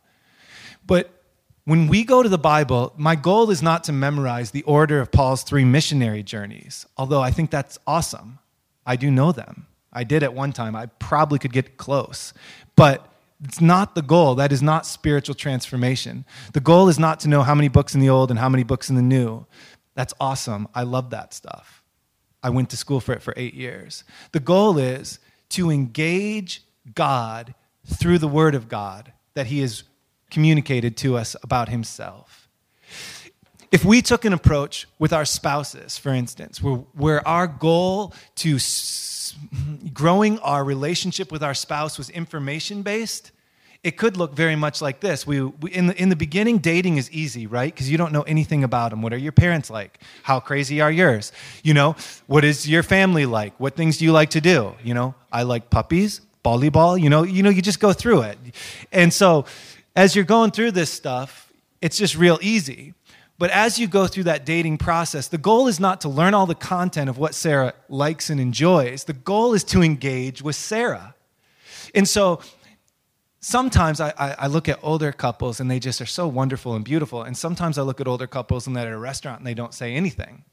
But 0.86 1.21
when 1.66 1.88
we 1.88 2.04
go 2.04 2.24
to 2.24 2.30
the 2.30 2.38
Bible, 2.38 2.94
my 2.98 3.16
goal 3.16 3.50
is 3.52 3.62
not 3.62 3.84
to 3.86 3.92
memorize 3.92 4.52
the 4.52 4.64
order 4.64 5.00
of 5.00 5.12
Paul's 5.12 5.44
three 5.44 5.66
missionary 5.66 6.24
journeys, 6.24 6.86
although 6.98 7.22
I 7.22 7.32
think 7.32 7.52
that's 7.52 7.78
awesome. 7.86 8.40
I 8.86 8.96
do 8.96 9.12
know 9.12 9.32
them. 9.32 9.68
I 9.94 10.04
did 10.04 10.24
at 10.24 10.34
one 10.34 10.54
time. 10.54 10.76
I 10.76 10.88
probably 10.88 11.38
could 11.38 11.54
get 11.54 11.78
close. 11.78 12.34
But 12.76 13.08
it's 13.44 13.62
not 13.62 13.96
the 13.96 14.02
goal. 14.02 14.36
That 14.36 14.52
is 14.52 14.62
not 14.62 14.86
spiritual 14.86 15.36
transformation. 15.36 16.26
The 16.54 16.60
goal 16.60 16.90
is 16.90 16.98
not 16.98 17.20
to 17.22 17.28
know 17.28 17.42
how 17.44 17.56
many 17.56 17.68
books 17.68 17.94
in 17.94 18.00
the 18.00 18.10
Old 18.10 18.30
and 18.32 18.40
how 18.40 18.50
many 18.50 18.64
books 18.64 18.90
in 18.90 18.96
the 18.96 19.02
New. 19.02 19.46
That's 19.96 20.14
awesome. 20.20 20.68
I 20.74 20.84
love 20.84 21.10
that 21.10 21.34
stuff. 21.34 21.84
I 22.44 22.50
went 22.50 22.70
to 22.72 22.78
school 22.78 23.00
for 23.00 23.14
it 23.14 23.22
for 23.22 23.34
eight 23.38 23.54
years. 23.54 24.04
The 24.32 24.40
goal 24.40 24.78
is 24.78 25.20
to 25.50 25.70
engage 25.70 26.64
God 26.96 27.54
through 27.86 28.20
the 28.20 28.28
Word 28.28 28.56
of 28.56 28.70
God 28.70 29.12
that 29.34 29.48
He 29.48 29.62
is 29.62 29.84
communicated 30.32 30.98
to 30.98 31.18
us 31.18 31.36
about 31.44 31.70
himself. 31.70 32.48
If 33.72 33.86
we 33.86 34.02
took 34.02 34.26
an 34.26 34.34
approach 34.34 34.88
with 35.00 35.14
our 35.14 35.24
spouses, 35.26 35.98
for 35.98 36.10
instance, 36.14 36.62
where, 36.62 36.76
where 36.94 37.28
our 37.28 37.48
goal 37.48 38.14
to 38.36 38.56
s- 38.56 39.36
growing 39.94 40.40
our 40.40 40.64
relationship 40.64 41.32
with 41.32 41.42
our 41.42 41.54
spouse 41.54 41.98
was 41.98 42.10
information 42.10 42.82
based, 42.82 43.32
it 43.84 43.98
could 43.98 44.18
look 44.18 44.36
very 44.36 44.56
much 44.56 44.82
like 44.82 45.00
this. 45.00 45.26
We, 45.26 45.42
we, 45.42 45.72
in, 45.72 45.88
the, 45.88 46.00
in 46.00 46.10
the 46.10 46.16
beginning, 46.16 46.60
dating 46.60 46.98
is 46.98 47.10
easy, 47.12 47.48
right? 47.48 47.74
Because 47.74 47.90
you 47.90 47.98
don't 47.98 48.12
know 48.12 48.22
anything 48.24 48.64
about 48.64 48.92
them. 48.92 49.02
What 49.02 49.14
are 49.14 49.18
your 49.18 49.32
parents 49.32 49.70
like? 49.70 50.00
How 50.24 50.40
crazy 50.40 50.82
are 50.82 50.92
yours? 50.92 51.32
You 51.64 51.74
know, 51.74 51.96
what 52.28 52.44
is 52.44 52.70
your 52.70 52.84
family 52.84 53.26
like? 53.26 53.58
What 53.60 53.76
things 53.76 53.98
do 53.98 54.06
you 54.06 54.12
like 54.12 54.32
to 54.32 54.42
do? 54.42 54.76
You 54.84 54.94
know, 54.94 55.16
I 55.32 55.44
like 55.44 55.70
puppies, 55.70 56.22
volleyball. 56.46 57.02
You 57.02 57.10
know, 57.10 57.24
you 57.24 57.42
know, 57.42 57.50
you 57.50 57.62
just 57.62 57.80
go 57.80 57.94
through 57.94 58.22
it, 58.24 58.38
and 58.92 59.12
so 59.12 59.46
as 59.96 60.16
you're 60.16 60.26
going 60.26 60.52
through 60.52 60.72
this 60.72 60.92
stuff, 60.92 61.52
it's 61.82 61.98
just 61.98 62.16
real 62.18 62.40
easy. 62.42 62.94
But 63.38 63.50
as 63.50 63.80
you 63.80 63.88
go 63.88 64.06
through 64.06 64.26
that 64.26 64.46
dating 64.46 64.78
process, 64.78 65.28
the 65.28 65.38
goal 65.40 65.68
is 65.68 65.80
not 65.80 66.02
to 66.02 66.10
learn 66.10 66.36
all 66.36 66.46
the 66.46 66.54
content 66.54 67.10
of 67.10 67.18
what 67.18 67.34
Sarah 67.34 67.74
likes 67.90 68.30
and 68.30 68.40
enjoys. 68.40 69.06
The 69.06 69.14
goal 69.14 69.54
is 69.56 69.64
to 69.66 69.82
engage 69.82 70.44
with 70.44 70.56
Sarah. 70.56 71.16
And 71.96 72.08
so 72.08 72.40
sometimes 73.40 74.00
I, 74.00 74.14
I, 74.18 74.46
look 74.46 74.70
at 74.70 74.80
older 74.84 75.12
couples 75.12 75.60
and 75.60 75.72
they 75.72 75.80
just 75.80 76.00
are 76.02 76.06
so 76.06 76.28
wonderful 76.28 76.76
and 76.76 76.86
beautiful. 76.86 77.24
And 77.24 77.36
sometimes 77.36 77.80
I 77.80 77.82
look 77.82 78.00
at 78.00 78.08
older 78.08 78.28
couples 78.28 78.68
and 78.68 78.76
they're 78.76 78.88
at 78.88 78.94
a 78.94 78.98
restaurant 78.98 79.40
and 79.40 79.48
they 79.48 79.56
don't 79.56 79.74
say 79.74 79.96
anything. 79.96 80.44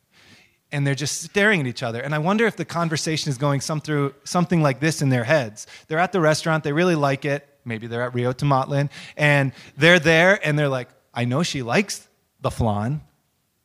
And 0.73 0.87
they're 0.87 0.95
just 0.95 1.23
staring 1.23 1.61
at 1.61 1.67
each 1.67 1.83
other. 1.83 2.01
And 2.01 2.15
I 2.15 2.19
wonder 2.19 2.47
if 2.47 2.57
the 2.57 2.65
conversation 2.65 3.29
is 3.29 3.37
going 3.37 3.61
some 3.61 3.83
through 3.83 4.15
something 4.25 4.63
like 4.63 4.81
this 4.81 5.03
in 5.03 5.11
their 5.11 5.25
heads. 5.25 5.67
They're 5.89 5.99
at 5.99 6.13
the 6.13 6.21
restaurant, 6.21 6.65
they 6.65 6.73
really 6.73 6.95
like 6.95 7.27
it, 7.27 7.47
maybe 7.69 7.87
they're 7.87 8.03
at 8.03 8.15
Rio 8.15 8.33
Tomatlan, 8.33 8.91
and 9.17 9.53
they're 9.77 9.99
there 9.99 10.41
and 10.47 10.59
they're 10.59 10.69
like, 10.69 10.89
I 11.15 11.25
know 11.25 11.43
she 11.43 11.63
likes 11.63 12.09
the 12.41 12.51
flan. 12.51 13.03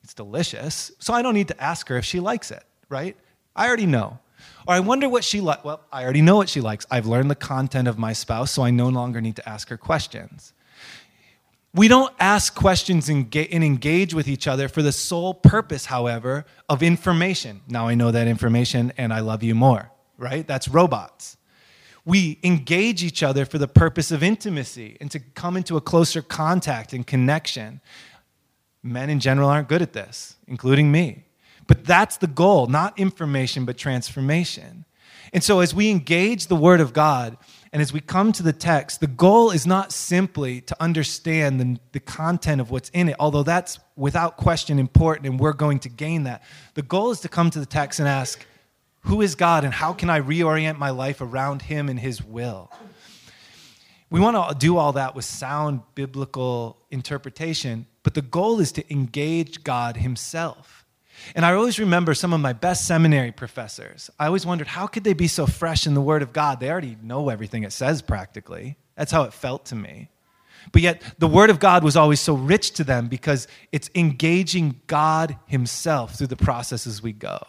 It's 0.04 0.14
delicious. 0.14 0.92
So 1.00 1.14
I 1.14 1.22
don't 1.22 1.34
need 1.34 1.48
to 1.48 1.64
ask 1.64 1.88
her 1.88 1.98
if 1.98 2.06
she 2.06 2.20
likes 2.20 2.52
it, 2.52 2.64
right? 2.90 3.16
I 3.56 3.68
already 3.68 3.86
know. 3.86 4.20
Or 4.68 4.74
I 4.74 4.80
wonder 4.80 5.08
what 5.08 5.24
she 5.24 5.40
likes. 5.40 5.64
Well, 5.64 5.82
I 5.92 6.04
already 6.04 6.22
know 6.22 6.36
what 6.36 6.50
she 6.50 6.62
likes. 6.62 6.86
I've 6.92 7.06
learned 7.06 7.32
the 7.32 7.36
content 7.36 7.88
of 7.88 7.98
my 7.98 8.14
spouse, 8.14 8.52
so 8.52 8.64
I 8.64 8.72
no 8.72 8.90
longer 8.90 9.22
need 9.22 9.38
to 9.38 9.48
ask 9.48 9.70
her 9.70 9.78
questions. 9.78 10.54
We 11.76 11.88
don't 11.88 12.14
ask 12.20 12.54
questions 12.54 13.10
and 13.10 13.36
engage 13.36 14.14
with 14.14 14.28
each 14.28 14.48
other 14.48 14.68
for 14.68 14.84
the 14.84 14.92
sole 14.92 15.34
purpose, 15.34 15.86
however, 15.86 16.46
of 16.70 16.84
information. 16.84 17.62
Now 17.68 17.88
I 17.88 17.96
know 17.96 18.12
that 18.12 18.28
information 18.28 18.94
and 18.98 19.12
I 19.12 19.22
love 19.22 19.42
you 19.42 19.56
more, 19.56 19.92
right? 20.18 20.46
That's 20.46 20.68
robots 20.68 21.38
we 22.06 22.40
engage 22.44 23.04
each 23.04 23.24
other 23.24 23.46
for 23.46 23.58
the 23.58 23.68
purpose 23.68 24.12
of 24.12 24.22
intimacy 24.24 24.98
and 25.00 25.10
to 25.12 25.20
come 25.20 25.56
into 25.56 25.78
a 25.78 25.82
closer 25.82 26.22
contact 26.22 26.94
and 26.94 27.08
connection. 27.08 27.80
Men 28.82 29.10
in 29.10 29.20
general 29.20 29.50
aren't 29.50 29.70
good 29.70 29.82
at 29.82 29.94
this, 29.94 30.36
including 30.48 30.92
me. 30.92 31.24
But 31.66 31.86
that's 31.86 32.18
the 32.18 32.28
goal, 32.28 32.68
not 32.68 33.00
information, 33.00 33.64
but 33.64 33.78
transformation. 33.78 34.84
And 35.32 35.44
so, 35.44 35.62
as 35.62 35.74
we 35.74 35.90
engage 35.90 36.48
the 36.48 36.56
Word 36.56 36.82
of 36.82 36.94
God 36.94 37.38
and 37.72 37.82
as 37.82 37.94
we 37.94 38.02
come 38.02 38.32
to 38.34 38.44
the 38.44 38.54
text, 38.54 39.00
the 39.00 39.08
goal 39.08 39.50
is 39.50 39.66
not 39.66 39.92
simply 39.92 40.62
to 40.62 40.76
understand 40.80 41.60
the, 41.60 41.80
the 41.94 42.00
content 42.00 42.62
of 42.62 42.70
what's 42.70 42.90
in 42.90 43.10
it, 43.10 43.16
although 43.20 43.42
that's 43.42 43.80
without 43.96 44.38
question 44.38 44.78
important 44.78 45.26
and 45.26 45.40
we're 45.40 45.54
going 45.54 45.80
to 45.80 45.90
gain 45.90 46.24
that. 46.24 46.44
The 46.76 46.84
goal 46.84 47.12
is 47.12 47.22
to 47.22 47.30
come 47.30 47.50
to 47.50 47.60
the 47.60 47.66
text 47.66 48.00
and 48.00 48.08
ask, 48.08 48.46
who 49.04 49.22
is 49.22 49.36
God 49.36 49.64
and 49.64 49.74
how 49.74 49.94
can 49.94 50.10
I 50.10 50.22
reorient 50.22 50.78
my 50.78 50.90
life 50.90 51.22
around 51.22 51.64
Him 51.64 51.90
and 51.90 52.00
His 52.00 52.24
will? 52.24 52.72
We 54.10 54.20
want 54.20 54.50
to 54.50 54.56
do 54.56 54.78
all 54.78 54.94
that 54.94 55.16
with 55.16 55.26
sound 55.26 55.82
biblical 55.96 56.78
interpretation, 56.92 57.88
but 58.04 58.14
the 58.14 58.22
goal 58.22 58.60
is 58.60 58.72
to 58.74 58.94
engage 58.94 59.64
God 59.64 59.98
Himself. 59.98 60.86
And 61.36 61.46
I 61.46 61.54
always 61.54 61.80
remember 61.80 62.14
some 62.14 62.34
of 62.34 62.40
my 62.40 62.54
best 62.54 62.88
seminary 62.88 63.32
professors. 63.32 64.10
I 64.20 64.28
always 64.28 64.46
wondered 64.46 64.68
how 64.68 64.88
could 64.88 65.04
they 65.04 65.14
be 65.14 65.28
so 65.28 65.46
fresh 65.46 65.88
in 65.88 65.94
the 65.94 66.02
Word 66.02 66.22
of 66.22 66.34
God? 66.34 66.60
They 66.60 66.70
already 66.70 66.98
know 67.02 67.30
everything 67.30 67.64
it 67.64 67.72
says 67.72 68.02
practically. 68.02 68.78
That's 68.96 69.12
how 69.12 69.24
it 69.24 69.34
felt 69.34 69.66
to 69.66 69.76
me. 69.76 70.10
But 70.72 70.82
yet, 70.82 71.02
the 71.20 71.28
Word 71.28 71.50
of 71.50 71.60
God 71.60 71.84
was 71.84 71.98
always 71.98 72.20
so 72.20 72.36
rich 72.36 72.72
to 72.72 72.84
them 72.84 73.08
because 73.08 73.48
it's 73.72 73.90
engaging 73.96 74.80
God 74.88 75.38
Himself 75.48 76.16
through 76.16 76.28
the 76.28 76.36
processes 76.36 77.04
we 77.04 77.12
go. 77.12 77.40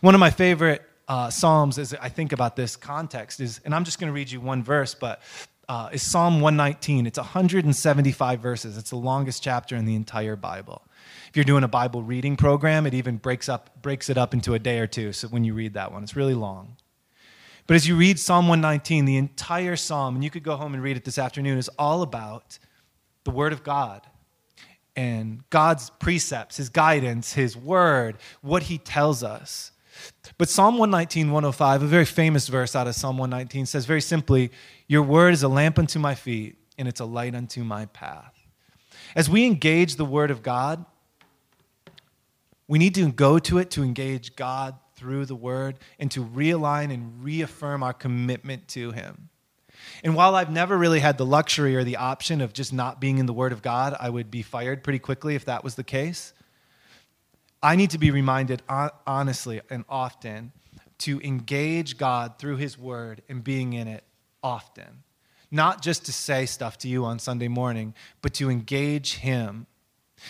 One 0.00 0.14
of 0.14 0.20
my 0.20 0.30
favorite 0.30 0.82
uh, 1.08 1.30
Psalms, 1.30 1.78
as 1.78 1.94
I 1.94 2.08
think 2.08 2.32
about 2.32 2.56
this 2.56 2.76
context, 2.76 3.40
is, 3.40 3.60
and 3.64 3.74
I'm 3.74 3.84
just 3.84 3.98
going 3.98 4.08
to 4.08 4.14
read 4.14 4.30
you 4.30 4.40
one 4.40 4.62
verse, 4.62 4.94
but 4.94 5.20
uh, 5.68 5.88
is 5.92 6.02
Psalm 6.02 6.40
119. 6.40 7.06
It's 7.06 7.18
175 7.18 8.40
verses. 8.40 8.76
It's 8.76 8.90
the 8.90 8.96
longest 8.96 9.42
chapter 9.42 9.76
in 9.76 9.84
the 9.84 9.94
entire 9.94 10.36
Bible. 10.36 10.82
If 11.28 11.36
you're 11.36 11.44
doing 11.44 11.62
a 11.62 11.68
Bible 11.68 12.02
reading 12.02 12.36
program, 12.36 12.86
it 12.86 12.94
even 12.94 13.16
breaks, 13.16 13.48
up, 13.48 13.80
breaks 13.82 14.10
it 14.10 14.18
up 14.18 14.34
into 14.34 14.54
a 14.54 14.58
day 14.58 14.80
or 14.80 14.86
two. 14.86 15.12
So 15.12 15.28
when 15.28 15.44
you 15.44 15.54
read 15.54 15.74
that 15.74 15.92
one, 15.92 16.02
it's 16.02 16.16
really 16.16 16.34
long. 16.34 16.76
But 17.68 17.76
as 17.76 17.86
you 17.86 17.94
read 17.94 18.18
Psalm 18.18 18.48
119, 18.48 19.04
the 19.04 19.16
entire 19.16 19.76
psalm, 19.76 20.16
and 20.16 20.24
you 20.24 20.30
could 20.30 20.42
go 20.42 20.56
home 20.56 20.74
and 20.74 20.82
read 20.82 20.96
it 20.96 21.04
this 21.04 21.18
afternoon, 21.18 21.56
is 21.56 21.68
all 21.78 22.02
about 22.02 22.58
the 23.22 23.30
Word 23.30 23.52
of 23.52 23.62
God 23.62 24.04
and 24.96 25.48
God's 25.50 25.90
precepts, 25.90 26.56
His 26.56 26.68
guidance, 26.68 27.32
His 27.32 27.56
Word, 27.56 28.16
what 28.40 28.64
He 28.64 28.78
tells 28.78 29.22
us. 29.22 29.69
But 30.40 30.48
Psalm 30.48 30.78
119, 30.78 31.32
105, 31.32 31.82
a 31.82 31.86
very 31.86 32.06
famous 32.06 32.48
verse 32.48 32.74
out 32.74 32.86
of 32.86 32.94
Psalm 32.94 33.18
119, 33.18 33.66
says 33.66 33.84
very 33.84 34.00
simply, 34.00 34.50
Your 34.88 35.02
word 35.02 35.34
is 35.34 35.42
a 35.42 35.48
lamp 35.48 35.78
unto 35.78 35.98
my 35.98 36.14
feet, 36.14 36.56
and 36.78 36.88
it's 36.88 37.00
a 37.00 37.04
light 37.04 37.34
unto 37.34 37.62
my 37.62 37.84
path. 37.84 38.32
As 39.14 39.28
we 39.28 39.44
engage 39.44 39.96
the 39.96 40.04
word 40.06 40.30
of 40.30 40.42
God, 40.42 40.86
we 42.66 42.78
need 42.78 42.94
to 42.94 43.12
go 43.12 43.38
to 43.38 43.58
it 43.58 43.70
to 43.72 43.82
engage 43.82 44.34
God 44.34 44.76
through 44.96 45.26
the 45.26 45.34
word 45.34 45.78
and 45.98 46.10
to 46.12 46.24
realign 46.24 46.90
and 46.90 47.22
reaffirm 47.22 47.82
our 47.82 47.92
commitment 47.92 48.66
to 48.68 48.92
Him. 48.92 49.28
And 50.02 50.14
while 50.14 50.34
I've 50.34 50.50
never 50.50 50.78
really 50.78 51.00
had 51.00 51.18
the 51.18 51.26
luxury 51.26 51.76
or 51.76 51.84
the 51.84 51.96
option 51.96 52.40
of 52.40 52.54
just 52.54 52.72
not 52.72 52.98
being 52.98 53.18
in 53.18 53.26
the 53.26 53.34
Word 53.34 53.52
of 53.52 53.60
God, 53.60 53.94
I 54.00 54.08
would 54.08 54.30
be 54.30 54.40
fired 54.40 54.82
pretty 54.82 55.00
quickly 55.00 55.34
if 55.34 55.44
that 55.44 55.62
was 55.62 55.74
the 55.74 55.84
case. 55.84 56.32
I 57.62 57.76
need 57.76 57.90
to 57.90 57.98
be 57.98 58.10
reminded 58.10 58.62
honestly 59.06 59.60
and 59.68 59.84
often 59.88 60.52
to 61.00 61.20
engage 61.22 61.98
God 61.98 62.38
through 62.38 62.56
His 62.56 62.78
Word 62.78 63.22
and 63.28 63.42
being 63.42 63.72
in 63.72 63.88
it 63.88 64.04
often. 64.42 65.02
Not 65.50 65.82
just 65.82 66.06
to 66.06 66.12
say 66.12 66.46
stuff 66.46 66.78
to 66.78 66.88
you 66.88 67.04
on 67.04 67.18
Sunday 67.18 67.48
morning, 67.48 67.94
but 68.22 68.34
to 68.34 68.50
engage 68.50 69.16
Him. 69.16 69.66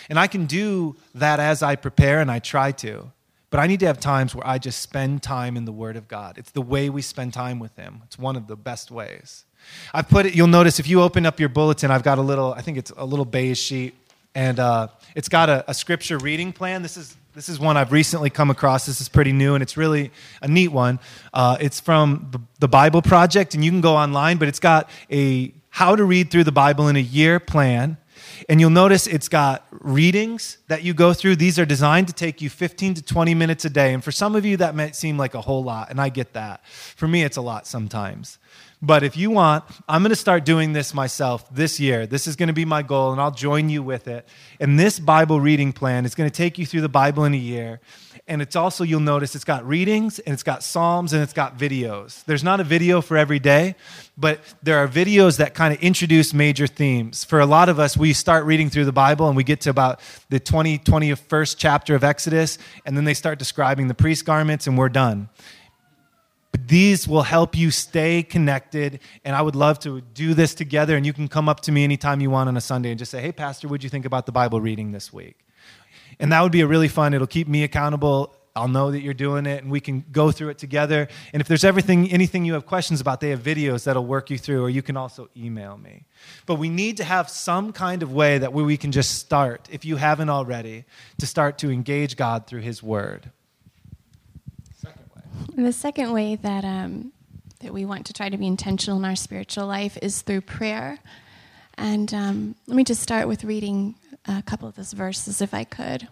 And 0.09 0.17
I 0.17 0.27
can 0.27 0.45
do 0.45 0.95
that 1.15 1.39
as 1.39 1.61
I 1.61 1.75
prepare, 1.75 2.19
and 2.21 2.31
I 2.31 2.39
try 2.39 2.71
to. 2.73 3.11
But 3.49 3.59
I 3.59 3.67
need 3.67 3.81
to 3.81 3.85
have 3.87 3.99
times 3.99 4.33
where 4.33 4.47
I 4.47 4.57
just 4.57 4.81
spend 4.81 5.21
time 5.21 5.57
in 5.57 5.65
the 5.65 5.71
Word 5.73 5.97
of 5.97 6.07
God. 6.07 6.37
It's 6.37 6.51
the 6.51 6.61
way 6.61 6.89
we 6.89 7.01
spend 7.01 7.33
time 7.33 7.59
with 7.59 7.75
Him, 7.75 8.01
it's 8.05 8.17
one 8.17 8.35
of 8.35 8.47
the 8.47 8.55
best 8.55 8.91
ways. 8.91 9.45
I've 9.93 10.09
put 10.09 10.25
it, 10.25 10.33
you'll 10.33 10.47
notice 10.47 10.79
if 10.79 10.87
you 10.87 11.01
open 11.01 11.25
up 11.25 11.39
your 11.39 11.49
bulletin, 11.49 11.91
I've 11.91 12.03
got 12.03 12.17
a 12.17 12.21
little, 12.21 12.53
I 12.53 12.61
think 12.61 12.77
it's 12.77 12.91
a 12.97 13.05
little 13.05 13.25
beige 13.25 13.59
sheet, 13.59 13.93
and 14.33 14.59
uh, 14.59 14.87
it's 15.13 15.29
got 15.29 15.49
a, 15.49 15.69
a 15.69 15.73
scripture 15.73 16.17
reading 16.17 16.51
plan. 16.51 16.81
This 16.81 16.97
is 16.97 17.15
this 17.33 17.47
is 17.47 17.59
one 17.59 17.77
I've 17.77 17.91
recently 17.91 18.29
come 18.29 18.49
across. 18.49 18.85
This 18.85 18.99
is 18.99 19.07
pretty 19.07 19.31
new, 19.31 19.53
and 19.53 19.61
it's 19.61 19.77
really 19.77 20.11
a 20.41 20.47
neat 20.47 20.67
one. 20.69 20.99
Uh, 21.33 21.57
it's 21.61 21.79
from 21.79 22.47
the 22.59 22.67
Bible 22.67 23.01
Project, 23.01 23.55
and 23.55 23.63
you 23.63 23.71
can 23.71 23.81
go 23.81 23.95
online, 23.95 24.37
but 24.37 24.47
it's 24.47 24.59
got 24.59 24.89
a 25.11 25.53
how 25.69 25.95
to 25.95 26.03
read 26.03 26.29
through 26.29 26.43
the 26.43 26.51
Bible 26.51 26.89
in 26.89 26.97
a 26.97 27.01
year 27.01 27.39
plan. 27.39 27.97
And 28.49 28.59
you'll 28.59 28.69
notice 28.69 29.07
it's 29.07 29.29
got 29.29 29.65
readings 29.71 30.57
that 30.67 30.83
you 30.83 30.93
go 30.93 31.13
through. 31.13 31.37
These 31.37 31.57
are 31.57 31.65
designed 31.65 32.07
to 32.07 32.13
take 32.13 32.41
you 32.41 32.49
15 32.49 32.95
to 32.95 33.01
20 33.01 33.33
minutes 33.33 33.63
a 33.65 33.69
day. 33.69 33.93
And 33.93 34.03
for 34.03 34.11
some 34.11 34.35
of 34.35 34.45
you, 34.45 34.57
that 34.57 34.75
might 34.75 34.95
seem 34.95 35.17
like 35.17 35.33
a 35.33 35.41
whole 35.41 35.63
lot, 35.63 35.89
and 35.89 36.01
I 36.01 36.09
get 36.09 36.33
that. 36.33 36.65
For 36.65 37.07
me, 37.07 37.23
it's 37.23 37.37
a 37.37 37.41
lot 37.41 37.65
sometimes. 37.65 38.39
But 38.83 39.03
if 39.03 39.15
you 39.15 39.29
want, 39.29 39.63
I'm 39.87 40.01
going 40.01 40.09
to 40.09 40.15
start 40.15 40.43
doing 40.43 40.73
this 40.73 40.91
myself 40.91 41.47
this 41.53 41.79
year. 41.79 42.07
This 42.07 42.25
is 42.25 42.35
going 42.35 42.47
to 42.47 42.53
be 42.53 42.65
my 42.65 42.81
goal, 42.81 43.11
and 43.11 43.21
I'll 43.21 43.29
join 43.29 43.69
you 43.69 43.83
with 43.83 44.07
it. 44.07 44.27
And 44.59 44.79
this 44.79 44.99
Bible 44.99 45.39
reading 45.39 45.71
plan 45.71 46.03
is 46.03 46.15
going 46.15 46.27
to 46.27 46.35
take 46.35 46.57
you 46.57 46.65
through 46.65 46.81
the 46.81 46.89
Bible 46.89 47.23
in 47.23 47.35
a 47.35 47.37
year. 47.37 47.79
And 48.27 48.41
it's 48.41 48.55
also, 48.55 48.83
you'll 48.83 48.99
notice, 48.99 49.35
it's 49.35 49.43
got 49.43 49.67
readings, 49.67 50.17
and 50.17 50.33
it's 50.33 50.41
got 50.41 50.63
Psalms, 50.63 51.13
and 51.13 51.21
it's 51.21 51.33
got 51.33 51.59
videos. 51.59 52.25
There's 52.25 52.43
not 52.43 52.59
a 52.59 52.63
video 52.63 53.01
for 53.01 53.17
every 53.17 53.39
day, 53.39 53.75
but 54.17 54.39
there 54.63 54.79
are 54.79 54.87
videos 54.87 55.37
that 55.37 55.53
kind 55.53 55.75
of 55.75 55.81
introduce 55.83 56.33
major 56.33 56.65
themes. 56.65 57.23
For 57.23 57.39
a 57.39 57.45
lot 57.45 57.69
of 57.69 57.79
us, 57.79 57.95
we 57.95 58.13
start 58.13 58.45
reading 58.45 58.71
through 58.71 58.85
the 58.85 58.91
Bible, 58.91 59.27
and 59.27 59.37
we 59.37 59.43
get 59.43 59.61
to 59.61 59.69
about 59.69 59.99
the 60.29 60.39
20, 60.39 60.79
21st 60.79 61.55
chapter 61.55 61.93
of 61.93 62.03
Exodus, 62.03 62.57
and 62.83 62.97
then 62.97 63.03
they 63.03 63.13
start 63.13 63.37
describing 63.37 63.89
the 63.89 63.93
priest 63.93 64.25
garments, 64.25 64.65
and 64.65 64.75
we're 64.75 64.89
done. 64.89 65.29
But 66.51 66.67
these 66.67 67.07
will 67.07 67.23
help 67.23 67.55
you 67.55 67.71
stay 67.71 68.23
connected. 68.23 68.99
And 69.23 69.35
I 69.35 69.41
would 69.41 69.55
love 69.55 69.79
to 69.79 70.01
do 70.01 70.33
this 70.33 70.53
together. 70.53 70.97
And 70.97 71.05
you 71.05 71.13
can 71.13 71.27
come 71.27 71.47
up 71.47 71.61
to 71.61 71.71
me 71.71 71.83
anytime 71.83 72.21
you 72.21 72.29
want 72.29 72.49
on 72.49 72.57
a 72.57 72.61
Sunday 72.61 72.89
and 72.89 72.99
just 72.99 73.11
say, 73.11 73.21
hey, 73.21 73.31
Pastor, 73.31 73.67
what'd 73.67 73.83
you 73.83 73.89
think 73.89 74.05
about 74.05 74.25
the 74.25 74.31
Bible 74.31 74.59
reading 74.59 74.91
this 74.91 75.13
week? 75.13 75.37
And 76.19 76.31
that 76.31 76.41
would 76.41 76.51
be 76.51 76.61
a 76.61 76.67
really 76.67 76.89
fun. 76.89 77.13
It'll 77.13 77.27
keep 77.27 77.47
me 77.47 77.63
accountable. 77.63 78.35
I'll 78.53 78.67
know 78.67 78.91
that 78.91 78.99
you're 78.99 79.13
doing 79.13 79.45
it 79.45 79.63
and 79.63 79.71
we 79.71 79.79
can 79.79 80.03
go 80.11 80.29
through 80.31 80.49
it 80.49 80.57
together. 80.57 81.07
And 81.31 81.39
if 81.39 81.47
there's 81.47 81.63
everything, 81.63 82.11
anything 82.11 82.43
you 82.43 82.53
have 82.53 82.65
questions 82.65 82.99
about, 82.99 83.21
they 83.21 83.29
have 83.29 83.39
videos 83.41 83.85
that'll 83.85 84.05
work 84.05 84.29
you 84.29 84.37
through, 84.37 84.63
or 84.63 84.69
you 84.69 84.81
can 84.81 84.97
also 84.97 85.29
email 85.37 85.77
me. 85.77 86.03
But 86.45 86.55
we 86.55 86.67
need 86.67 86.97
to 86.97 87.05
have 87.05 87.29
some 87.29 87.71
kind 87.71 88.03
of 88.03 88.11
way 88.11 88.37
that 88.39 88.51
we 88.51 88.75
can 88.75 88.91
just 88.91 89.15
start, 89.15 89.69
if 89.71 89.85
you 89.85 89.95
haven't 89.95 90.29
already, 90.29 90.83
to 91.19 91.25
start 91.25 91.57
to 91.59 91.71
engage 91.71 92.17
God 92.17 92.45
through 92.45 92.61
His 92.61 92.83
Word. 92.83 93.31
The 95.55 95.73
second 95.73 96.13
way 96.13 96.35
that 96.37 96.63
um, 96.63 97.11
that 97.59 97.73
we 97.73 97.83
want 97.83 98.05
to 98.05 98.13
try 98.13 98.29
to 98.29 98.37
be 98.37 98.47
intentional 98.47 98.97
in 98.97 99.03
our 99.03 99.17
spiritual 99.17 99.67
life 99.67 99.97
is 100.01 100.21
through 100.21 100.41
prayer. 100.41 100.99
And 101.77 102.13
um, 102.13 102.55
let 102.67 102.75
me 102.75 102.85
just 102.85 103.01
start 103.01 103.27
with 103.27 103.43
reading 103.43 103.95
a 104.25 104.41
couple 104.41 104.69
of 104.69 104.75
those 104.75 104.93
verses, 104.93 105.41
if 105.41 105.53
I 105.53 105.65
could. 105.65 106.07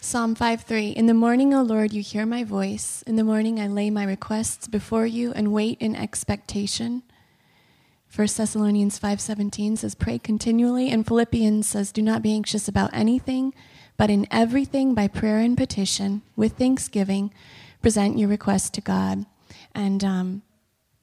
Psalm 0.00 0.34
5:3 0.34 0.94
In 0.94 1.06
the 1.06 1.12
morning, 1.12 1.52
O 1.52 1.62
Lord, 1.62 1.92
you 1.92 2.02
hear 2.02 2.24
my 2.24 2.44
voice. 2.44 3.02
In 3.06 3.16
the 3.16 3.24
morning, 3.24 3.60
I 3.60 3.66
lay 3.66 3.90
my 3.90 4.04
requests 4.04 4.68
before 4.68 5.06
you 5.06 5.32
and 5.32 5.52
wait 5.52 5.78
in 5.80 5.94
expectation. 5.94 7.02
1 8.14 8.26
Thessalonians 8.38 8.98
5:17 8.98 9.76
says 9.76 9.94
pray 9.94 10.18
continually 10.18 10.88
and 10.88 11.06
Philippians 11.06 11.68
says 11.68 11.92
do 11.92 12.00
not 12.00 12.22
be 12.22 12.32
anxious 12.32 12.68
about 12.68 12.90
anything 12.94 13.52
but 13.96 14.08
in 14.08 14.26
everything 14.30 14.94
by 14.94 15.08
prayer 15.08 15.40
and 15.40 15.56
petition 15.56 16.22
with 16.36 16.56
thanksgiving 16.56 17.32
present 17.84 18.18
your 18.18 18.30
request 18.30 18.72
to 18.72 18.80
God. 18.80 19.26
And 19.74 20.02
um, 20.02 20.42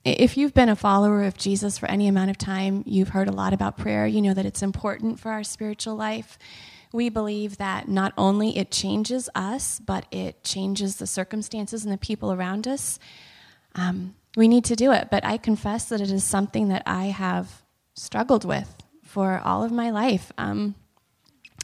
if 0.04 0.36
you've 0.36 0.56
been 0.56 0.68
a 0.68 0.76
follower 0.76 1.26
of 1.26 1.38
Jesus 1.38 1.78
for 1.78 1.86
any 1.86 2.08
amount 2.08 2.32
of 2.32 2.40
time, 2.40 2.84
you've 2.88 3.10
heard 3.10 3.28
a 3.28 3.32
lot 3.32 3.54
about 3.54 3.78
prayer. 3.78 4.08
You 4.08 4.20
know 4.20 4.34
that 4.34 4.48
it's 4.48 4.64
important 4.64 5.20
for 5.20 5.30
our 5.30 5.44
spiritual 5.44 5.96
life. 5.96 6.40
We 6.92 7.10
believe 7.10 7.58
that 7.58 7.88
not 7.88 8.14
only 8.18 8.58
it 8.58 8.72
changes 8.72 9.30
us, 9.36 9.80
but 9.80 10.08
it 10.10 10.44
changes 10.44 10.96
the 10.96 11.06
circumstances 11.06 11.84
and 11.84 11.94
the 11.94 12.00
people 12.00 12.34
around 12.34 12.68
us. 12.68 12.98
Um, 13.76 14.16
we 14.36 14.48
need 14.48 14.66
to 14.66 14.76
do 14.76 14.92
it. 14.92 15.10
But 15.12 15.24
I 15.24 15.38
confess 15.38 15.86
that 15.90 16.02
it 16.02 16.10
is 16.10 16.24
something 16.24 16.70
that 16.70 16.82
I 16.88 17.06
have 17.06 17.62
struggled 17.94 18.44
with 18.44 18.76
for 19.04 19.40
all 19.46 19.64
of 19.64 19.72
my 19.72 19.92
life. 19.92 20.32
Um, 20.36 20.74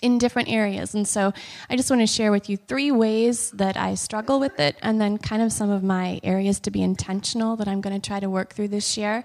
in 0.01 0.17
different 0.17 0.49
areas. 0.49 0.93
And 0.93 1.07
so 1.07 1.33
I 1.69 1.75
just 1.75 1.89
want 1.89 2.01
to 2.01 2.07
share 2.07 2.31
with 2.31 2.49
you 2.49 2.57
three 2.57 2.91
ways 2.91 3.51
that 3.51 3.77
I 3.77 3.95
struggle 3.95 4.39
with 4.39 4.59
it, 4.59 4.75
and 4.81 4.99
then 5.01 5.17
kind 5.17 5.41
of 5.41 5.51
some 5.51 5.69
of 5.69 5.83
my 5.83 6.19
areas 6.23 6.59
to 6.61 6.71
be 6.71 6.81
intentional 6.81 7.55
that 7.57 7.67
I'm 7.67 7.81
going 7.81 7.99
to 7.99 8.07
try 8.07 8.19
to 8.19 8.29
work 8.29 8.53
through 8.53 8.69
this 8.69 8.97
year. 8.97 9.23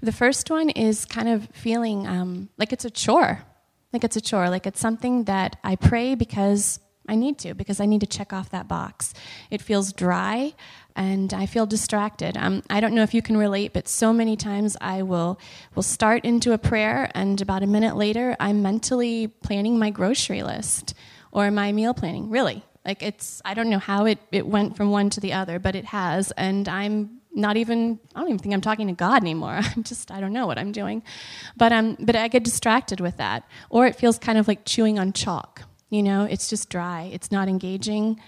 The 0.00 0.12
first 0.12 0.50
one 0.50 0.70
is 0.70 1.04
kind 1.04 1.28
of 1.28 1.48
feeling 1.52 2.06
um, 2.06 2.48
like 2.58 2.72
it's 2.72 2.84
a 2.84 2.90
chore. 2.90 3.44
Like 3.92 4.04
it's 4.04 4.16
a 4.16 4.20
chore. 4.20 4.50
Like 4.50 4.66
it's 4.66 4.80
something 4.80 5.24
that 5.24 5.56
I 5.62 5.76
pray 5.76 6.14
because 6.14 6.80
I 7.08 7.14
need 7.14 7.38
to, 7.40 7.54
because 7.54 7.80
I 7.80 7.86
need 7.86 8.00
to 8.00 8.06
check 8.06 8.32
off 8.32 8.50
that 8.50 8.68
box. 8.68 9.12
It 9.50 9.60
feels 9.60 9.92
dry 9.92 10.54
and 10.96 11.32
I 11.32 11.46
feel 11.46 11.66
distracted. 11.66 12.36
Um, 12.36 12.62
I 12.70 12.80
don't 12.80 12.94
know 12.94 13.02
if 13.02 13.14
you 13.14 13.22
can 13.22 13.36
relate, 13.36 13.72
but 13.72 13.88
so 13.88 14.12
many 14.12 14.36
times 14.36 14.76
I 14.80 15.02
will 15.02 15.38
will 15.74 15.82
start 15.82 16.24
into 16.24 16.52
a 16.52 16.58
prayer, 16.58 17.10
and 17.14 17.40
about 17.40 17.62
a 17.62 17.66
minute 17.66 17.96
later, 17.96 18.36
I'm 18.40 18.62
mentally 18.62 19.28
planning 19.28 19.78
my 19.78 19.90
grocery 19.90 20.42
list 20.42 20.94
or 21.30 21.50
my 21.50 21.72
meal 21.72 21.94
planning. 21.94 22.30
Really, 22.30 22.64
like 22.84 23.02
it's 23.02 23.40
I 23.44 23.54
don't 23.54 23.70
know 23.70 23.78
how 23.78 24.06
it 24.06 24.18
it 24.30 24.46
went 24.46 24.76
from 24.76 24.90
one 24.90 25.10
to 25.10 25.20
the 25.20 25.32
other, 25.32 25.58
but 25.58 25.74
it 25.74 25.86
has, 25.86 26.30
and 26.32 26.68
I'm 26.68 27.20
not 27.34 27.56
even 27.56 27.98
I 28.14 28.20
don't 28.20 28.28
even 28.28 28.38
think 28.38 28.54
I'm 28.54 28.60
talking 28.60 28.88
to 28.88 28.92
God 28.92 29.22
anymore. 29.22 29.60
I'm 29.76 29.82
just 29.82 30.10
I 30.10 30.20
don't 30.20 30.32
know 30.32 30.46
what 30.46 30.58
I'm 30.58 30.72
doing, 30.72 31.02
but 31.56 31.72
um 31.72 31.96
but 31.98 32.16
I 32.16 32.28
get 32.28 32.44
distracted 32.44 33.00
with 33.00 33.16
that, 33.16 33.48
or 33.70 33.86
it 33.86 33.96
feels 33.96 34.18
kind 34.18 34.38
of 34.38 34.48
like 34.48 34.64
chewing 34.64 34.98
on 34.98 35.12
chalk. 35.12 35.62
You 35.90 36.02
know, 36.02 36.24
it's 36.24 36.48
just 36.48 36.70
dry. 36.70 37.10
It's 37.12 37.30
not 37.30 37.48
engaging. 37.48 38.18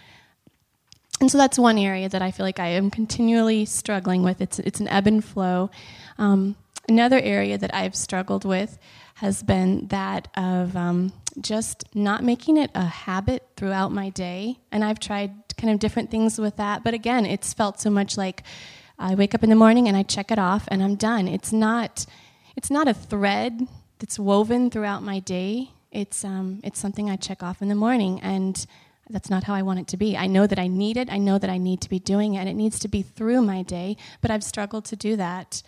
And 1.21 1.31
so 1.31 1.39
that's 1.39 1.59
one 1.59 1.79
area 1.79 2.09
that 2.09 2.23
I 2.23 2.31
feel 2.31 2.45
like 2.45 2.59
I 2.59 2.69
am 2.69 2.91
continually 2.91 3.65
struggling 3.65 4.23
with. 4.23 4.41
It's, 4.41 4.59
it's 4.59 4.81
an 4.81 4.89
ebb 4.89 5.07
and 5.07 5.25
flow. 5.25 5.71
Um, 6.19 6.57
another 6.89 7.21
area 7.21 7.57
that 7.57 7.75
I've 7.75 7.95
struggled 7.95 8.45
with 8.45 8.79
has 9.15 9.43
been 9.43 9.87
that 9.89 10.29
of 10.37 10.77
um, 10.77 11.13
just 11.41 11.85
not 11.95 12.25
making 12.25 12.57
it 12.57 12.71
a 12.75 12.85
habit 12.85 13.47
throughout 13.57 13.93
my 13.93 14.11
day. 14.11 14.59
And 14.73 14.85
I've 14.85 14.99
tried 14.99 15.33
kind 15.57 15.73
of 15.73 15.79
different 15.79 16.11
things 16.11 16.39
with 16.39 16.57
that. 16.57 16.83
But 16.83 16.95
again, 16.95 17.27
it's 17.27 17.55
felt 17.55 17.81
so 17.81 17.91
much 17.91 18.17
like 18.17 18.43
I 18.99 19.15
wake 19.15 19.35
up 19.35 19.45
in 19.45 19.51
the 19.51 19.57
morning 19.57 19.89
and 19.89 19.97
I 19.97 20.03
check 20.03 20.31
it 20.31 20.39
off 20.39 20.65
and 20.69 20.83
I'm 20.83 20.97
done. 20.97 21.29
It's 21.29 21.53
not, 21.53 22.07
it's 22.57 22.71
not 22.71 22.89
a 22.89 22.95
thread 22.95 23.67
that's 23.99 24.19
woven 24.19 24.69
throughout 24.71 25.03
my 25.03 25.21
day. 25.21 25.71
It's, 25.93 26.25
um, 26.25 26.61
it's 26.65 26.81
something 26.81 27.09
I 27.09 27.17
check 27.17 27.43
off 27.43 27.63
in 27.63 27.69
the 27.69 27.75
morning. 27.77 28.21
And 28.21 28.67
that's 29.11 29.31
not 29.31 29.45
how 29.45 29.55
I 29.55 29.63
want 29.63 29.81
it 29.81 29.87
to 29.89 29.97
be. 29.97 30.17
I 30.17 30.27
know 30.27 30.47
that 30.47 30.59
I 30.59 30.67
need 30.67 30.97
it. 30.97 31.11
I 31.11 31.19
know 31.19 31.39
that 31.39 31.51
I 31.51 31.59
need 31.59 31.81
to 31.83 31.89
be 31.89 31.99
doing 31.99 32.35
it, 32.35 32.39
and 32.39 32.49
it 32.49 32.55
needs 32.55 32.79
to 32.81 32.89
be 32.89 33.03
through 33.03 33.43
my 33.43 33.63
day, 33.63 33.97
but 34.21 34.31
I've 34.31 34.45
struggled 34.45 34.85
to 34.87 34.97
do 34.97 35.17
that. 35.17 35.63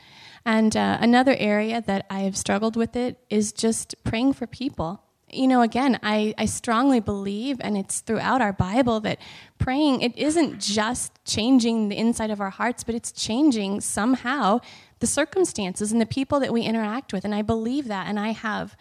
And 0.44 0.76
uh, 0.76 0.98
another 1.00 1.34
area 1.38 1.82
that 1.82 2.06
I 2.08 2.20
have 2.20 2.36
struggled 2.36 2.76
with 2.76 2.96
it 2.96 3.18
is 3.28 3.52
just 3.52 3.94
praying 4.04 4.34
for 4.34 4.46
people. 4.46 5.02
You 5.28 5.48
know, 5.48 5.60
again, 5.60 5.98
I, 6.04 6.34
I 6.38 6.46
strongly 6.46 7.00
believe, 7.00 7.56
and 7.60 7.76
it's 7.76 8.00
throughout 8.00 8.40
our 8.40 8.52
Bible, 8.52 9.00
that 9.00 9.18
praying, 9.58 10.00
it 10.00 10.16
isn't 10.16 10.60
just 10.60 11.12
changing 11.24 11.88
the 11.88 11.96
inside 11.96 12.30
of 12.30 12.40
our 12.40 12.50
hearts, 12.50 12.84
but 12.84 12.94
it's 12.94 13.10
changing 13.10 13.80
somehow 13.80 14.60
the 15.00 15.06
circumstances 15.06 15.90
and 15.90 16.00
the 16.00 16.06
people 16.06 16.38
that 16.40 16.52
we 16.52 16.62
interact 16.62 17.12
with. 17.12 17.24
And 17.24 17.34
I 17.34 17.42
believe 17.42 17.88
that, 17.88 18.06
and 18.06 18.20
I 18.20 18.30
have 18.30 18.76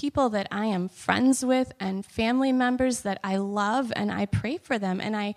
people 0.00 0.30
that 0.30 0.48
I 0.50 0.64
am 0.64 0.88
friends 0.88 1.44
with 1.44 1.74
and 1.78 2.06
family 2.06 2.52
members 2.52 3.02
that 3.02 3.20
I 3.22 3.36
love 3.36 3.92
and 3.94 4.10
I 4.10 4.24
pray 4.24 4.56
for 4.56 4.78
them 4.78 4.98
and 4.98 5.14
I 5.14 5.34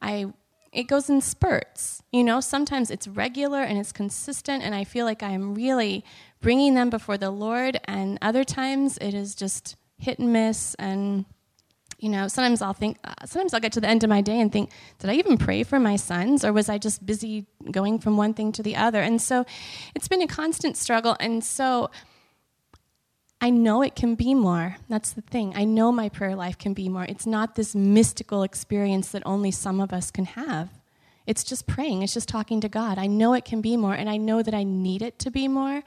I 0.00 0.26
it 0.72 0.84
goes 0.84 1.10
in 1.10 1.20
spurts. 1.20 2.02
You 2.12 2.22
know, 2.22 2.40
sometimes 2.40 2.90
it's 2.90 3.08
regular 3.08 3.62
and 3.62 3.76
it's 3.76 3.90
consistent 3.90 4.62
and 4.62 4.72
I 4.72 4.84
feel 4.84 5.04
like 5.04 5.24
I 5.24 5.30
am 5.30 5.54
really 5.54 6.04
bringing 6.40 6.74
them 6.74 6.90
before 6.90 7.18
the 7.18 7.30
Lord 7.30 7.80
and 7.86 8.18
other 8.22 8.44
times 8.44 8.98
it 8.98 9.14
is 9.14 9.34
just 9.34 9.74
hit 9.98 10.20
and 10.20 10.32
miss 10.32 10.76
and 10.76 11.24
you 11.98 12.10
know, 12.10 12.28
sometimes 12.28 12.60
I'll 12.60 12.74
think, 12.74 12.98
uh, 13.02 13.14
sometimes 13.24 13.54
I'll 13.54 13.60
get 13.60 13.72
to 13.72 13.80
the 13.80 13.88
end 13.88 14.04
of 14.04 14.10
my 14.10 14.20
day 14.20 14.38
and 14.38 14.52
think, 14.52 14.70
did 14.98 15.08
I 15.08 15.14
even 15.14 15.38
pray 15.38 15.62
for 15.62 15.80
my 15.80 15.96
sons 15.96 16.44
or 16.44 16.52
was 16.52 16.68
I 16.68 16.76
just 16.76 17.06
busy 17.06 17.46
going 17.70 17.98
from 17.98 18.16
one 18.16 18.34
thing 18.34 18.52
to 18.52 18.62
the 18.62 18.76
other? 18.76 19.00
And 19.00 19.22
so 19.22 19.46
it's 19.94 20.06
been 20.06 20.20
a 20.20 20.26
constant 20.26 20.76
struggle. 20.76 21.16
And 21.18 21.42
so 21.42 21.90
I 23.44 23.50
know 23.50 23.82
it 23.82 23.94
can 23.94 24.14
be 24.14 24.32
more. 24.32 24.78
That's 24.88 25.12
the 25.12 25.20
thing. 25.20 25.52
I 25.54 25.64
know 25.64 25.92
my 25.92 26.08
prayer 26.08 26.34
life 26.34 26.56
can 26.56 26.72
be 26.72 26.88
more. 26.88 27.04
It's 27.04 27.26
not 27.26 27.56
this 27.56 27.74
mystical 27.74 28.42
experience 28.42 29.10
that 29.10 29.22
only 29.26 29.50
some 29.50 29.82
of 29.82 29.92
us 29.92 30.10
can 30.10 30.24
have. 30.24 30.70
It's 31.26 31.44
just 31.44 31.66
praying, 31.66 32.00
it's 32.00 32.14
just 32.14 32.26
talking 32.26 32.62
to 32.62 32.70
God. 32.70 32.96
I 32.96 33.06
know 33.06 33.34
it 33.34 33.44
can 33.44 33.60
be 33.60 33.76
more, 33.76 33.92
and 33.92 34.08
I 34.08 34.16
know 34.16 34.42
that 34.42 34.54
I 34.54 34.62
need 34.62 35.02
it 35.02 35.18
to 35.18 35.30
be 35.30 35.46
more. 35.46 35.82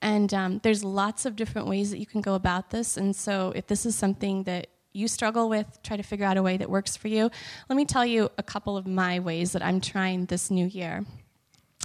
And 0.00 0.32
um, 0.32 0.60
there's 0.62 0.84
lots 0.84 1.26
of 1.26 1.34
different 1.34 1.66
ways 1.66 1.90
that 1.90 1.98
you 1.98 2.06
can 2.06 2.20
go 2.20 2.36
about 2.36 2.70
this. 2.70 2.96
And 2.96 3.16
so, 3.16 3.52
if 3.56 3.66
this 3.66 3.84
is 3.84 3.96
something 3.96 4.44
that 4.44 4.68
you 4.92 5.08
struggle 5.08 5.48
with, 5.48 5.80
try 5.82 5.96
to 5.96 6.04
figure 6.04 6.26
out 6.26 6.36
a 6.36 6.42
way 6.42 6.56
that 6.56 6.70
works 6.70 6.96
for 6.96 7.08
you. 7.08 7.32
Let 7.68 7.74
me 7.74 7.84
tell 7.84 8.06
you 8.06 8.30
a 8.38 8.44
couple 8.44 8.76
of 8.76 8.86
my 8.86 9.18
ways 9.18 9.50
that 9.52 9.62
I'm 9.64 9.80
trying 9.80 10.26
this 10.26 10.52
new 10.52 10.66
year. 10.66 11.04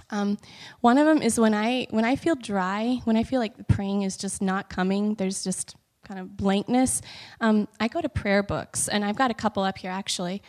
Um, 0.10 0.38
one 0.82 0.98
of 0.98 1.06
them 1.06 1.22
is 1.22 1.40
when 1.40 1.54
I 1.54 1.88
when 1.90 2.06
I 2.06 2.16
feel 2.16 2.36
dry, 2.36 3.02
when 3.04 3.18
I 3.18 3.24
feel 3.24 3.40
like 3.40 3.68
praying 3.68 4.04
is 4.04 4.18
just 4.18 4.42
not 4.42 4.70
coming. 4.70 5.16
There's 5.16 5.44
just 5.44 5.76
kind 6.08 6.20
of 6.20 6.38
blankness. 6.38 7.02
Um, 7.42 7.68
I 7.80 7.88
go 7.88 8.02
to 8.02 8.10
prayer 8.10 8.44
books, 8.44 8.88
and 8.88 9.04
I've 9.04 9.18
got 9.18 9.32
a 9.32 9.34
couple 9.34 9.64
up 9.64 9.78
here 9.78 9.92
actually. 9.92 10.42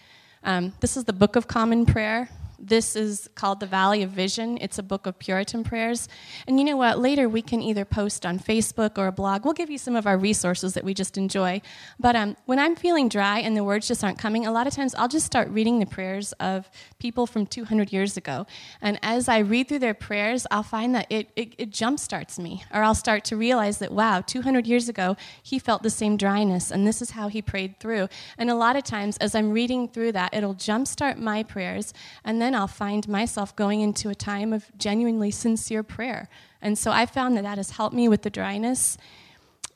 Um, 0.45 0.73
this 0.81 0.97
is 0.97 1.05
the 1.05 1.13
Book 1.13 1.35
of 1.35 1.49
Common 1.49 1.85
Prayer. 1.85 2.29
This 2.59 2.97
is 2.97 3.29
called 3.37 3.61
The 3.61 3.67
Valley 3.67 4.03
of 4.03 4.11
Vision. 4.11 4.59
It's 4.61 4.79
a 4.79 4.83
book 4.83 5.07
of 5.07 5.19
Puritan 5.19 5.63
prayers. 5.63 6.09
And 6.47 6.59
you 6.59 6.65
know 6.65 6.77
what? 6.77 6.99
Later 6.99 7.29
we 7.29 7.41
can 7.41 7.63
either 7.63 7.85
post 7.85 8.27
on 8.27 8.39
Facebook 8.39 8.99
or 8.99 9.07
a 9.07 9.13
blog. 9.13 9.45
We'll 9.45 9.55
give 9.55 9.71
you 9.71 9.79
some 9.79 9.95
of 9.95 10.07
our 10.07 10.19
resources 10.19 10.75
that 10.75 10.83
we 10.83 10.93
just 10.93 11.17
enjoy. 11.17 11.63
But 12.01 12.17
um, 12.17 12.37
when 12.47 12.59
I'm 12.59 12.75
feeling 12.75 13.09
dry 13.09 13.39
and 13.39 13.57
the 13.57 13.63
words 13.63 13.87
just 13.87 14.03
aren't 14.03 14.19
coming, 14.19 14.45
a 14.45 14.51
lot 14.51 14.67
of 14.67 14.75
times 14.75 14.95
I'll 14.97 15.09
just 15.09 15.25
start 15.25 15.49
reading 15.51 15.79
the 15.79 15.87
prayers 15.87 16.33
of 16.41 16.69
people 16.99 17.27
from 17.27 17.47
200 17.47 17.93
years 17.93 18.17
ago. 18.17 18.47
And 18.83 18.99
as 19.03 19.29
I 19.29 19.39
read 19.39 19.69
through 19.69 19.79
their 19.79 19.95
prayers, 19.95 20.47
I'll 20.51 20.65
find 20.65 20.95
that 20.97 21.07
it, 21.11 21.31
it, 21.37 21.55
it 21.59 21.71
jumpstarts 21.71 22.41
me. 22.41 22.65
Or 22.75 22.83
I'll 22.83 22.95
start 22.95 23.25
to 23.27 23.37
realize 23.37 23.79
that, 23.79 23.93
wow, 23.93 24.21
200 24.21 24.67
years 24.67 24.89
ago, 24.89 25.17
he 25.43 25.61
felt 25.61 25.85
the 25.85 25.91
same 25.91 26.17
dryness, 26.17 26.71
and 26.73 26.87
this 26.87 27.01
is 27.01 27.13
how 27.13 27.29
he 27.29 27.41
prayed 27.41 27.79
through. 27.79 28.09
And 28.37 28.51
a 28.51 28.55
lot 28.55 28.75
of 28.75 28.83
times, 28.83 29.17
as 29.19 29.35
I'm 29.35 29.53
reading 29.53 29.89
through 29.89 30.13
that, 30.13 30.35
it'll 30.35 30.55
jumpstart 30.55 31.19
my 31.19 31.43
prayers. 31.43 31.95
And 32.25 32.43
then 32.43 32.48
then 32.49 32.55
I'll 32.55 32.67
find 32.67 33.07
myself 33.07 33.55
going 33.55 33.83
into 33.83 34.09
a 34.09 34.15
time 34.15 34.55
of 34.55 34.65
genuinely 34.79 35.31
sincere 35.31 35.83
prayer. 35.83 36.31
And 36.63 36.79
so 36.79 36.91
I 36.91 37.05
found 37.05 37.37
that 37.37 37.43
that 37.43 37.59
has 37.59 37.73
helped 37.73 37.95
me 37.95 38.09
with 38.09 38.23
the 38.23 38.31
dryness. 38.31 38.97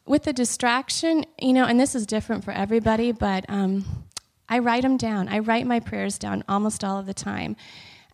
With 0.06 0.22
the 0.22 0.32
distraction, 0.32 1.26
you 1.38 1.52
know, 1.52 1.66
and 1.66 1.78
this 1.78 1.94
is 1.94 2.06
different 2.06 2.44
for 2.44 2.50
everybody, 2.50 3.12
but 3.12 3.44
um, 3.50 3.84
I 4.48 4.58
write 4.58 4.84
them 4.84 4.96
down. 4.96 5.28
I 5.28 5.40
write 5.40 5.66
my 5.66 5.80
prayers 5.80 6.16
down 6.18 6.44
almost 6.48 6.82
all 6.82 6.98
of 6.98 7.04
the 7.04 7.12
time. 7.12 7.56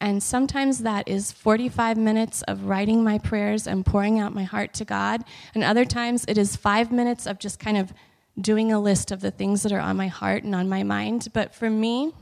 And 0.00 0.20
sometimes 0.20 0.80
that 0.80 1.06
is 1.06 1.30
45 1.30 1.96
minutes 1.96 2.42
of 2.42 2.64
writing 2.64 3.04
my 3.04 3.18
prayers 3.18 3.68
and 3.68 3.86
pouring 3.86 4.18
out 4.18 4.34
my 4.34 4.42
heart 4.42 4.74
to 4.74 4.84
God. 4.84 5.22
And 5.54 5.62
other 5.62 5.84
times 5.84 6.24
it 6.26 6.36
is 6.36 6.56
five 6.56 6.90
minutes 6.90 7.28
of 7.28 7.38
just 7.38 7.60
kind 7.60 7.76
of 7.76 7.92
doing 8.40 8.72
a 8.72 8.80
list 8.80 9.12
of 9.12 9.20
the 9.20 9.30
things 9.30 9.62
that 9.62 9.70
are 9.70 9.78
on 9.78 9.96
my 9.96 10.08
heart 10.08 10.42
and 10.42 10.52
on 10.52 10.68
my 10.68 10.82
mind. 10.82 11.28
But 11.32 11.54
for 11.54 11.70
me, 11.70 12.12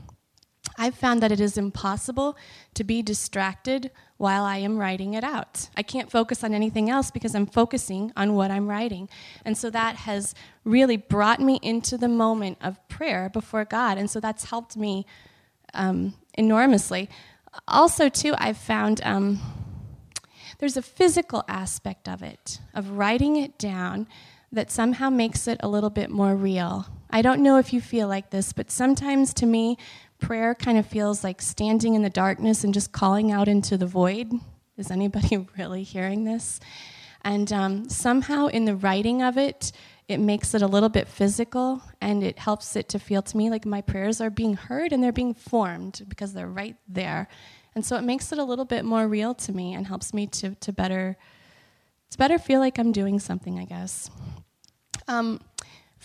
I've 0.77 0.95
found 0.95 1.21
that 1.23 1.31
it 1.31 1.39
is 1.39 1.57
impossible 1.57 2.37
to 2.75 2.83
be 2.83 3.01
distracted 3.01 3.91
while 4.17 4.43
I 4.43 4.57
am 4.57 4.77
writing 4.77 5.13
it 5.13 5.23
out. 5.23 5.69
I 5.75 5.83
can't 5.83 6.11
focus 6.11 6.43
on 6.43 6.53
anything 6.53 6.89
else 6.89 7.11
because 7.11 7.35
I'm 7.35 7.45
focusing 7.45 8.11
on 8.15 8.35
what 8.35 8.51
I'm 8.51 8.67
writing. 8.67 9.09
And 9.45 9.57
so 9.57 9.69
that 9.69 9.95
has 9.95 10.35
really 10.63 10.97
brought 10.97 11.39
me 11.39 11.59
into 11.61 11.97
the 11.97 12.07
moment 12.07 12.57
of 12.61 12.85
prayer 12.89 13.29
before 13.29 13.65
God. 13.65 13.97
And 13.97 14.09
so 14.09 14.19
that's 14.19 14.45
helped 14.45 14.77
me 14.77 15.05
um, 15.73 16.13
enormously. 16.33 17.09
Also, 17.67 18.09
too, 18.09 18.35
I've 18.37 18.57
found 18.57 19.01
um, 19.03 19.39
there's 20.59 20.77
a 20.77 20.81
physical 20.81 21.43
aspect 21.47 22.07
of 22.07 22.23
it, 22.23 22.59
of 22.73 22.91
writing 22.91 23.35
it 23.35 23.57
down, 23.57 24.07
that 24.51 24.71
somehow 24.71 25.09
makes 25.09 25.47
it 25.47 25.59
a 25.61 25.67
little 25.67 25.89
bit 25.89 26.09
more 26.09 26.35
real. 26.35 26.87
I 27.09 27.21
don't 27.21 27.41
know 27.41 27.57
if 27.57 27.73
you 27.73 27.81
feel 27.81 28.07
like 28.07 28.29
this, 28.29 28.53
but 28.53 28.71
sometimes 28.71 29.33
to 29.35 29.45
me, 29.45 29.77
prayer 30.19 30.55
kind 30.55 30.77
of 30.77 30.85
feels 30.85 31.23
like 31.23 31.41
standing 31.41 31.93
in 31.95 32.01
the 32.01 32.09
darkness 32.09 32.63
and 32.63 32.73
just 32.73 32.91
calling 32.91 33.31
out 33.31 33.47
into 33.47 33.77
the 33.77 33.85
void. 33.85 34.31
Is 34.77 34.91
anybody 34.91 35.37
really 35.57 35.83
hearing 35.83 36.23
this? 36.23 36.59
And 37.23 37.51
um, 37.51 37.89
somehow 37.89 38.47
in 38.47 38.65
the 38.65 38.75
writing 38.75 39.21
of 39.21 39.37
it, 39.37 39.71
it 40.07 40.19
makes 40.19 40.53
it 40.53 40.61
a 40.61 40.67
little 40.67 40.89
bit 40.89 41.07
physical 41.07 41.81
and 41.99 42.23
it 42.23 42.39
helps 42.39 42.75
it 42.75 42.87
to 42.89 42.99
feel 42.99 43.21
to 43.21 43.37
me 43.37 43.49
like 43.49 43.65
my 43.65 43.81
prayers 43.81 44.21
are 44.21 44.29
being 44.29 44.53
heard 44.53 44.93
and 44.93 45.03
they're 45.03 45.11
being 45.11 45.33
formed 45.33 46.03
because 46.07 46.33
they're 46.33 46.47
right 46.47 46.77
there. 46.87 47.27
And 47.75 47.85
so 47.85 47.97
it 47.97 48.03
makes 48.03 48.31
it 48.31 48.39
a 48.39 48.43
little 48.43 48.65
bit 48.65 48.85
more 48.85 49.07
real 49.07 49.33
to 49.35 49.51
me 49.51 49.73
and 49.73 49.85
helps 49.85 50.13
me 50.13 50.27
to, 50.27 50.55
to 50.55 50.71
better 50.71 51.17
to 52.09 52.17
better 52.17 52.37
feel 52.37 52.61
like 52.61 52.79
I'm 52.79 52.93
doing 52.93 53.19
something, 53.19 53.59
I 53.59 53.65
guess. 53.65 54.09
Um, 55.09 55.41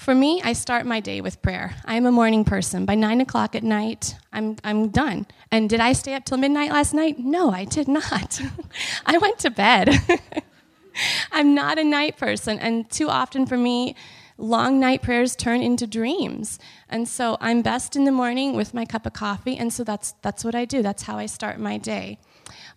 for 0.02 0.14
me, 0.16 0.42
I 0.42 0.52
start 0.52 0.84
my 0.84 0.98
day 0.98 1.20
with 1.20 1.40
prayer. 1.42 1.76
I 1.84 1.94
am 1.94 2.06
a 2.06 2.10
morning 2.10 2.44
person. 2.44 2.84
By 2.84 2.96
nine 2.96 3.20
o'clock 3.20 3.54
at 3.54 3.62
night, 3.62 4.16
I'm, 4.32 4.56
I'm 4.64 4.88
done. 4.88 5.26
And 5.52 5.70
did 5.70 5.78
I 5.78 5.92
stay 5.92 6.14
up 6.14 6.24
till 6.24 6.38
midnight 6.38 6.72
last 6.72 6.92
night? 6.92 7.20
No, 7.20 7.50
I 7.50 7.64
did 7.64 7.86
not. 7.86 8.40
I 9.06 9.18
went 9.18 9.38
to 9.38 9.50
bed. 9.50 9.90
I'm 11.32 11.54
not 11.54 11.78
a 11.78 11.84
night 11.84 12.18
person. 12.18 12.58
And 12.58 12.90
too 12.90 13.08
often 13.08 13.46
for 13.46 13.56
me, 13.56 13.94
long 14.36 14.80
night 14.80 15.02
prayers 15.02 15.36
turn 15.36 15.62
into 15.62 15.86
dreams. 15.86 16.58
And 16.88 17.08
so 17.08 17.38
I'm 17.40 17.62
best 17.62 17.94
in 17.94 18.04
the 18.04 18.12
morning 18.12 18.56
with 18.56 18.74
my 18.74 18.84
cup 18.84 19.06
of 19.06 19.12
coffee. 19.12 19.56
And 19.56 19.72
so 19.72 19.84
that's, 19.84 20.14
that's 20.20 20.44
what 20.44 20.56
I 20.56 20.64
do. 20.64 20.82
That's 20.82 21.04
how 21.04 21.16
I 21.16 21.26
start 21.26 21.60
my 21.60 21.78
day. 21.78 22.18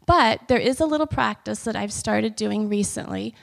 But 0.06 0.48
there 0.48 0.60
is 0.60 0.80
a 0.80 0.86
little 0.86 1.08
practice 1.08 1.64
that 1.64 1.76
I've 1.76 1.92
started 1.92 2.36
doing 2.36 2.70
recently 2.70 3.34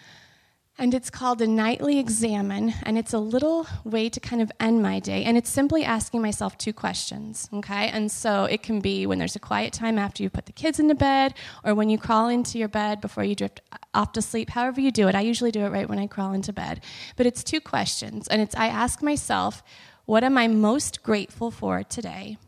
and 0.83 0.95
it's 0.95 1.11
called 1.11 1.41
a 1.41 1.47
nightly 1.47 2.01
examen, 2.01 2.75
and 2.83 2.99
it's 2.99 3.13
a 3.13 3.19
little 3.21 3.69
way 3.85 4.09
to 4.09 4.19
kind 4.19 4.43
of 4.43 4.51
end 4.59 4.83
my 4.83 4.99
day. 4.99 5.23
And 5.23 5.37
it's 5.39 5.49
simply 5.49 5.85
asking 5.85 6.23
myself 6.23 6.59
two 6.59 6.73
questions, 6.73 7.49
okay? 7.53 7.87
And 7.91 8.11
so 8.11 8.47
it 8.47 8.65
can 8.65 8.81
be 8.81 9.07
when 9.07 9.21
there's 9.21 9.37
a 9.37 9.39
quiet 9.39 9.73
time 9.73 9.97
after 9.97 10.25
you 10.25 10.29
put 10.29 10.47
the 10.47 10.53
kids 10.53 10.81
into 10.81 10.97
bed, 10.97 11.35
or 11.63 11.77
when 11.77 11.89
you 11.89 11.99
crawl 11.99 12.29
into 12.29 12.59
your 12.59 12.67
bed 12.67 13.01
before 13.01 13.23
you 13.23 13.37
drift 13.37 13.61
off 13.95 14.11
to 14.15 14.21
sleep, 14.21 14.51
however 14.51 14.81
you 14.81 14.91
do 14.91 15.07
it. 15.07 15.15
I 15.15 15.21
usually 15.21 15.53
do 15.53 15.61
it 15.61 15.71
right 15.71 15.89
when 15.89 16.01
I 16.01 16.09
crawl 16.09 16.33
into 16.33 16.53
bed. 16.53 16.83
But 17.15 17.27
it's 17.27 17.45
two 17.45 17.61
questions, 17.61 18.27
and 18.27 18.43
it's 18.43 18.57
I 18.57 18.67
ask 18.67 19.05
myself, 19.05 19.63
what 20.05 20.25
am 20.25 20.37
I 20.37 20.49
most 20.49 21.05
grateful 21.05 21.53
for 21.53 21.85
today? 21.85 22.39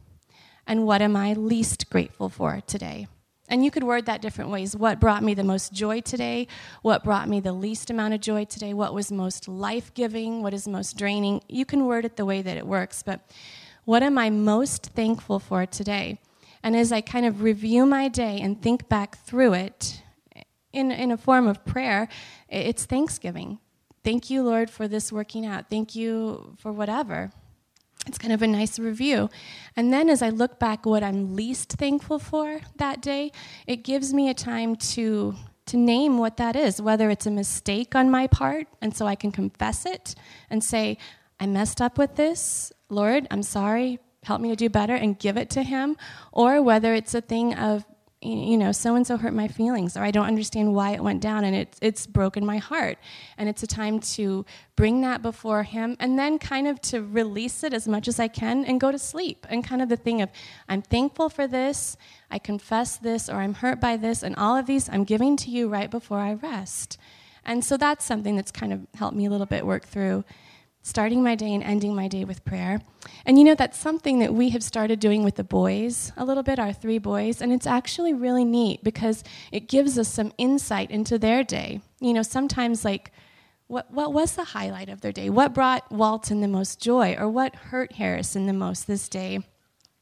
And 0.66 0.84
what 0.84 1.02
am 1.02 1.14
I 1.14 1.34
least 1.34 1.88
grateful 1.88 2.28
for 2.28 2.60
today? 2.66 3.06
And 3.48 3.64
you 3.64 3.70
could 3.70 3.84
word 3.84 4.06
that 4.06 4.22
different 4.22 4.50
ways. 4.50 4.74
What 4.74 5.00
brought 5.00 5.22
me 5.22 5.34
the 5.34 5.44
most 5.44 5.72
joy 5.72 6.00
today? 6.00 6.48
What 6.82 7.04
brought 7.04 7.28
me 7.28 7.40
the 7.40 7.52
least 7.52 7.90
amount 7.90 8.14
of 8.14 8.20
joy 8.20 8.46
today? 8.46 8.72
What 8.72 8.94
was 8.94 9.12
most 9.12 9.48
life 9.48 9.92
giving? 9.92 10.42
What 10.42 10.54
is 10.54 10.66
most 10.66 10.96
draining? 10.96 11.42
You 11.48 11.66
can 11.66 11.86
word 11.86 12.04
it 12.04 12.16
the 12.16 12.24
way 12.24 12.40
that 12.40 12.56
it 12.56 12.66
works, 12.66 13.02
but 13.02 13.20
what 13.84 14.02
am 14.02 14.16
I 14.16 14.30
most 14.30 14.86
thankful 14.86 15.38
for 15.38 15.66
today? 15.66 16.18
And 16.62 16.74
as 16.74 16.90
I 16.90 17.02
kind 17.02 17.26
of 17.26 17.42
review 17.42 17.84
my 17.84 18.08
day 18.08 18.40
and 18.40 18.60
think 18.60 18.88
back 18.88 19.18
through 19.18 19.52
it 19.52 20.02
in, 20.72 20.90
in 20.90 21.10
a 21.10 21.18
form 21.18 21.46
of 21.46 21.62
prayer, 21.66 22.08
it's 22.48 22.86
thanksgiving. 22.86 23.58
Thank 24.02 24.30
you, 24.30 24.42
Lord, 24.42 24.70
for 24.70 24.88
this 24.88 25.12
working 25.12 25.44
out. 25.44 25.68
Thank 25.68 25.94
you 25.94 26.56
for 26.58 26.72
whatever 26.72 27.30
it's 28.06 28.18
kind 28.18 28.32
of 28.32 28.42
a 28.42 28.46
nice 28.46 28.78
review. 28.78 29.30
And 29.76 29.92
then 29.92 30.08
as 30.08 30.22
I 30.22 30.30
look 30.30 30.58
back 30.58 30.86
what 30.86 31.02
I'm 31.02 31.34
least 31.34 31.72
thankful 31.72 32.18
for 32.18 32.60
that 32.76 33.00
day, 33.00 33.32
it 33.66 33.84
gives 33.84 34.12
me 34.12 34.28
a 34.28 34.34
time 34.34 34.76
to 34.76 35.34
to 35.66 35.76
name 35.78 36.18
what 36.18 36.36
that 36.36 36.56
is, 36.56 36.80
whether 36.80 37.08
it's 37.08 37.24
a 37.24 37.30
mistake 37.30 37.94
on 37.94 38.10
my 38.10 38.26
part 38.26 38.66
and 38.82 38.94
so 38.94 39.06
I 39.06 39.14
can 39.14 39.32
confess 39.32 39.86
it 39.86 40.14
and 40.50 40.62
say, 40.62 40.98
I 41.40 41.46
messed 41.46 41.80
up 41.80 41.96
with 41.96 42.16
this. 42.16 42.70
Lord, 42.90 43.26
I'm 43.30 43.42
sorry. 43.42 43.98
Help 44.24 44.40
me 44.40 44.50
to 44.50 44.56
do 44.56 44.68
better 44.68 44.94
and 44.94 45.18
give 45.18 45.36
it 45.36 45.50
to 45.50 45.62
him, 45.62 45.96
or 46.32 46.62
whether 46.62 46.94
it's 46.94 47.14
a 47.14 47.20
thing 47.20 47.54
of 47.54 47.84
you 48.24 48.56
know, 48.56 48.72
so 48.72 48.94
and 48.94 49.06
so 49.06 49.16
hurt 49.16 49.34
my 49.34 49.48
feelings, 49.48 49.96
or 49.96 50.02
I 50.02 50.10
don't 50.10 50.26
understand 50.26 50.74
why 50.74 50.92
it 50.92 51.02
went 51.02 51.20
down, 51.20 51.44
and 51.44 51.54
it's 51.54 51.78
it's 51.82 52.06
broken 52.06 52.44
my 52.44 52.58
heart. 52.58 52.98
And 53.36 53.48
it's 53.48 53.62
a 53.62 53.66
time 53.66 54.00
to 54.00 54.46
bring 54.76 55.02
that 55.02 55.22
before 55.22 55.62
Him, 55.62 55.96
and 56.00 56.18
then 56.18 56.38
kind 56.38 56.66
of 56.66 56.80
to 56.82 57.02
release 57.02 57.62
it 57.62 57.74
as 57.74 57.86
much 57.86 58.08
as 58.08 58.18
I 58.18 58.28
can 58.28 58.64
and 58.64 58.80
go 58.80 58.90
to 58.90 58.98
sleep. 58.98 59.46
And 59.50 59.62
kind 59.62 59.82
of 59.82 59.88
the 59.88 59.96
thing 59.96 60.22
of, 60.22 60.30
I'm 60.68 60.82
thankful 60.82 61.28
for 61.28 61.46
this, 61.46 61.96
I 62.30 62.38
confess 62.38 62.96
this, 62.96 63.28
or 63.28 63.36
I'm 63.36 63.54
hurt 63.54 63.80
by 63.80 63.96
this, 63.96 64.22
and 64.22 64.34
all 64.36 64.56
of 64.56 64.66
these 64.66 64.88
I'm 64.88 65.04
giving 65.04 65.36
to 65.38 65.50
you 65.50 65.68
right 65.68 65.90
before 65.90 66.18
I 66.18 66.34
rest. 66.34 66.98
And 67.44 67.64
so 67.64 67.76
that's 67.76 68.04
something 68.04 68.36
that's 68.36 68.50
kind 68.50 68.72
of 68.72 68.86
helped 68.94 69.16
me 69.16 69.26
a 69.26 69.30
little 69.30 69.46
bit 69.46 69.66
work 69.66 69.84
through 69.84 70.24
starting 70.84 71.22
my 71.22 71.34
day 71.34 71.54
and 71.54 71.64
ending 71.64 71.94
my 71.96 72.06
day 72.06 72.24
with 72.24 72.44
prayer. 72.44 72.78
And 73.24 73.38
you 73.38 73.44
know, 73.44 73.54
that's 73.54 73.78
something 73.78 74.18
that 74.18 74.34
we 74.34 74.50
have 74.50 74.62
started 74.62 75.00
doing 75.00 75.24
with 75.24 75.36
the 75.36 75.42
boys 75.42 76.12
a 76.14 76.24
little 76.26 76.42
bit, 76.42 76.58
our 76.58 76.74
three 76.74 76.98
boys, 76.98 77.40
and 77.40 77.50
it's 77.52 77.66
actually 77.66 78.12
really 78.12 78.44
neat 78.44 78.84
because 78.84 79.24
it 79.50 79.66
gives 79.66 79.98
us 79.98 80.08
some 80.08 80.30
insight 80.36 80.90
into 80.90 81.18
their 81.18 81.42
day. 81.42 81.80
You 82.00 82.12
know, 82.12 82.22
sometimes 82.22 82.84
like 82.84 83.12
what, 83.66 83.90
what 83.90 84.12
was 84.12 84.34
the 84.36 84.44
highlight 84.44 84.90
of 84.90 85.00
their 85.00 85.10
day? 85.10 85.30
What 85.30 85.54
brought 85.54 85.90
Walton 85.90 86.42
the 86.42 86.48
most 86.48 86.82
joy? 86.82 87.16
Or 87.18 87.30
what 87.30 87.56
hurt 87.56 87.92
Harrison 87.92 88.46
the 88.46 88.52
most 88.52 88.86
this 88.86 89.08
day? 89.08 89.40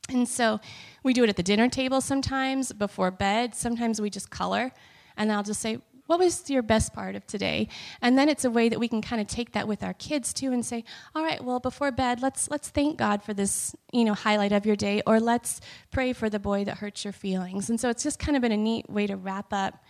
And 0.08 0.28
so 0.28 0.58
we 1.04 1.12
do 1.12 1.22
it 1.22 1.30
at 1.30 1.36
the 1.36 1.44
dinner 1.44 1.68
table 1.68 2.00
sometimes, 2.00 2.72
before 2.72 3.12
bed. 3.12 3.54
Sometimes 3.54 4.00
we 4.00 4.10
just 4.10 4.30
color. 4.30 4.72
And 5.16 5.30
I'll 5.30 5.44
just 5.44 5.60
say, 5.60 5.78
what 6.12 6.18
was 6.18 6.50
your 6.50 6.60
best 6.60 6.92
part 6.92 7.16
of 7.16 7.26
today? 7.26 7.66
And 8.02 8.18
then 8.18 8.28
it's 8.28 8.44
a 8.44 8.50
way 8.50 8.68
that 8.68 8.78
we 8.78 8.86
can 8.86 9.00
kind 9.00 9.18
of 9.18 9.26
take 9.28 9.52
that 9.52 9.66
with 9.66 9.82
our 9.82 9.94
kids 9.94 10.34
too 10.34 10.52
and 10.52 10.62
say 10.62 10.84
all 11.14 11.22
right 11.22 11.42
well 11.42 11.58
before 11.58 11.90
bed 11.90 12.20
let's 12.20 12.50
let's 12.50 12.68
thank 12.68 12.98
god 12.98 13.22
for 13.22 13.32
this 13.32 13.74
you 13.94 14.04
know 14.04 14.12
highlight 14.12 14.52
of 14.52 14.66
your 14.66 14.76
day 14.76 15.00
or 15.06 15.18
let's 15.20 15.62
pray 15.90 16.12
for 16.12 16.28
the 16.28 16.38
boy 16.38 16.64
that 16.64 16.76
hurts 16.76 17.02
your 17.02 17.14
feelings. 17.14 17.70
And 17.70 17.80
so 17.80 17.88
it's 17.88 18.02
just 18.02 18.18
kind 18.18 18.36
of 18.36 18.42
been 18.42 18.52
a 18.52 18.58
neat 18.58 18.90
way 18.90 19.06
to 19.06 19.16
wrap 19.16 19.54
up 19.54 19.82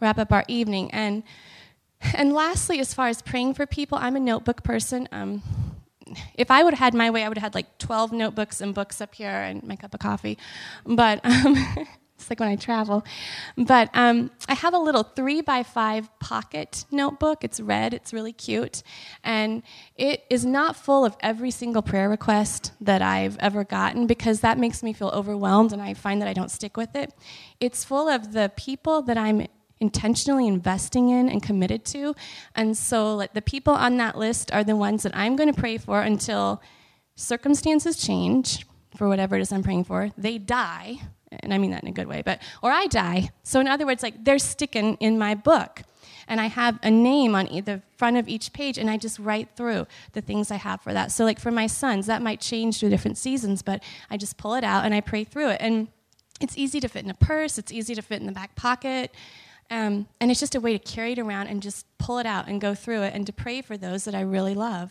wrap 0.00 0.18
up 0.18 0.30
our 0.30 0.44
evening. 0.46 0.88
And 0.92 1.24
and 2.14 2.32
lastly 2.32 2.78
as 2.78 2.94
far 2.94 3.08
as 3.08 3.20
praying 3.20 3.54
for 3.54 3.66
people 3.66 3.98
i'm 3.98 4.14
a 4.14 4.20
notebook 4.20 4.62
person. 4.62 5.08
Um, 5.10 5.42
if 6.36 6.52
I 6.52 6.62
would 6.62 6.74
have 6.74 6.78
had 6.78 6.94
my 6.94 7.10
way, 7.10 7.24
I 7.24 7.28
would 7.28 7.38
have 7.38 7.42
had 7.42 7.54
like 7.56 7.78
12 7.78 8.12
notebooks 8.12 8.60
and 8.60 8.72
books 8.72 9.00
up 9.00 9.16
here 9.16 9.28
and 9.28 9.64
my 9.64 9.74
cup 9.74 9.92
of 9.92 9.98
coffee. 9.98 10.38
But 10.84 11.18
um, 11.24 11.56
it's 12.16 12.30
like 12.30 12.40
when 12.40 12.48
I 12.48 12.56
travel. 12.56 13.04
But 13.56 13.90
um, 13.92 14.30
I 14.48 14.54
have 14.54 14.72
a 14.72 14.78
little 14.78 15.02
three 15.02 15.42
by 15.42 15.62
five 15.62 16.08
pocket 16.18 16.86
notebook. 16.90 17.44
It's 17.44 17.60
red, 17.60 17.92
it's 17.92 18.12
really 18.12 18.32
cute. 18.32 18.82
And 19.22 19.62
it 19.96 20.24
is 20.30 20.44
not 20.44 20.76
full 20.76 21.04
of 21.04 21.16
every 21.20 21.50
single 21.50 21.82
prayer 21.82 22.08
request 22.08 22.72
that 22.80 23.02
I've 23.02 23.36
ever 23.38 23.64
gotten 23.64 24.06
because 24.06 24.40
that 24.40 24.58
makes 24.58 24.82
me 24.82 24.92
feel 24.92 25.08
overwhelmed 25.08 25.72
and 25.72 25.82
I 25.82 25.94
find 25.94 26.20
that 26.22 26.28
I 26.28 26.32
don't 26.32 26.50
stick 26.50 26.76
with 26.76 26.96
it. 26.96 27.12
It's 27.60 27.84
full 27.84 28.08
of 28.08 28.32
the 28.32 28.50
people 28.56 29.02
that 29.02 29.18
I'm 29.18 29.46
intentionally 29.78 30.46
investing 30.46 31.10
in 31.10 31.28
and 31.28 31.42
committed 31.42 31.84
to. 31.84 32.14
And 32.54 32.76
so 32.76 33.14
like, 33.14 33.34
the 33.34 33.42
people 33.42 33.74
on 33.74 33.98
that 33.98 34.16
list 34.16 34.50
are 34.52 34.64
the 34.64 34.74
ones 34.74 35.02
that 35.02 35.14
I'm 35.14 35.36
going 35.36 35.52
to 35.52 35.60
pray 35.60 35.76
for 35.76 36.00
until 36.00 36.62
circumstances 37.14 37.98
change 37.98 38.66
for 38.96 39.08
whatever 39.08 39.36
it 39.36 39.42
is 39.42 39.52
I'm 39.52 39.62
praying 39.62 39.84
for. 39.84 40.10
They 40.16 40.38
die, 40.38 41.00
and 41.30 41.52
I 41.52 41.58
mean 41.58 41.70
that 41.72 41.82
in 41.82 41.88
a 41.88 41.92
good 41.92 42.06
way, 42.06 42.22
but 42.22 42.40
or 42.62 42.70
I 42.70 42.86
die. 42.86 43.30
So 43.42 43.60
in 43.60 43.68
other 43.68 43.86
words, 43.86 44.02
like 44.02 44.24
they're 44.24 44.38
sticking 44.38 44.96
in 44.96 45.18
my 45.18 45.34
book. 45.34 45.82
And 46.28 46.40
I 46.40 46.46
have 46.46 46.80
a 46.82 46.90
name 46.90 47.36
on 47.36 47.46
the 47.46 47.82
front 47.96 48.16
of 48.16 48.26
each 48.26 48.52
page, 48.52 48.78
and 48.78 48.90
I 48.90 48.96
just 48.96 49.20
write 49.20 49.50
through 49.54 49.86
the 50.12 50.20
things 50.20 50.50
I 50.50 50.56
have 50.56 50.80
for 50.80 50.92
that. 50.92 51.12
So, 51.12 51.24
like 51.24 51.38
for 51.38 51.52
my 51.52 51.68
sons, 51.68 52.06
that 52.06 52.20
might 52.20 52.40
change 52.40 52.80
through 52.80 52.90
different 52.90 53.16
seasons, 53.16 53.62
but 53.62 53.80
I 54.10 54.16
just 54.16 54.36
pull 54.36 54.54
it 54.54 54.64
out 54.64 54.84
and 54.84 54.92
I 54.92 55.00
pray 55.00 55.22
through 55.22 55.50
it. 55.50 55.58
And 55.60 55.86
it's 56.40 56.58
easy 56.58 56.80
to 56.80 56.88
fit 56.88 57.04
in 57.04 57.10
a 57.10 57.14
purse, 57.14 57.58
it's 57.58 57.70
easy 57.70 57.94
to 57.94 58.02
fit 58.02 58.20
in 58.20 58.26
the 58.26 58.32
back 58.32 58.56
pocket. 58.56 59.14
Um, 59.70 60.08
and 60.20 60.30
it's 60.30 60.40
just 60.40 60.54
a 60.54 60.60
way 60.60 60.76
to 60.76 60.78
carry 60.78 61.12
it 61.12 61.18
around 61.18 61.48
and 61.48 61.62
just 61.62 61.86
pull 61.98 62.18
it 62.18 62.26
out 62.26 62.48
and 62.48 62.60
go 62.60 62.74
through 62.74 63.02
it 63.02 63.14
and 63.14 63.26
to 63.26 63.32
pray 63.32 63.62
for 63.62 63.76
those 63.76 64.04
that 64.04 64.14
I 64.14 64.20
really 64.20 64.54
love. 64.54 64.90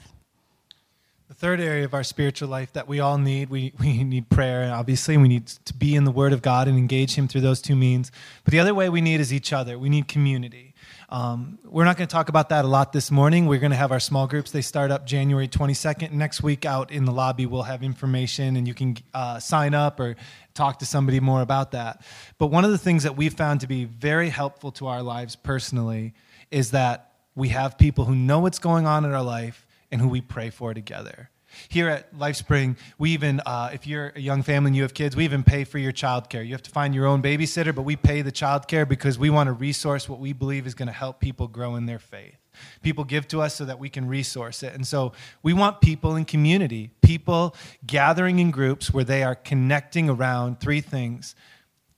The 1.28 1.34
third 1.34 1.60
area 1.60 1.86
of 1.86 1.96
our 1.96 2.04
spiritual 2.04 2.50
life 2.50 2.74
that 2.74 2.88
we 2.88 3.00
all 3.00 3.18
need, 3.18 3.50
we, 3.50 3.74
we 3.80 4.04
need 4.04 4.30
prayer, 4.30 4.72
obviously. 4.72 5.18
We 5.18 5.28
need 5.28 5.48
to 5.48 5.74
be 5.74 5.96
in 5.96 6.04
the 6.04 6.12
Word 6.12 6.34
of 6.34 6.44
God 6.44 6.68
and 6.68 6.78
engage 6.78 7.16
Him 7.16 7.28
through 7.28 7.42
those 7.42 7.62
two 7.62 7.76
means. 7.76 8.12
But 8.44 8.52
the 8.52 8.60
other 8.60 8.76
way 8.76 8.90
we 8.90 9.02
need 9.02 9.20
is 9.20 9.34
each 9.34 9.52
other. 9.52 9.80
We 9.80 9.90
need 9.90 10.08
community. 10.08 10.76
Um, 11.10 11.58
we're 11.64 11.84
not 11.84 11.98
going 11.98 12.08
to 12.08 12.12
talk 12.12 12.30
about 12.30 12.50
that 12.50 12.64
a 12.64 12.68
lot 12.68 12.94
this 12.94 13.10
morning. 13.10 13.48
We're 13.48 13.60
going 13.60 13.72
to 13.72 13.78
have 13.78 13.92
our 13.92 14.00
small 14.00 14.28
groups. 14.28 14.52
They 14.52 14.62
start 14.62 14.92
up 14.92 15.08
January 15.08 15.48
22nd. 15.48 16.12
Next 16.12 16.44
week, 16.44 16.64
out 16.64 16.92
in 16.92 17.06
the 17.06 17.12
lobby, 17.12 17.48
we'll 17.48 17.64
have 17.64 17.82
information 17.82 18.56
and 18.56 18.68
you 18.68 18.76
can 18.76 18.98
uh, 19.14 19.40
sign 19.40 19.74
up 19.74 20.00
or 20.00 20.16
talk 20.54 20.80
to 20.80 20.86
somebody 20.86 21.20
more 21.20 21.42
about 21.42 21.72
that. 21.72 22.04
But 22.38 22.48
one 22.48 22.66
of 22.66 22.72
the 22.72 22.78
things 22.78 23.02
that 23.04 23.18
we've 23.18 23.34
found 23.34 23.62
to 23.62 23.68
be 23.68 23.86
very 23.86 24.30
helpful 24.30 24.72
to 24.74 24.88
our 24.88 25.02
lives 25.02 25.36
personally 25.36 26.14
is 26.52 26.72
that 26.72 27.14
we 27.34 27.50
have 27.50 27.78
people 27.80 28.06
who 28.06 28.16
know 28.16 28.40
what's 28.40 28.60
going 28.60 28.86
on 28.86 29.06
in 29.06 29.12
our 29.12 29.24
life 29.24 29.65
and 29.92 30.02
who 30.02 30.08
we 30.08 30.22
pray 30.22 30.50
for 30.50 30.74
together. 30.74 31.30
Here 31.70 31.88
at 31.88 32.14
LifeSpring, 32.14 32.78
we 32.98 33.12
even, 33.12 33.42
uh, 33.46 33.70
if 33.74 33.88
you're 33.88 34.12
a 34.16 34.20
young 34.20 34.44
family 34.44 34.70
and 34.70 34.76
you 34.76 34.82
have 34.82 34.94
kids, 34.94 35.16
we 35.16 35.24
even 35.24 35.44
pay 35.44 35.64
for 35.64 35.78
your 35.78 35.92
childcare. 35.92 36.46
You 36.46 36.52
have 36.52 36.64
to 36.64 36.72
find 36.72 36.94
your 36.94 37.06
own 37.06 37.22
babysitter, 37.22 37.74
but 37.74 37.84
we 37.84 37.96
pay 37.96 38.22
the 38.22 38.32
childcare 38.32 38.88
because 38.88 39.18
we 39.18 39.30
want 39.30 39.48
to 39.48 39.54
resource 39.54 40.10
what 40.10 40.20
we 40.20 40.34
believe 40.34 40.68
is 40.68 40.74
going 40.74 40.88
to 40.88 40.94
help 40.94 41.20
people 41.20 41.48
grow 41.48 41.76
in 41.76 41.86
their 41.86 42.00
faith. 42.00 42.36
People 42.82 43.04
give 43.04 43.28
to 43.30 43.42
us 43.42 43.56
so 43.56 43.66
that 43.66 43.80
we 43.80 43.90
can 43.90 44.08
resource 44.08 44.64
it. 44.64 44.74
And 44.74 44.88
so 44.88 45.14
we 45.44 45.54
want 45.54 45.82
people 45.82 46.16
in 46.16 46.26
community, 46.26 46.92
people 47.02 47.56
gathering 47.86 48.40
in 48.40 48.52
groups 48.52 48.94
where 48.94 49.04
they 49.04 49.24
are 49.24 49.36
connecting 49.36 50.10
around 50.10 50.60
three 50.60 50.82
things 50.82 51.36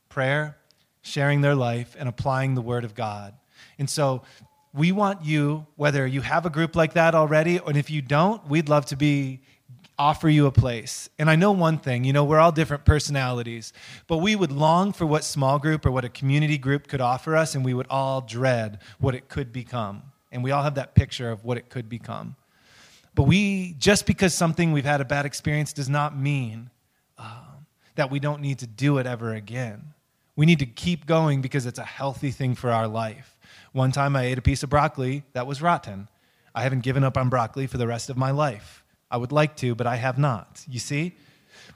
prayer, 0.09 0.57
sharing 1.01 1.41
their 1.41 1.53
life, 1.53 1.95
and 1.99 2.09
applying 2.09 2.55
the 2.55 2.61
Word 2.61 2.83
of 2.83 2.95
God. 2.95 3.35
And 3.77 3.87
so 3.87 4.23
we 4.77 4.91
want 4.91 5.25
you, 5.25 5.65
whether 5.75 6.05
you 6.05 6.21
have 6.21 6.45
a 6.45 6.49
group 6.49 6.75
like 6.75 6.93
that 6.93 7.15
already, 7.15 7.59
and 7.65 7.75
if 7.75 7.89
you 7.89 8.01
don't, 8.01 8.47
we'd 8.47 8.69
love 8.69 8.85
to 8.87 8.95
be 8.95 9.41
offer 9.99 10.29
you 10.29 10.45
a 10.45 10.51
place. 10.51 11.09
And 11.17 11.29
I 11.29 11.35
know 11.35 11.51
one 11.51 11.79
thing, 11.79 12.03
you 12.03 12.13
know, 12.13 12.23
we're 12.23 12.39
all 12.39 12.51
different 12.51 12.85
personalities, 12.85 13.73
but 14.05 14.17
we 14.17 14.35
would 14.35 14.51
long 14.51 14.93
for 14.93 15.07
what 15.07 15.23
small 15.23 15.57
group 15.57 15.85
or 15.85 15.91
what 15.91 16.05
a 16.05 16.09
community 16.09 16.57
group 16.57 16.87
could 16.87 17.01
offer 17.01 17.35
us, 17.35 17.55
and 17.55 17.65
we 17.65 17.73
would 17.73 17.87
all 17.89 18.21
dread 18.21 18.79
what 18.99 19.15
it 19.15 19.27
could 19.27 19.51
become. 19.51 20.03
And 20.31 20.43
we 20.43 20.51
all 20.51 20.61
have 20.61 20.75
that 20.75 20.93
picture 20.93 21.31
of 21.31 21.43
what 21.43 21.57
it 21.57 21.69
could 21.69 21.89
become. 21.89 22.35
But 23.15 23.23
we, 23.23 23.73
just 23.79 24.05
because 24.05 24.35
something 24.35 24.71
we've 24.71 24.85
had 24.85 25.01
a 25.01 25.05
bad 25.05 25.25
experience 25.25 25.73
does 25.73 25.89
not 25.89 26.15
mean 26.15 26.69
um, 27.17 27.65
that 27.95 28.11
we 28.11 28.19
don't 28.19 28.41
need 28.41 28.59
to 28.59 28.67
do 28.67 28.99
it 28.99 29.07
ever 29.07 29.33
again. 29.33 29.93
We 30.35 30.45
need 30.45 30.59
to 30.59 30.67
keep 30.67 31.07
going 31.07 31.41
because 31.41 31.65
it's 31.65 31.79
a 31.79 31.83
healthy 31.83 32.29
thing 32.29 32.53
for 32.53 32.69
our 32.69 32.87
life. 32.87 33.36
One 33.73 33.91
time 33.91 34.15
I 34.15 34.23
ate 34.23 34.37
a 34.37 34.41
piece 34.41 34.63
of 34.63 34.69
broccoli 34.69 35.23
that 35.33 35.45
was 35.47 35.61
rotten. 35.61 36.09
I 36.55 36.63
haven't 36.63 36.81
given 36.81 37.03
up 37.03 37.17
on 37.17 37.29
broccoli 37.29 37.67
for 37.67 37.77
the 37.77 37.87
rest 37.87 38.09
of 38.09 38.17
my 38.17 38.31
life. 38.31 38.83
I 39.11 39.17
would 39.17 39.31
like 39.31 39.55
to, 39.57 39.75
but 39.75 39.87
I 39.87 39.95
have 39.95 40.17
not. 40.17 40.65
You 40.67 40.79
see? 40.79 41.15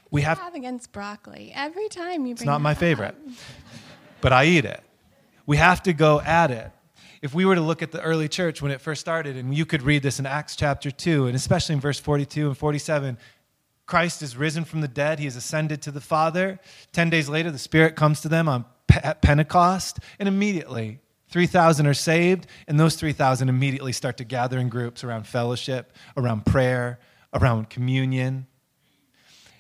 We 0.10 0.22
have, 0.24 0.40
have 0.40 0.56
against 0.56 0.92
broccoli 0.92 1.52
every 1.56 1.88
time 1.88 2.26
you 2.26 2.34
bring 2.36 2.44
It's 2.44 2.44
not 2.44 2.62
my 2.62 2.74
favorite. 2.74 3.16
but 4.20 4.34
I 4.34 4.46
eat 4.46 4.66
it. 4.66 4.82
We 5.46 5.58
have 5.58 5.84
to 5.84 5.94
go 5.94 6.20
at 6.22 6.52
it. 6.52 6.72
If 7.22 7.34
we 7.34 7.46
were 7.46 7.56
to 7.56 7.62
look 7.62 7.82
at 7.82 7.92
the 7.92 8.02
early 8.02 8.28
church 8.28 8.62
when 8.62 8.72
it 8.72 8.82
first 8.82 9.00
started, 9.00 9.38
and 9.38 9.54
you 9.56 9.66
could 9.66 9.84
read 9.84 10.02
this 10.02 10.20
in 10.20 10.26
Acts 10.26 10.56
chapter 10.56 10.90
2, 10.90 11.28
and 11.28 11.36
especially 11.36 11.74
in 11.74 11.80
verse 11.80 12.00
42 12.00 12.48
and 12.48 12.58
47, 12.58 13.18
Christ 13.86 14.22
is 14.22 14.36
risen 14.36 14.64
from 14.64 14.82
the 14.82 14.88
dead. 14.88 15.20
He 15.20 15.26
has 15.26 15.36
ascended 15.36 15.82
to 15.84 15.92
the 15.92 16.02
Father. 16.02 16.60
Ten 16.92 17.10
days 17.10 17.30
later, 17.30 17.52
the 17.52 17.60
Spirit 17.60 17.96
comes 17.96 18.22
to 18.22 18.30
them 18.30 18.50
on 18.50 18.66
Pentecost, 18.88 20.00
and 20.20 20.28
immediately 20.28 21.00
3,000 21.32 21.88
are 21.88 21.94
saved, 21.94 22.46
and 22.68 22.80
those 22.80 22.96
3,000 22.96 23.50
immediately 23.50 23.94
start 23.94 24.18
to 24.18 24.24
gather 24.24 24.60
in 24.60 24.70
groups 24.70 25.04
around 25.04 25.26
fellowship, 25.26 25.94
around 26.18 26.46
prayer, 26.46 27.00
around 27.34 27.70
communion. 27.70 28.48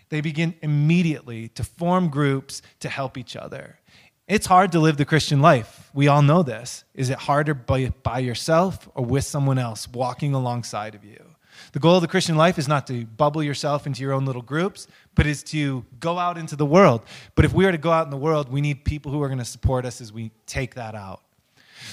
They 0.10 0.22
begin 0.22 0.54
immediately 0.62 1.48
to 1.50 1.64
form 1.64 2.10
groups 2.10 2.62
to 2.82 2.90
help 2.90 3.18
each 3.18 3.38
other. 3.38 3.80
It's 4.28 4.46
hard 4.46 4.74
to 4.74 4.80
live 4.80 4.98
the 4.98 5.06
Christian 5.06 5.42
life. 5.42 5.90
We 5.94 6.08
all 6.08 6.22
know 6.22 6.44
this. 6.44 6.84
Is 6.94 7.10
it 7.10 7.18
harder 7.18 7.54
by, 7.54 7.94
by 8.04 8.20
yourself 8.20 8.90
or 8.94 9.06
with 9.06 9.24
someone 9.24 9.58
else 9.58 9.88
walking 9.88 10.34
alongside 10.34 10.96
of 10.96 11.06
you? 11.06 11.24
The 11.74 11.80
goal 11.80 11.96
of 11.96 12.02
the 12.02 12.08
Christian 12.08 12.36
life 12.36 12.58
is 12.58 12.68
not 12.68 12.88
to 12.88 13.06
bubble 13.06 13.44
yourself 13.44 13.88
into 13.88 14.02
your 14.02 14.14
own 14.14 14.26
little 14.26 14.42
groups, 14.42 14.88
but 15.16 15.26
is 15.26 15.44
to 15.44 15.86
go 16.00 16.18
out 16.18 16.38
into 16.38 16.56
the 16.56 16.66
world. 16.66 17.02
But 17.36 17.46
if 17.46 17.54
we 17.54 17.66
are 17.66 17.72
to 17.72 17.78
go 17.78 17.92
out 17.92 18.06
in 18.06 18.12
the 18.12 18.18
world, 18.18 18.50
we 18.50 18.62
need 18.62 18.86
people 18.86 19.12
who 19.12 19.22
are 19.22 19.28
going 19.28 19.40
to 19.40 19.46
support 19.46 19.86
us 19.86 20.02
as 20.02 20.12
we 20.12 20.32
take 20.46 20.76
that 20.76 20.96
out. 20.96 21.22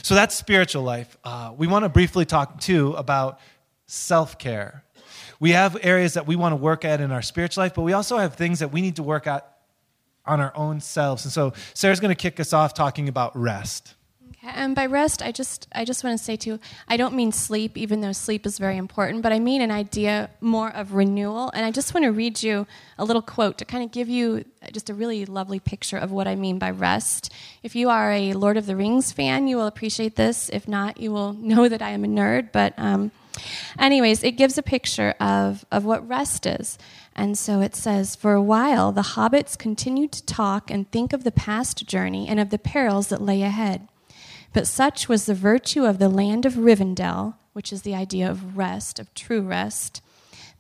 So 0.03 0.15
that's 0.15 0.35
spiritual 0.35 0.83
life. 0.83 1.17
Uh, 1.25 1.53
we 1.57 1.67
want 1.67 1.85
to 1.85 1.89
briefly 1.89 2.25
talk 2.25 2.61
too 2.61 2.93
about 2.93 3.41
self 3.87 4.39
care. 4.39 4.85
We 5.41 5.53
have 5.53 5.77
areas 5.83 6.15
that 6.15 6.27
we 6.27 6.37
want 6.37 6.53
to 6.53 6.57
work 6.57 6.85
at 6.85 7.01
in 7.01 7.13
our 7.13 7.23
spiritual 7.23 7.63
life, 7.63 7.75
but 7.75 7.83
we 7.83 7.93
also 7.93 8.19
have 8.19 8.35
things 8.35 8.59
that 8.59 8.73
we 8.73 8.81
need 8.81 8.97
to 8.97 9.03
work 9.03 9.27
at 9.27 9.59
on 10.27 10.41
our 10.41 10.53
own 10.57 10.81
selves. 10.81 11.25
And 11.25 11.33
so 11.33 11.53
Sarah's 11.75 12.01
going 12.01 12.15
to 12.15 12.21
kick 12.21 12.39
us 12.41 12.53
off 12.53 12.75
talking 12.75 13.09
about 13.09 13.37
rest. 13.37 13.95
And 14.43 14.75
by 14.77 14.87
rest, 14.87 15.21
I 15.21 15.33
just 15.33 15.67
I 15.73 15.85
just 15.85 16.05
want 16.05 16.17
to 16.17 16.25
say 16.25 16.37
too, 16.37 16.61
I 16.87 16.97
don't 16.97 17.15
mean 17.15 17.33
sleep, 17.33 17.77
even 17.77 18.01
though 18.01 18.13
sleep 18.13 18.47
is 18.47 18.59
very 18.59 18.77
important, 18.77 19.23
but 19.23 19.33
I 19.33 19.41
mean 19.41 19.61
an 19.61 19.73
idea 19.73 20.31
more 20.41 20.71
of 20.71 20.95
renewal. 20.95 21.51
And 21.55 21.67
I 21.67 21.73
just 21.73 21.93
want 21.93 22.05
to 22.05 22.13
read 22.13 22.43
you 22.43 22.67
a 22.99 23.05
little 23.05 23.23
quote 23.23 23.59
to 23.59 23.65
kind 23.65 23.83
of 23.83 23.91
give 23.91 24.09
you 24.09 24.45
just 24.73 24.91
a 24.91 24.95
really 24.95 25.27
lovely 25.27 25.59
picture 25.59 25.99
of 25.99 26.13
what 26.13 26.29
I 26.29 26.37
mean 26.37 26.59
by 26.59 26.71
rest. 26.71 27.33
If 27.65 27.75
you 27.75 27.91
are 27.91 28.13
a 28.13 28.33
Lord 28.33 28.57
of 28.57 28.67
the 28.67 28.77
Rings 28.77 29.11
fan, 29.11 29.49
you 29.49 29.57
will 29.57 29.67
appreciate 29.67 30.15
this. 30.15 30.49
If 30.51 30.69
not, 30.69 31.01
you 31.01 31.11
will 31.11 31.33
know 31.39 31.69
that 31.69 31.83
I 31.83 31.91
am 31.91 32.05
a 32.05 32.09
nerd. 32.09 32.53
But 32.53 32.75
um, 32.77 33.11
anyways, 33.77 34.23
it 34.23 34.33
gives 34.33 34.57
a 34.57 34.63
picture 34.63 35.15
of 35.19 35.65
of 35.73 35.85
what 35.85 36.09
rest 36.09 36.47
is. 36.47 36.79
And 37.17 37.37
so 37.37 37.61
it 37.61 37.75
says, 37.75 38.15
For 38.15 38.35
a 38.35 38.43
while, 38.43 38.93
the 38.93 39.03
hobbits 39.03 39.59
continued 39.59 40.13
to 40.13 40.25
talk 40.25 40.71
and 40.71 40.89
think 40.93 41.13
of 41.13 41.25
the 41.25 41.33
past 41.33 41.89
journey 41.89 42.29
and 42.29 42.39
of 42.39 42.51
the 42.51 42.59
perils 42.59 43.09
that 43.09 43.21
lay 43.21 43.43
ahead. 43.43 43.89
But 44.53 44.67
such 44.67 45.09
was 45.09 45.27
the 45.27 45.35
virtue 45.35 45.85
of 45.85 45.99
the 45.99 46.09
land 46.09 46.47
of 46.47 46.55
Rivendell, 46.55 47.35
which 47.53 47.73
is 47.73 47.83
the 47.83 47.95
idea 47.95 48.31
of 48.31 48.57
rest, 48.57 48.99
of 48.99 49.13
true 49.15 49.43
rest, 49.43 50.01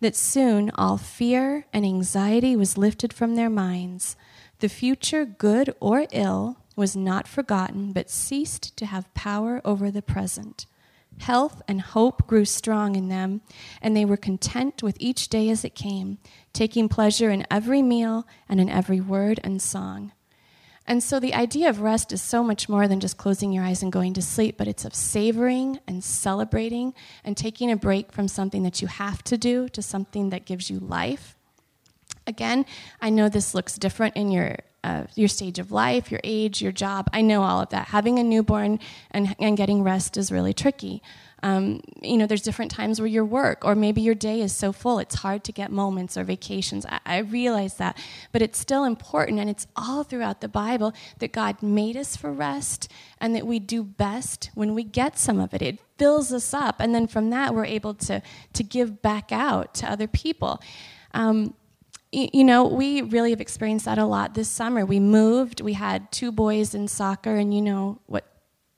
that 0.00 0.16
soon 0.16 0.70
all 0.74 0.96
fear 0.96 1.66
and 1.72 1.84
anxiety 1.84 2.54
was 2.54 2.78
lifted 2.78 3.12
from 3.12 3.34
their 3.34 3.50
minds. 3.50 4.16
The 4.60 4.68
future, 4.68 5.24
good 5.24 5.74
or 5.80 6.06
ill, 6.12 6.58
was 6.76 6.96
not 6.96 7.26
forgotten, 7.26 7.92
but 7.92 8.10
ceased 8.10 8.76
to 8.76 8.86
have 8.86 9.12
power 9.14 9.60
over 9.64 9.90
the 9.90 10.02
present. 10.02 10.66
Health 11.18 11.62
and 11.66 11.80
hope 11.80 12.26
grew 12.28 12.44
strong 12.44 12.94
in 12.94 13.08
them, 13.08 13.40
and 13.82 13.96
they 13.96 14.04
were 14.04 14.16
content 14.16 14.82
with 14.82 14.96
each 15.00 15.28
day 15.28 15.50
as 15.50 15.64
it 15.64 15.74
came, 15.74 16.18
taking 16.52 16.88
pleasure 16.88 17.30
in 17.30 17.46
every 17.50 17.82
meal 17.82 18.26
and 18.48 18.60
in 18.60 18.68
every 18.68 19.00
word 19.00 19.40
and 19.42 19.60
song. 19.60 20.12
And 20.88 21.02
so 21.02 21.20
the 21.20 21.34
idea 21.34 21.68
of 21.68 21.82
rest 21.82 22.12
is 22.14 22.22
so 22.22 22.42
much 22.42 22.66
more 22.66 22.88
than 22.88 22.98
just 22.98 23.18
closing 23.18 23.52
your 23.52 23.62
eyes 23.62 23.82
and 23.82 23.92
going 23.92 24.14
to 24.14 24.22
sleep, 24.22 24.56
but 24.56 24.66
it's 24.66 24.86
of 24.86 24.94
savoring 24.94 25.78
and 25.86 26.02
celebrating 26.02 26.94
and 27.24 27.36
taking 27.36 27.70
a 27.70 27.76
break 27.76 28.10
from 28.10 28.26
something 28.26 28.62
that 28.62 28.80
you 28.80 28.88
have 28.88 29.22
to 29.24 29.36
do 29.36 29.68
to 29.68 29.82
something 29.82 30.30
that 30.30 30.46
gives 30.46 30.70
you 30.70 30.78
life. 30.80 31.36
Again, 32.26 32.64
I 33.02 33.10
know 33.10 33.28
this 33.28 33.54
looks 33.54 33.76
different 33.76 34.16
in 34.16 34.30
your 34.30 34.56
uh, 34.84 35.04
your 35.16 35.28
stage 35.28 35.58
of 35.58 35.72
life, 35.72 36.10
your 36.10 36.20
age, 36.24 36.62
your 36.62 36.72
job. 36.72 37.10
I 37.12 37.20
know 37.20 37.42
all 37.42 37.60
of 37.60 37.68
that. 37.70 37.88
Having 37.88 38.20
a 38.20 38.22
newborn 38.22 38.78
and, 39.10 39.34
and 39.38 39.56
getting 39.56 39.82
rest 39.82 40.16
is 40.16 40.30
really 40.30 40.54
tricky. 40.54 41.02
Um, 41.42 41.80
you 42.02 42.16
know, 42.16 42.26
there's 42.26 42.42
different 42.42 42.70
times 42.70 43.00
where 43.00 43.06
your 43.06 43.24
work, 43.24 43.64
or 43.64 43.74
maybe 43.74 44.00
your 44.00 44.14
day 44.14 44.40
is 44.40 44.54
so 44.54 44.72
full 44.72 44.98
it's 44.98 45.16
hard 45.16 45.44
to 45.44 45.52
get 45.52 45.70
moments 45.70 46.16
or 46.16 46.24
vacations. 46.24 46.84
I, 46.86 47.00
I 47.06 47.18
realize 47.18 47.74
that, 47.74 47.96
but 48.32 48.42
it's 48.42 48.58
still 48.58 48.84
important, 48.84 49.38
and 49.38 49.48
it's 49.48 49.66
all 49.76 50.02
throughout 50.02 50.40
the 50.40 50.48
Bible 50.48 50.92
that 51.18 51.32
God 51.32 51.62
made 51.62 51.96
us 51.96 52.16
for 52.16 52.32
rest, 52.32 52.90
and 53.20 53.34
that 53.36 53.46
we 53.46 53.58
do 53.58 53.84
best 53.84 54.50
when 54.54 54.74
we 54.74 54.82
get 54.82 55.18
some 55.18 55.38
of 55.38 55.54
it. 55.54 55.62
It 55.62 55.78
fills 55.96 56.32
us 56.32 56.52
up, 56.52 56.76
and 56.80 56.94
then 56.94 57.06
from 57.06 57.30
that 57.30 57.54
we're 57.54 57.66
able 57.66 57.94
to 57.94 58.22
to 58.52 58.62
give 58.62 59.00
back 59.02 59.30
out 59.32 59.74
to 59.74 59.90
other 59.90 60.08
people. 60.08 60.60
Um, 61.14 61.54
you 62.10 62.42
know, 62.42 62.64
we 62.66 63.02
really 63.02 63.30
have 63.30 63.40
experienced 63.40 63.84
that 63.84 63.98
a 63.98 64.06
lot 64.06 64.34
this 64.34 64.48
summer. 64.48 64.86
We 64.86 64.98
moved, 64.98 65.60
we 65.60 65.74
had 65.74 66.10
two 66.10 66.32
boys 66.32 66.74
in 66.74 66.88
soccer, 66.88 67.36
and 67.36 67.52
you 67.54 67.60
know 67.60 68.00
what 68.06 68.24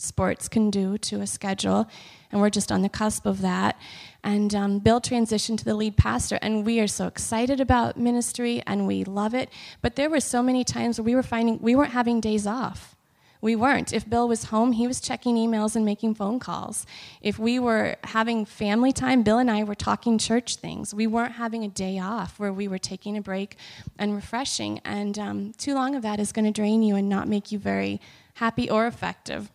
sports 0.00 0.48
can 0.48 0.70
do 0.70 0.98
to 0.98 1.20
a 1.20 1.26
schedule, 1.26 1.88
and 2.32 2.40
we're 2.40 2.50
just 2.50 2.70
on 2.70 2.82
the 2.82 2.88
cusp 2.88 3.26
of 3.26 3.40
that. 3.40 3.78
And 4.22 4.54
um, 4.54 4.78
Bill 4.78 5.00
transitioned 5.00 5.58
to 5.58 5.64
the 5.64 5.74
lead 5.74 5.96
pastor, 5.96 6.38
and 6.42 6.64
we 6.64 6.80
are 6.80 6.86
so 6.86 7.06
excited 7.06 7.60
about 7.60 7.96
ministry 7.96 8.62
and 8.66 8.86
we 8.86 9.04
love 9.04 9.34
it. 9.34 9.48
But 9.80 9.96
there 9.96 10.10
were 10.10 10.20
so 10.20 10.42
many 10.42 10.64
times 10.64 10.98
where 10.98 11.04
we 11.04 11.14
were 11.14 11.22
finding 11.22 11.58
we 11.60 11.74
weren't 11.74 11.92
having 11.92 12.20
days 12.20 12.46
off. 12.46 12.96
We 13.42 13.56
weren't. 13.56 13.94
If 13.94 14.08
Bill 14.08 14.28
was 14.28 14.44
home, 14.44 14.72
he 14.72 14.86
was 14.86 15.00
checking 15.00 15.36
emails 15.36 15.74
and 15.74 15.82
making 15.84 16.14
phone 16.14 16.38
calls. 16.38 16.84
If 17.22 17.38
we 17.38 17.58
were 17.58 17.96
having 18.04 18.44
family 18.44 18.92
time, 18.92 19.22
Bill 19.22 19.38
and 19.38 19.50
I 19.50 19.64
were 19.64 19.74
talking 19.74 20.18
church 20.18 20.56
things. 20.56 20.92
We 20.92 21.06
weren't 21.06 21.32
having 21.32 21.64
a 21.64 21.68
day 21.68 21.98
off 21.98 22.38
where 22.38 22.52
we 22.52 22.68
were 22.68 22.78
taking 22.78 23.16
a 23.16 23.22
break 23.22 23.56
and 23.98 24.14
refreshing. 24.14 24.80
And 24.84 25.18
um, 25.18 25.52
too 25.56 25.74
long 25.74 25.94
of 25.94 26.02
that 26.02 26.20
is 26.20 26.32
going 26.32 26.44
to 26.44 26.50
drain 26.50 26.82
you 26.82 26.96
and 26.96 27.08
not 27.08 27.28
make 27.28 27.50
you 27.50 27.58
very 27.58 27.98
happy 28.34 28.68
or 28.68 28.86
effective. 28.86 29.50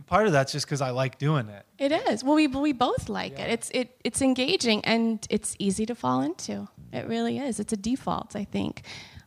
And 0.00 0.06
part 0.06 0.26
of 0.26 0.32
that's 0.32 0.50
just 0.50 0.64
because 0.64 0.80
I 0.80 0.92
like 0.92 1.18
doing 1.18 1.50
it. 1.50 1.66
It 1.78 1.92
is. 1.92 2.24
Well, 2.24 2.34
we, 2.34 2.46
we 2.46 2.72
both 2.72 3.10
like 3.10 3.32
yeah. 3.32 3.44
it. 3.44 3.50
It's, 3.50 3.70
it. 3.74 4.00
it's 4.02 4.22
engaging 4.22 4.82
and 4.86 5.26
it's 5.28 5.54
easy 5.58 5.84
to 5.84 5.94
fall 5.94 6.22
into. 6.22 6.68
It 6.90 7.06
really 7.06 7.36
is. 7.36 7.60
It's 7.60 7.74
a 7.74 7.76
default, 7.76 8.34
I 8.34 8.44
think. 8.44 8.80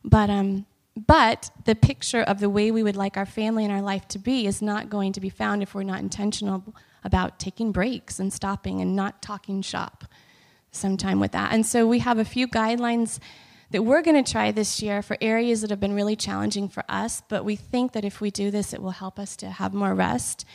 But 0.04 0.32
um, 0.32 0.66
but 0.96 1.52
the 1.66 1.76
picture 1.76 2.24
of 2.24 2.40
the 2.40 2.50
way 2.50 2.72
we 2.72 2.82
would 2.82 2.96
like 2.96 3.18
our 3.18 3.26
family 3.28 3.64
and 3.64 3.72
our 3.72 3.84
life 3.84 4.08
to 4.10 4.20
be 4.20 4.48
is 4.48 4.64
not 4.64 4.90
going 4.90 5.14
to 5.14 5.22
be 5.22 5.30
found 5.30 5.62
if 5.62 5.76
we're 5.76 5.84
not 5.84 6.00
intentional 6.00 6.64
about 7.04 7.40
taking 7.40 7.72
breaks 7.72 8.20
and 8.20 8.34
stopping 8.34 8.82
and 8.82 8.96
not 8.96 9.22
talking 9.22 9.62
shop 9.62 10.06
sometime 10.72 11.20
with 11.20 11.34
that. 11.34 11.54
And 11.54 11.68
so 11.68 11.86
we 11.86 12.00
have 12.00 12.18
a 12.18 12.26
few 12.26 12.48
guidelines 12.48 13.20
that 13.74 13.82
we're 13.82 14.04
going 14.04 14.24
to 14.24 14.32
try 14.32 14.52
this 14.52 14.84
year 14.84 15.02
for 15.02 15.18
areas 15.20 15.62
that 15.62 15.72
have 15.72 15.80
been 15.80 15.96
really 15.96 16.16
challenging 16.16 16.70
for 16.70 16.84
us, 16.88 17.24
but 17.28 17.44
we 17.44 17.56
think 17.56 17.92
that 17.94 18.06
if 18.06 18.22
we 18.22 18.30
do 18.30 18.52
this, 18.52 18.72
it 18.72 18.80
will 18.80 18.92
help 18.92 19.18
us 19.18 19.36
to 19.36 19.50
have 19.50 19.74
more 19.74 19.96
rest. 19.96 20.46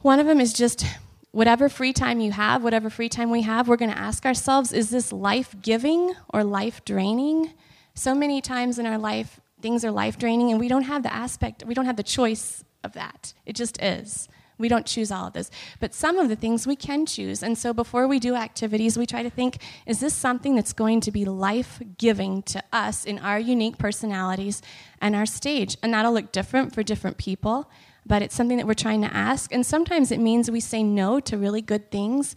One 0.00 0.18
of 0.18 0.26
them 0.26 0.40
is 0.40 0.52
just 0.52 0.84
whatever 1.30 1.68
free 1.68 1.92
time 1.92 2.18
you 2.18 2.32
have, 2.32 2.64
whatever 2.64 2.90
free 2.90 3.08
time 3.08 3.30
we 3.30 3.42
have, 3.42 3.68
we're 3.68 3.76
going 3.76 3.92
to 3.92 3.96
ask 3.98 4.26
ourselves 4.26 4.72
is 4.72 4.90
this 4.90 5.12
life 5.12 5.54
giving 5.62 6.12
or 6.34 6.42
life 6.42 6.84
draining? 6.84 7.52
So 7.94 8.12
many 8.12 8.40
times 8.40 8.80
in 8.80 8.86
our 8.86 8.98
life, 8.98 9.38
things 9.62 9.84
are 9.84 9.92
life 9.92 10.18
draining, 10.18 10.50
and 10.50 10.58
we 10.58 10.66
don't 10.66 10.82
have 10.82 11.04
the 11.04 11.14
aspect, 11.14 11.62
we 11.64 11.74
don't 11.74 11.86
have 11.86 11.96
the 11.96 12.02
choice 12.02 12.64
of 12.82 12.92
that. 12.94 13.34
It 13.46 13.54
just 13.54 13.80
is. 13.80 14.28
We 14.60 14.68
don't 14.68 14.86
choose 14.86 15.10
all 15.10 15.26
of 15.26 15.32
this. 15.32 15.50
But 15.80 15.94
some 15.94 16.18
of 16.18 16.28
the 16.28 16.36
things 16.36 16.66
we 16.66 16.76
can 16.76 17.06
choose. 17.06 17.42
And 17.42 17.58
so 17.58 17.72
before 17.72 18.06
we 18.06 18.18
do 18.18 18.36
activities, 18.36 18.96
we 18.96 19.06
try 19.06 19.22
to 19.22 19.30
think 19.30 19.58
is 19.86 20.00
this 20.00 20.14
something 20.14 20.54
that's 20.54 20.72
going 20.72 21.00
to 21.00 21.10
be 21.10 21.24
life 21.24 21.80
giving 21.98 22.42
to 22.44 22.62
us 22.72 23.04
in 23.04 23.18
our 23.18 23.40
unique 23.40 23.78
personalities 23.78 24.62
and 25.00 25.16
our 25.16 25.26
stage? 25.26 25.76
And 25.82 25.92
that'll 25.92 26.12
look 26.12 26.30
different 26.30 26.74
for 26.74 26.82
different 26.82 27.16
people, 27.16 27.70
but 28.06 28.22
it's 28.22 28.34
something 28.34 28.58
that 28.58 28.66
we're 28.66 28.74
trying 28.74 29.02
to 29.02 29.12
ask. 29.12 29.52
And 29.52 29.64
sometimes 29.64 30.12
it 30.12 30.20
means 30.20 30.50
we 30.50 30.60
say 30.60 30.82
no 30.82 31.18
to 31.20 31.36
really 31.36 31.62
good 31.62 31.90
things, 31.90 32.36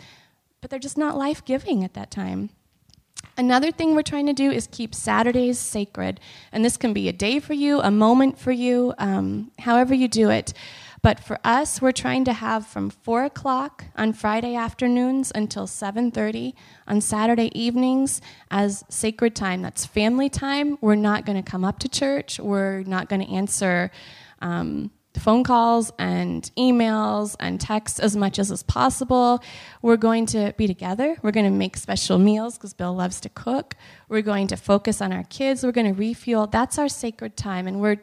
but 0.61 0.69
they're 0.69 0.79
just 0.79 0.97
not 0.97 1.17
life 1.17 1.43
giving 1.45 1.83
at 1.83 1.93
that 1.93 2.09
time. 2.09 2.49
Another 3.35 3.71
thing 3.71 3.95
we're 3.95 4.03
trying 4.03 4.27
to 4.27 4.33
do 4.33 4.51
is 4.51 4.67
keep 4.67 4.93
Saturdays 4.93 5.57
sacred. 5.57 6.19
And 6.51 6.63
this 6.63 6.77
can 6.77 6.93
be 6.93 7.09
a 7.09 7.13
day 7.13 7.39
for 7.39 7.53
you, 7.53 7.79
a 7.81 7.89
moment 7.89 8.37
for 8.37 8.51
you, 8.51 8.93
um, 8.99 9.51
however 9.57 9.93
you 9.93 10.07
do 10.07 10.29
it. 10.29 10.53
But 11.03 11.19
for 11.19 11.37
us, 11.43 11.81
we're 11.81 11.91
trying 11.91 12.23
to 12.25 12.33
have 12.33 12.65
from 12.65 12.89
4 12.89 13.25
o'clock 13.25 13.83
on 13.97 14.13
Friday 14.13 14.55
afternoons 14.55 15.33
until 15.35 15.67
7.30 15.67 16.53
on 16.87 17.01
Saturday 17.01 17.51
evenings 17.53 18.21
as 18.49 18.85
sacred 18.87 19.35
time. 19.35 19.61
That's 19.61 19.85
family 19.85 20.29
time. 20.29 20.77
We're 20.79 20.95
not 20.95 21.25
going 21.25 21.35
to 21.35 21.47
come 21.47 21.65
up 21.65 21.79
to 21.79 21.89
church. 21.89 22.39
We're 22.39 22.83
not 22.83 23.09
going 23.09 23.21
to 23.21 23.31
answer... 23.31 23.91
Um, 24.41 24.91
phone 25.19 25.43
calls 25.43 25.91
and 25.99 26.49
emails 26.57 27.35
and 27.39 27.59
texts 27.59 27.99
as 27.99 28.15
much 28.15 28.39
as 28.39 28.51
is 28.51 28.63
possible. 28.63 29.43
We're 29.81 29.97
going 29.97 30.25
to 30.27 30.53
be 30.57 30.67
together. 30.67 31.17
We're 31.21 31.31
going 31.31 31.45
to 31.45 31.51
make 31.51 31.77
special 31.77 32.17
meals 32.17 32.57
because 32.57 32.73
Bill 32.73 32.93
loves 32.93 33.19
to 33.21 33.29
cook. 33.29 33.75
We're 34.09 34.21
going 34.21 34.47
to 34.47 34.57
focus 34.57 35.01
on 35.01 35.13
our 35.13 35.23
kids. 35.25 35.63
We're 35.63 35.71
going 35.71 35.93
to 35.93 35.93
refuel. 35.93 36.47
That's 36.47 36.79
our 36.79 36.89
sacred 36.89 37.37
time, 37.37 37.67
and 37.67 37.79
we're 37.79 37.97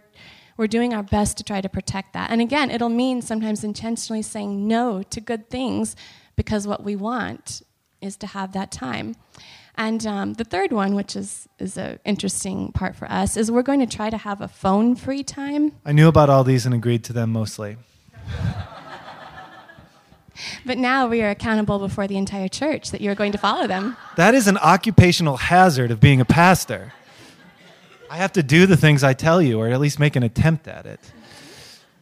we're 0.61 0.67
doing 0.67 0.93
our 0.93 1.03
best 1.03 1.39
to 1.39 1.43
try 1.43 1.59
to 1.63 1.71
protect 1.71 2.13
that. 2.13 2.31
And 2.31 2.43
again, 2.43 2.71
it'll 2.71 2.91
mean 2.91 3.23
sometimes 3.23 3.65
intentionally 3.65 4.21
saying 4.21 4.69
no 4.69 5.03
to 5.05 5.19
good 5.19 5.49
things 5.49 5.97
because 6.37 6.67
what 6.67 6.85
we 6.85 6.95
want 6.95 7.63
is 8.03 8.15
to 8.19 8.27
have 8.27 8.53
that 8.53 8.71
time. 8.71 9.17
And 9.77 10.07
um, 10.07 10.35
the 10.35 10.45
third 10.45 10.71
one, 10.71 10.95
which 10.95 11.17
is, 11.17 11.49
is 11.59 11.79
an 11.79 11.99
interesting 12.05 12.73
part 12.73 12.95
for 12.95 13.11
us, 13.11 13.39
is 13.39 13.51
we're 13.51 13.63
going 13.63 13.81
to 13.81 13.87
try 13.87 14.11
to 14.11 14.19
have 14.19 14.43
a 14.43 14.49
phone 14.49 14.97
free 14.97 15.23
time. 15.23 15.73
I 15.87 15.93
knew 15.93 16.09
about 16.09 16.29
all 16.29 16.45
these 16.45 16.67
and 16.67 16.75
agreed 16.75 17.05
to 17.05 17.15
them 17.15 17.33
mostly. 17.33 17.79
but 20.67 20.77
now 20.77 21.09
we 21.09 21.23
are 21.23 21.31
accountable 21.31 21.79
before 21.79 22.07
the 22.07 22.19
entire 22.19 22.49
church 22.49 22.91
that 22.91 23.01
you're 23.01 23.15
going 23.15 23.33
to 23.33 23.39
follow 23.39 23.67
them. 23.67 23.97
That 24.17 24.35
is 24.35 24.47
an 24.47 24.59
occupational 24.59 25.39
hazard 25.39 25.91
of 25.91 26.01
being 26.01 26.21
a 26.21 26.27
pastor. 26.27 26.93
I 28.13 28.17
have 28.17 28.33
to 28.33 28.43
do 28.43 28.67
the 28.67 28.77
things 28.77 29.05
I 29.05 29.13
tell 29.13 29.41
you, 29.41 29.61
or 29.61 29.69
at 29.69 29.79
least 29.79 30.01
make 30.01 30.17
an 30.17 30.25
attempt 30.25 30.67
at 30.67 30.85
it. 30.85 30.99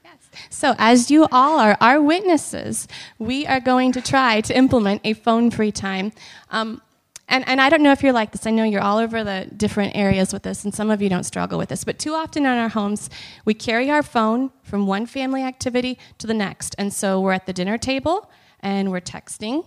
Yes. 0.02 0.16
So, 0.48 0.74
as 0.78 1.11
you 1.11 1.28
all 1.30 1.59
are 1.59 1.76
our 1.82 2.00
witnesses, 2.00 2.88
we 3.18 3.46
are 3.46 3.61
going 3.61 3.92
to 3.92 4.00
try 4.00 4.40
to 4.40 4.56
implement 4.56 5.02
a 5.04 5.12
phone 5.12 5.50
free 5.50 5.70
time. 5.70 6.12
Um, 6.48 6.80
and, 7.28 7.46
and 7.46 7.61
I 7.61 7.68
don't 7.68 7.82
know 7.82 7.92
if 7.92 8.02
you're 8.02 8.14
like 8.14 8.32
this. 8.32 8.46
I 8.46 8.50
know 8.52 8.64
you're 8.64 8.80
all 8.80 8.96
over 8.96 9.22
the 9.22 9.48
different 9.54 9.96
areas 9.96 10.32
with 10.32 10.44
this, 10.44 10.64
and 10.64 10.74
some 10.74 10.90
of 10.90 11.02
you 11.02 11.11
don't 11.11 11.24
struggle 11.24 11.59
with 11.59 11.68
this. 11.68 11.84
But 11.84 11.98
too 11.98 12.14
often 12.14 12.46
in 12.46 12.52
our 12.52 12.70
homes, 12.70 13.11
we 13.44 13.52
carry 13.52 13.90
our 13.90 14.02
phone 14.02 14.50
from 14.62 14.86
one 14.86 15.04
family 15.04 15.42
activity 15.42 15.98
to 16.16 16.26
the 16.26 16.32
next. 16.32 16.74
And 16.78 16.90
so 16.90 17.20
we're 17.20 17.32
at 17.32 17.44
the 17.44 17.52
dinner 17.52 17.76
table 17.76 18.30
and 18.61 18.90
we're 18.90 19.00
texting. 19.00 19.66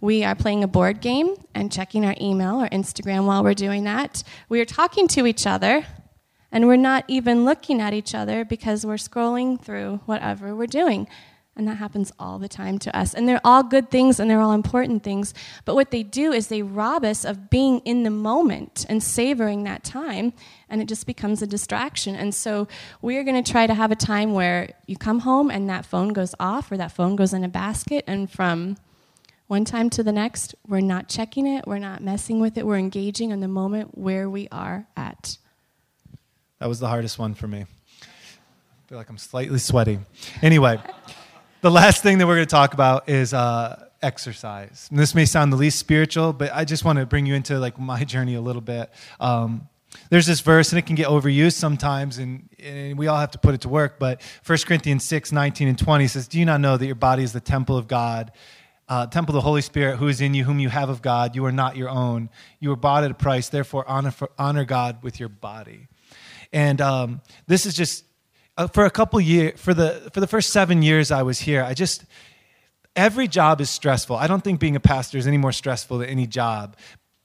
We 0.00 0.24
are 0.24 0.34
playing 0.34 0.64
a 0.64 0.68
board 0.68 1.00
game 1.00 1.36
and 1.54 1.70
checking 1.70 2.04
our 2.04 2.14
email 2.20 2.62
or 2.62 2.68
Instagram 2.68 3.26
while 3.26 3.42
we're 3.42 3.54
doing 3.54 3.84
that. 3.84 4.22
We 4.48 4.60
are 4.60 4.64
talking 4.64 5.08
to 5.08 5.26
each 5.26 5.46
other 5.46 5.84
and 6.52 6.66
we're 6.66 6.76
not 6.76 7.04
even 7.08 7.44
looking 7.44 7.80
at 7.80 7.94
each 7.94 8.14
other 8.14 8.44
because 8.44 8.84
we're 8.84 8.94
scrolling 8.94 9.60
through 9.60 10.00
whatever 10.06 10.54
we're 10.54 10.66
doing. 10.66 11.06
And 11.60 11.68
that 11.68 11.74
happens 11.74 12.10
all 12.18 12.38
the 12.38 12.48
time 12.48 12.78
to 12.78 12.98
us. 12.98 13.12
And 13.12 13.28
they're 13.28 13.42
all 13.44 13.62
good 13.62 13.90
things 13.90 14.18
and 14.18 14.30
they're 14.30 14.40
all 14.40 14.52
important 14.52 15.02
things. 15.02 15.34
But 15.66 15.74
what 15.74 15.90
they 15.90 16.02
do 16.02 16.32
is 16.32 16.48
they 16.48 16.62
rob 16.62 17.04
us 17.04 17.22
of 17.22 17.50
being 17.50 17.80
in 17.80 18.02
the 18.02 18.10
moment 18.10 18.86
and 18.88 19.02
savoring 19.02 19.64
that 19.64 19.84
time. 19.84 20.32
And 20.70 20.80
it 20.80 20.88
just 20.88 21.06
becomes 21.06 21.42
a 21.42 21.46
distraction. 21.46 22.16
And 22.16 22.34
so 22.34 22.66
we're 23.02 23.24
going 23.24 23.44
to 23.44 23.52
try 23.52 23.66
to 23.66 23.74
have 23.74 23.90
a 23.90 23.94
time 23.94 24.32
where 24.32 24.70
you 24.86 24.96
come 24.96 25.18
home 25.18 25.50
and 25.50 25.68
that 25.68 25.84
phone 25.84 26.14
goes 26.14 26.34
off 26.40 26.72
or 26.72 26.78
that 26.78 26.92
phone 26.92 27.14
goes 27.14 27.34
in 27.34 27.44
a 27.44 27.48
basket. 27.48 28.04
And 28.06 28.30
from 28.30 28.78
one 29.46 29.66
time 29.66 29.90
to 29.90 30.02
the 30.02 30.12
next, 30.12 30.54
we're 30.66 30.80
not 30.80 31.10
checking 31.10 31.46
it, 31.46 31.66
we're 31.66 31.78
not 31.78 32.02
messing 32.02 32.40
with 32.40 32.56
it, 32.56 32.66
we're 32.66 32.78
engaging 32.78 33.32
in 33.32 33.40
the 33.40 33.48
moment 33.48 33.98
where 33.98 34.30
we 34.30 34.48
are 34.50 34.86
at. 34.96 35.36
That 36.58 36.70
was 36.70 36.80
the 36.80 36.88
hardest 36.88 37.18
one 37.18 37.34
for 37.34 37.48
me. 37.48 37.66
I 38.02 38.88
feel 38.88 38.96
like 38.96 39.10
I'm 39.10 39.18
slightly 39.18 39.58
sweaty. 39.58 39.98
Anyway 40.40 40.80
the 41.60 41.70
last 41.70 42.02
thing 42.02 42.18
that 42.18 42.26
we're 42.26 42.36
going 42.36 42.46
to 42.46 42.50
talk 42.50 42.74
about 42.74 43.08
is 43.08 43.34
uh, 43.34 43.86
exercise. 44.02 44.88
And 44.90 44.98
this 44.98 45.14
may 45.14 45.24
sound 45.24 45.52
the 45.52 45.56
least 45.56 45.78
spiritual, 45.78 46.32
but 46.32 46.50
I 46.54 46.64
just 46.64 46.84
want 46.84 46.98
to 46.98 47.06
bring 47.06 47.26
you 47.26 47.34
into 47.34 47.58
like 47.58 47.78
my 47.78 48.04
journey 48.12 48.34
a 48.34 48.40
little 48.40 48.62
bit. 48.62 48.90
Um, 49.18 49.68
there's 50.08 50.26
this 50.26 50.40
verse, 50.40 50.70
and 50.70 50.78
it 50.78 50.86
can 50.86 50.94
get 50.94 51.08
overused 51.08 51.54
sometimes, 51.54 52.18
and, 52.18 52.48
and, 52.60 52.96
we 52.96 53.08
all 53.08 53.18
have 53.18 53.32
to 53.32 53.38
put 53.38 53.54
it 53.54 53.62
to 53.62 53.68
work. 53.68 53.98
But 53.98 54.22
1 54.46 54.58
Corinthians 54.64 55.02
6, 55.04 55.32
19 55.32 55.66
and 55.66 55.76
20 55.76 56.06
says, 56.06 56.28
Do 56.28 56.38
you 56.38 56.44
not 56.44 56.60
know 56.60 56.76
that 56.76 56.86
your 56.86 56.94
body 56.94 57.24
is 57.24 57.32
the 57.32 57.40
temple 57.40 57.76
of 57.76 57.88
God, 57.88 58.30
uh, 58.88 59.06
temple 59.08 59.32
of 59.32 59.42
the 59.42 59.46
Holy 59.46 59.62
Spirit 59.62 59.96
who 59.96 60.06
is 60.06 60.20
in 60.20 60.32
you, 60.32 60.44
whom 60.44 60.60
you 60.60 60.68
have 60.68 60.90
of 60.90 61.02
God. 61.02 61.34
You 61.34 61.44
are 61.44 61.52
not 61.52 61.76
your 61.76 61.88
own. 61.88 62.30
You 62.60 62.68
were 62.68 62.76
bought 62.76 63.02
at 63.02 63.10
a 63.10 63.14
price. 63.14 63.48
Therefore, 63.48 63.84
honor, 63.88 64.12
for, 64.12 64.30
honor 64.38 64.64
God 64.64 65.02
with 65.02 65.18
your 65.18 65.28
body. 65.28 65.88
And 66.52 66.80
um, 66.80 67.20
this 67.48 67.66
is 67.66 67.74
just 67.74 68.04
uh, 68.56 68.66
for 68.66 68.84
a 68.84 68.90
couple 68.90 69.20
years, 69.20 69.60
for 69.60 69.74
the, 69.74 70.10
for 70.12 70.20
the 70.20 70.26
first 70.26 70.50
seven 70.50 70.82
years 70.82 71.10
I 71.10 71.22
was 71.22 71.40
here, 71.40 71.62
I 71.62 71.74
just, 71.74 72.04
every 72.96 73.28
job 73.28 73.60
is 73.60 73.70
stressful. 73.70 74.16
I 74.16 74.26
don't 74.26 74.42
think 74.42 74.60
being 74.60 74.76
a 74.76 74.80
pastor 74.80 75.18
is 75.18 75.26
any 75.26 75.38
more 75.38 75.52
stressful 75.52 75.98
than 75.98 76.08
any 76.08 76.26
job. 76.26 76.76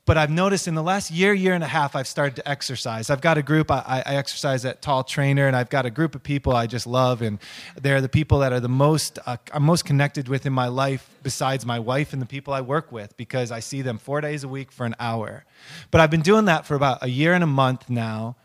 But 0.06 0.18
I've 0.18 0.30
noticed 0.30 0.68
in 0.68 0.76
the 0.76 0.84
last 0.84 1.10
year, 1.10 1.34
year 1.34 1.56
and 1.56 1.64
a 1.64 1.68
half, 1.68 1.96
I've 1.96 2.08
started 2.08 2.36
to 2.36 2.48
exercise. 2.48 3.10
I've 3.10 3.22
got 3.22 3.40
a 3.40 3.42
group, 3.42 3.72
I, 3.72 4.04
I, 4.06 4.16
exercise 4.16 4.64
at 4.64 4.84
Tall 4.84 5.04
Trainer, 5.04 5.48
and 5.48 5.56
I've 5.56 5.72
got 5.72 5.88
a 5.88 5.90
group 5.90 6.14
of 6.14 6.22
people 6.22 6.56
I 6.56 6.68
just 6.68 6.86
love. 6.86 7.24
And 7.24 7.40
they're 7.76 8.02
the 8.02 8.10
people 8.10 8.40
that 8.40 8.54
are 8.54 8.60
the 8.60 8.70
most, 8.70 9.18
uh, 9.26 9.38
I'm 9.52 9.64
most 9.64 9.84
connected 9.84 10.28
with 10.28 10.46
in 10.46 10.54
my 10.54 10.68
life, 10.68 11.10
besides 11.24 11.66
my 11.66 11.80
wife 11.80 12.14
and 12.14 12.22
the 12.22 12.28
people 12.28 12.54
I 12.54 12.62
work 12.62 12.92
with, 12.92 13.18
because 13.18 13.52
I 13.52 13.62
see 13.62 13.82
them 13.82 13.98
four 13.98 14.22
days 14.22 14.44
a 14.44 14.48
week 14.48 14.72
for 14.72 14.86
an 14.86 14.96
hour. 15.00 15.44
But 15.90 16.02
I've 16.02 16.12
been 16.12 16.22
doing 16.22 16.46
that 16.46 16.68
for 16.68 16.76
about 16.76 17.00
a 17.02 17.10
year 17.10 17.34
and 17.34 17.44
a 17.44 17.48
month 17.48 17.90
now 17.90 18.36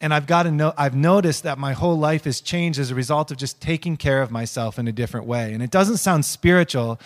and 0.00 0.14
I've 0.14 0.26
got 0.26 0.44
to 0.44 0.50
know 0.50 0.72
I've 0.76 0.96
noticed 0.96 1.42
that 1.42 1.58
my 1.58 1.72
whole 1.72 1.98
life 1.98 2.24
has 2.24 2.40
changed 2.40 2.78
as 2.78 2.90
a 2.90 2.94
result 2.94 3.30
of 3.30 3.36
just 3.36 3.60
taking 3.60 3.96
care 3.96 4.22
of 4.22 4.30
myself 4.30 4.78
in 4.78 4.88
a 4.88 4.92
different 4.92 5.26
way. 5.26 5.52
And 5.52 5.62
it 5.62 5.70
doesn't 5.70 5.98
sound 5.98 6.24
spiritual, 6.24 6.98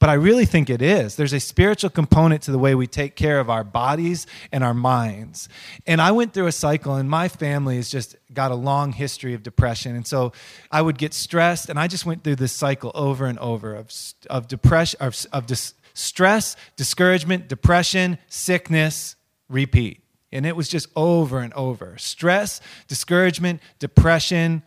but 0.00 0.08
I 0.08 0.14
really 0.14 0.46
think 0.46 0.70
it 0.70 0.80
is. 0.80 1.16
There's 1.16 1.34
a 1.34 1.40
spiritual 1.40 1.90
component 1.90 2.42
to 2.42 2.50
the 2.50 2.58
way 2.58 2.74
we 2.74 2.86
take 2.86 3.16
care 3.16 3.38
of 3.38 3.50
our 3.50 3.62
bodies 3.62 4.26
and 4.50 4.64
our 4.64 4.72
minds. 4.72 5.48
And 5.86 6.00
I 6.00 6.10
went 6.10 6.32
through 6.32 6.46
a 6.46 6.52
cycle, 6.52 6.94
and 6.94 7.08
my 7.08 7.28
family 7.28 7.76
has 7.76 7.90
just 7.90 8.16
got 8.32 8.50
a 8.50 8.54
long 8.54 8.92
history 8.92 9.34
of 9.34 9.42
depression. 9.42 9.94
And 9.94 10.06
so 10.06 10.32
I 10.72 10.80
would 10.80 10.96
get 10.96 11.12
stressed, 11.12 11.68
and 11.68 11.78
I 11.78 11.86
just 11.86 12.06
went 12.06 12.24
through 12.24 12.36
this 12.36 12.52
cycle 12.52 12.90
over 12.94 13.26
and 13.26 13.38
over 13.40 13.74
of, 13.74 13.92
of 14.30 14.48
depression, 14.48 14.98
of, 15.02 15.26
of 15.34 15.46
dis, 15.46 15.74
stress, 15.92 16.56
discouragement, 16.76 17.46
depression, 17.46 18.16
sickness, 18.26 19.16
repeat. 19.50 19.99
And 20.32 20.46
it 20.46 20.54
was 20.54 20.68
just 20.68 20.88
over 20.94 21.40
and 21.40 21.52
over 21.54 21.96
stress, 21.98 22.60
discouragement, 22.86 23.60
depression, 23.78 24.62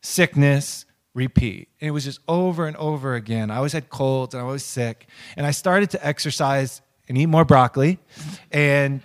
sickness, 0.00 0.86
repeat. 1.14 1.68
And 1.80 1.88
it 1.88 1.92
was 1.92 2.04
just 2.04 2.20
over 2.26 2.66
and 2.66 2.76
over 2.76 3.14
again. 3.14 3.50
I 3.50 3.56
always 3.56 3.72
had 3.72 3.88
colds 3.88 4.34
and 4.34 4.42
I 4.42 4.46
was 4.46 4.64
sick. 4.64 5.06
And 5.36 5.46
I 5.46 5.50
started 5.50 5.90
to 5.90 6.06
exercise 6.06 6.82
and 7.08 7.18
eat 7.18 7.26
more 7.26 7.44
broccoli 7.44 7.98
and 8.50 9.00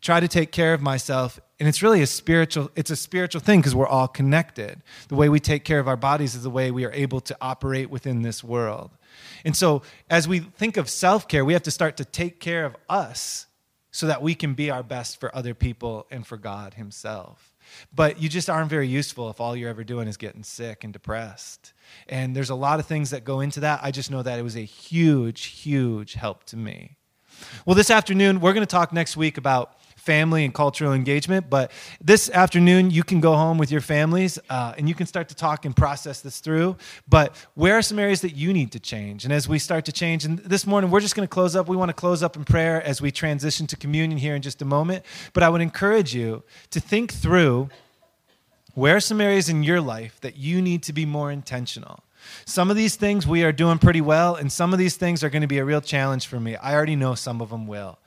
try 0.00 0.20
to 0.20 0.28
take 0.28 0.52
care 0.52 0.74
of 0.74 0.80
myself 0.80 1.40
and 1.58 1.68
it's 1.68 1.82
really 1.82 2.00
a 2.00 2.06
spiritual 2.06 2.70
it's 2.74 2.90
a 2.90 2.96
spiritual 2.96 3.40
thing 3.40 3.60
because 3.60 3.74
we're 3.74 3.86
all 3.86 4.08
connected 4.08 4.82
the 5.08 5.14
way 5.14 5.28
we 5.28 5.38
take 5.38 5.64
care 5.64 5.78
of 5.78 5.86
our 5.86 5.96
bodies 5.96 6.34
is 6.34 6.42
the 6.42 6.50
way 6.50 6.70
we 6.70 6.84
are 6.84 6.92
able 6.92 7.20
to 7.20 7.36
operate 7.40 7.90
within 7.90 8.22
this 8.22 8.42
world 8.42 8.90
and 9.44 9.54
so 9.54 9.82
as 10.08 10.26
we 10.26 10.40
think 10.40 10.76
of 10.76 10.88
self-care 10.88 11.44
we 11.44 11.52
have 11.52 11.62
to 11.62 11.70
start 11.70 11.96
to 11.98 12.04
take 12.04 12.40
care 12.40 12.64
of 12.64 12.74
us 12.88 13.46
so 13.90 14.06
that 14.06 14.22
we 14.22 14.34
can 14.34 14.54
be 14.54 14.70
our 14.70 14.82
best 14.82 15.18
for 15.18 15.34
other 15.34 15.54
people 15.54 16.06
and 16.10 16.26
for 16.26 16.36
God 16.36 16.74
Himself. 16.74 17.54
But 17.94 18.20
you 18.20 18.28
just 18.28 18.50
aren't 18.50 18.70
very 18.70 18.88
useful 18.88 19.30
if 19.30 19.40
all 19.40 19.54
you're 19.54 19.70
ever 19.70 19.84
doing 19.84 20.08
is 20.08 20.16
getting 20.16 20.42
sick 20.42 20.84
and 20.84 20.92
depressed. 20.92 21.72
And 22.08 22.34
there's 22.34 22.50
a 22.50 22.54
lot 22.54 22.80
of 22.80 22.86
things 22.86 23.10
that 23.10 23.24
go 23.24 23.40
into 23.40 23.60
that. 23.60 23.80
I 23.82 23.90
just 23.90 24.10
know 24.10 24.22
that 24.22 24.38
it 24.38 24.42
was 24.42 24.56
a 24.56 24.60
huge, 24.60 25.44
huge 25.44 26.14
help 26.14 26.44
to 26.44 26.56
me. 26.56 26.96
Well, 27.64 27.76
this 27.76 27.90
afternoon, 27.90 28.40
we're 28.40 28.52
going 28.52 28.66
to 28.66 28.70
talk 28.70 28.92
next 28.92 29.16
week 29.16 29.38
about 29.38 29.79
family 30.00 30.44
and 30.44 30.54
cultural 30.54 30.92
engagement. 30.92 31.50
But 31.50 31.70
this 32.00 32.30
afternoon, 32.30 32.90
you 32.90 33.04
can 33.04 33.20
go 33.20 33.34
home 33.34 33.58
with 33.58 33.70
your 33.70 33.80
families 33.80 34.38
uh, 34.48 34.74
and 34.76 34.88
you 34.88 34.94
can 34.94 35.06
start 35.06 35.28
to 35.28 35.34
talk 35.34 35.64
and 35.64 35.76
process 35.76 36.20
this 36.20 36.40
through. 36.40 36.76
But 37.08 37.36
where 37.54 37.76
are 37.76 37.82
some 37.82 37.98
areas 37.98 38.22
that 38.22 38.34
you 38.34 38.52
need 38.52 38.72
to 38.72 38.80
change? 38.80 39.24
And 39.24 39.32
as 39.32 39.48
we 39.48 39.58
start 39.58 39.84
to 39.84 39.92
change, 39.92 40.24
and 40.24 40.38
this 40.38 40.66
morning, 40.66 40.90
we're 40.90 41.00
just 41.00 41.14
going 41.14 41.28
to 41.28 41.32
close 41.32 41.54
up. 41.54 41.68
We 41.68 41.76
want 41.76 41.90
to 41.90 41.94
close 41.94 42.22
up 42.22 42.36
in 42.36 42.44
prayer 42.44 42.82
as 42.82 43.02
we 43.02 43.10
transition 43.10 43.66
to 43.68 43.76
communion 43.76 44.18
here 44.18 44.34
in 44.34 44.42
just 44.42 44.62
a 44.62 44.64
moment. 44.64 45.04
But 45.32 45.42
I 45.42 45.48
would 45.48 45.60
encourage 45.60 46.14
you 46.14 46.42
to 46.70 46.80
think 46.80 47.12
through 47.12 47.68
where 48.74 48.96
are 48.96 49.00
some 49.00 49.20
areas 49.20 49.48
in 49.48 49.62
your 49.62 49.80
life 49.80 50.20
that 50.20 50.36
you 50.36 50.62
need 50.62 50.82
to 50.84 50.92
be 50.92 51.04
more 51.04 51.30
intentional. 51.30 52.00
Some 52.44 52.70
of 52.70 52.76
these 52.76 52.96
things 52.96 53.26
we 53.26 53.44
are 53.44 53.52
doing 53.52 53.78
pretty 53.78 54.00
well, 54.00 54.34
and 54.34 54.52
some 54.52 54.72
of 54.72 54.78
these 54.78 54.96
things 54.96 55.24
are 55.24 55.30
going 55.30 55.42
to 55.42 55.48
be 55.48 55.58
a 55.58 55.64
real 55.64 55.80
challenge 55.80 56.26
for 56.26 56.38
me. 56.38 56.56
I 56.56 56.74
already 56.74 56.96
know 56.96 57.14
some 57.14 57.40
of 57.40 57.50
them 57.50 57.66
will. 57.66 57.98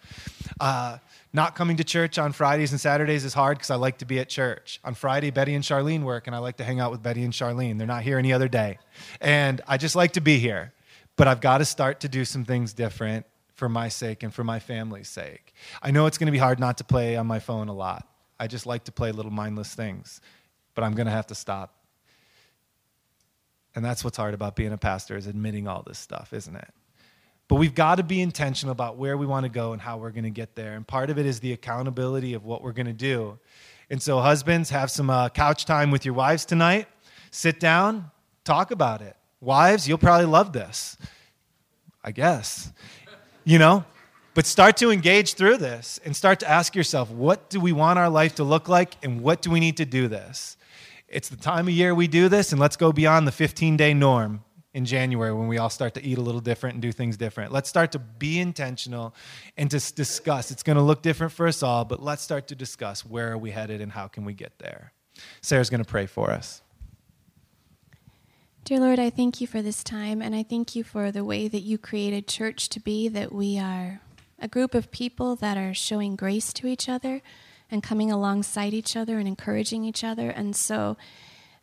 Uh, 0.60 0.98
not 1.34 1.56
coming 1.56 1.78
to 1.78 1.84
church 1.84 2.20
on 2.20 2.32
Fridays 2.32 2.72
and 2.72 2.80
Saturdays 2.80 3.26
is 3.26 3.34
hard 3.34 3.58
because 3.58 3.72
I 3.72 3.76
like 3.76 3.98
to 3.98 4.06
be 4.06 4.20
at 4.20 4.30
church. 4.30 4.80
On 4.84 4.94
Friday, 4.94 5.32
Betty 5.32 5.56
and 5.56 5.64
Charlene 5.64 6.04
work, 6.04 6.28
and 6.28 6.36
I 6.36 6.40
like 6.40 6.58
to 6.58 6.64
hang 6.64 6.80
out 6.80 6.92
with 6.92 7.02
Betty 7.02 7.24
and 7.24 7.34
Charlene. 7.34 7.80
They're 7.80 7.88
not 7.88 8.04
here 8.04 8.20
any 8.20 8.32
other 8.32 8.48
day. 8.48 8.78
And 9.20 9.60
I 9.68 9.78
just 9.78 9.96
like 9.96 10.14
to 10.14 10.22
be 10.22 10.38
here. 10.38 10.74
But 11.16 11.28
I've 11.28 11.42
got 11.42 11.58
to 11.58 11.66
start 11.66 12.00
to 12.02 12.10
do 12.10 12.24
some 12.24 12.46
things 12.46 12.74
different 12.74 13.26
for 13.56 13.68
my 13.68 13.88
sake 13.88 14.24
and 14.24 14.34
for 14.34 14.44
my 14.44 14.60
family's 14.60 15.10
sake. 15.10 15.54
I 15.82 15.92
know 15.92 16.06
it's 16.06 16.18
going 16.18 16.28
to 16.28 16.32
be 16.32 16.38
hard 16.38 16.60
not 16.60 16.78
to 16.80 16.84
play 16.84 17.16
on 17.16 17.28
my 17.28 17.40
phone 17.40 17.68
a 17.68 17.74
lot. 17.74 18.08
I 18.40 18.48
just 18.48 18.66
like 18.66 18.86
to 18.86 18.92
play 18.92 19.12
little 19.12 19.32
mindless 19.32 19.74
things, 19.74 20.22
but 20.76 20.84
I'm 20.84 20.94
going 20.94 21.06
to 21.06 21.12
have 21.12 21.28
to 21.28 21.36
stop. 21.36 21.76
And 23.76 23.84
that's 23.84 24.04
what's 24.04 24.18
hard 24.18 24.34
about 24.34 24.56
being 24.56 24.72
a 24.72 24.78
pastor 24.78 25.18
is 25.18 25.28
admitting 25.28 25.68
all 25.68 25.84
this 25.84 25.98
stuff, 25.98 26.34
isn't 26.34 26.56
it? 26.56 26.74
But 27.48 27.56
we've 27.56 27.76
got 27.76 27.96
to 27.96 28.04
be 28.04 28.22
intentional 28.22 28.72
about 28.72 28.98
where 28.98 29.18
we 29.18 29.26
want 29.26 29.44
to 29.44 29.50
go 29.50 29.74
and 29.74 29.82
how 29.82 29.98
we're 29.98 30.12
going 30.12 30.24
to 30.24 30.30
get 30.30 30.56
there. 30.56 30.74
And 30.74 30.88
part 30.88 31.10
of 31.10 31.20
it 31.20 31.26
is 31.26 31.39
the 31.39 31.54
accountability 31.54 32.34
of 32.34 32.46
what 32.46 32.62
we're 32.62 32.72
going 32.72 32.88
to 32.88 32.94
do. 32.94 33.38
And 33.89 34.02
so, 34.02 34.20
husbands, 34.20 34.70
have 34.70 34.89
some 34.89 35.10
uh, 35.10 35.30
couch 35.30 35.66
time 35.66 35.91
with 35.91 36.06
your 36.06 36.14
wives 36.14 36.46
tonight. 36.46 36.88
Sit 37.32 37.60
down, 37.60 38.10
talk 38.44 38.72
about 38.72 39.02
it. 39.02 39.16
Wives, 39.41 39.88
you'll 39.88 39.98
probably 39.98 40.26
love 40.26 40.54
this. 40.54 40.98
I 42.04 42.12
guess. 42.12 42.72
You 43.44 43.60
know? 43.60 43.86
But 44.34 44.48
start 44.48 44.78
to 44.78 44.89
engage 44.89 45.36
through 45.36 45.58
this 45.58 46.00
and 46.04 46.16
start 46.16 46.39
to 46.39 46.50
ask 46.50 46.76
yourself, 46.76 47.12
what 47.12 47.50
do 47.50 47.60
we 47.60 47.72
want 47.72 48.00
our 48.00 48.10
life 48.10 48.36
to 48.36 48.44
look 48.44 48.68
like 48.68 48.96
and 49.04 49.22
what 49.22 49.44
do 49.44 49.52
we 49.52 49.60
need 49.60 49.78
to 49.78 49.86
do 49.86 50.08
this? 50.08 50.58
It's 51.08 51.30
the 51.30 51.38
time 51.38 51.68
of 51.68 51.74
year 51.76 51.94
we 51.94 52.08
do 52.08 52.28
this, 52.28 52.52
and 52.52 52.60
let's 52.60 52.76
go 52.76 52.91
beyond 52.91 53.28
the 53.28 53.32
15 53.32 53.78
day 53.78 53.94
norm 53.94 54.44
in 54.74 54.86
January 54.86 55.34
when 55.34 55.48
we 55.48 55.58
all 55.58 55.70
start 55.70 55.94
to 55.94 56.04
eat 56.04 56.18
a 56.18 56.22
little 56.22 56.42
different 56.42 56.74
and 56.74 56.82
do 56.82 56.92
things 56.92 57.16
different. 57.16 57.52
Let's 57.52 57.70
start 57.70 57.92
to 57.92 58.00
be 58.00 58.40
intentional 58.40 59.14
and 59.56 59.70
to 59.70 59.94
discuss. 59.94 60.50
It's 60.50 60.64
going 60.64 60.78
to 60.78 60.84
look 60.84 61.02
different 61.02 61.34
for 61.34 61.48
us 61.48 61.62
all, 61.62 61.86
but 61.86 62.02
let's 62.02 62.24
start 62.24 62.48
to 62.48 62.56
discuss 62.56 63.06
where 63.06 63.32
are 63.32 63.38
we 63.38 63.52
headed 63.52 63.82
and 63.82 63.92
how 63.92 64.08
can 64.08 64.26
we 64.26 64.34
get 64.34 64.58
there. 64.60 64.92
Sarah's 65.42 65.70
going 65.70 65.84
to 65.84 65.90
pray 65.90 66.08
for 66.08 66.32
us. 66.32 66.62
Dear 68.66 68.80
Lord, 68.80 68.98
I 68.98 69.10
thank 69.10 69.42
you 69.42 69.48
for 69.48 69.62
this 69.62 69.84
time, 69.84 70.22
and 70.22 70.34
I 70.34 70.42
thank 70.42 70.74
you 70.74 70.86
for 70.86 71.12
the 71.12 71.26
way 71.26 71.50
that 71.50 71.60
you 71.60 71.78
created 71.78 72.28
church 72.28 72.70
to 72.70 72.80
be, 72.80 73.10
that 73.10 73.34
we 73.34 73.60
are 73.60 74.00
a 74.40 74.48
group 74.48 74.74
of 74.74 74.90
people 74.90 75.36
that 75.36 75.58
are 75.58 75.74
showing 75.74 76.16
grace 76.16 76.54
to 76.54 76.68
each 76.68 76.88
other 76.88 77.22
and 77.70 77.84
coming 77.84 78.10
alongside 78.10 78.74
each 78.74 78.96
other 78.96 79.20
and 79.20 79.28
encouraging 79.28 79.84
each 79.84 80.04
other. 80.04 80.30
And 80.30 80.56
so, 80.56 80.96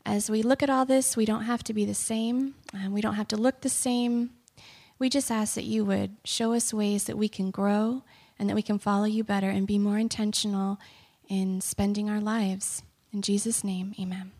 as 0.05 0.30
we 0.30 0.42
look 0.42 0.62
at 0.62 0.70
all 0.70 0.84
this, 0.84 1.16
we 1.16 1.24
don't 1.24 1.44
have 1.44 1.62
to 1.64 1.74
be 1.74 1.84
the 1.84 1.94
same, 1.94 2.55
and 2.72 2.92
we 2.92 3.01
don't 3.01 3.14
have 3.14 3.28
to 3.28 3.36
look 3.36 3.61
the 3.61 3.68
same. 3.68 4.30
We 4.98 5.09
just 5.09 5.30
ask 5.30 5.55
that 5.55 5.64
you 5.64 5.84
would 5.84 6.16
show 6.24 6.53
us 6.53 6.74
ways 6.74 7.05
that 7.05 7.16
we 7.18 7.28
can 7.28 7.51
grow 7.51 8.03
and 8.38 8.48
that 8.48 8.55
we 8.57 8.62
can 8.62 8.78
follow 8.78 9.05
you 9.05 9.24
better 9.24 9.51
and 9.51 9.66
be 9.66 9.78
more 9.78 9.98
intentional 9.98 10.78
in 11.28 11.61
spending 11.61 12.11
our 12.11 12.20
lives. 12.20 12.82
In 13.12 13.22
Jesus' 13.22 13.64
name, 13.64 13.94
amen. 14.01 14.32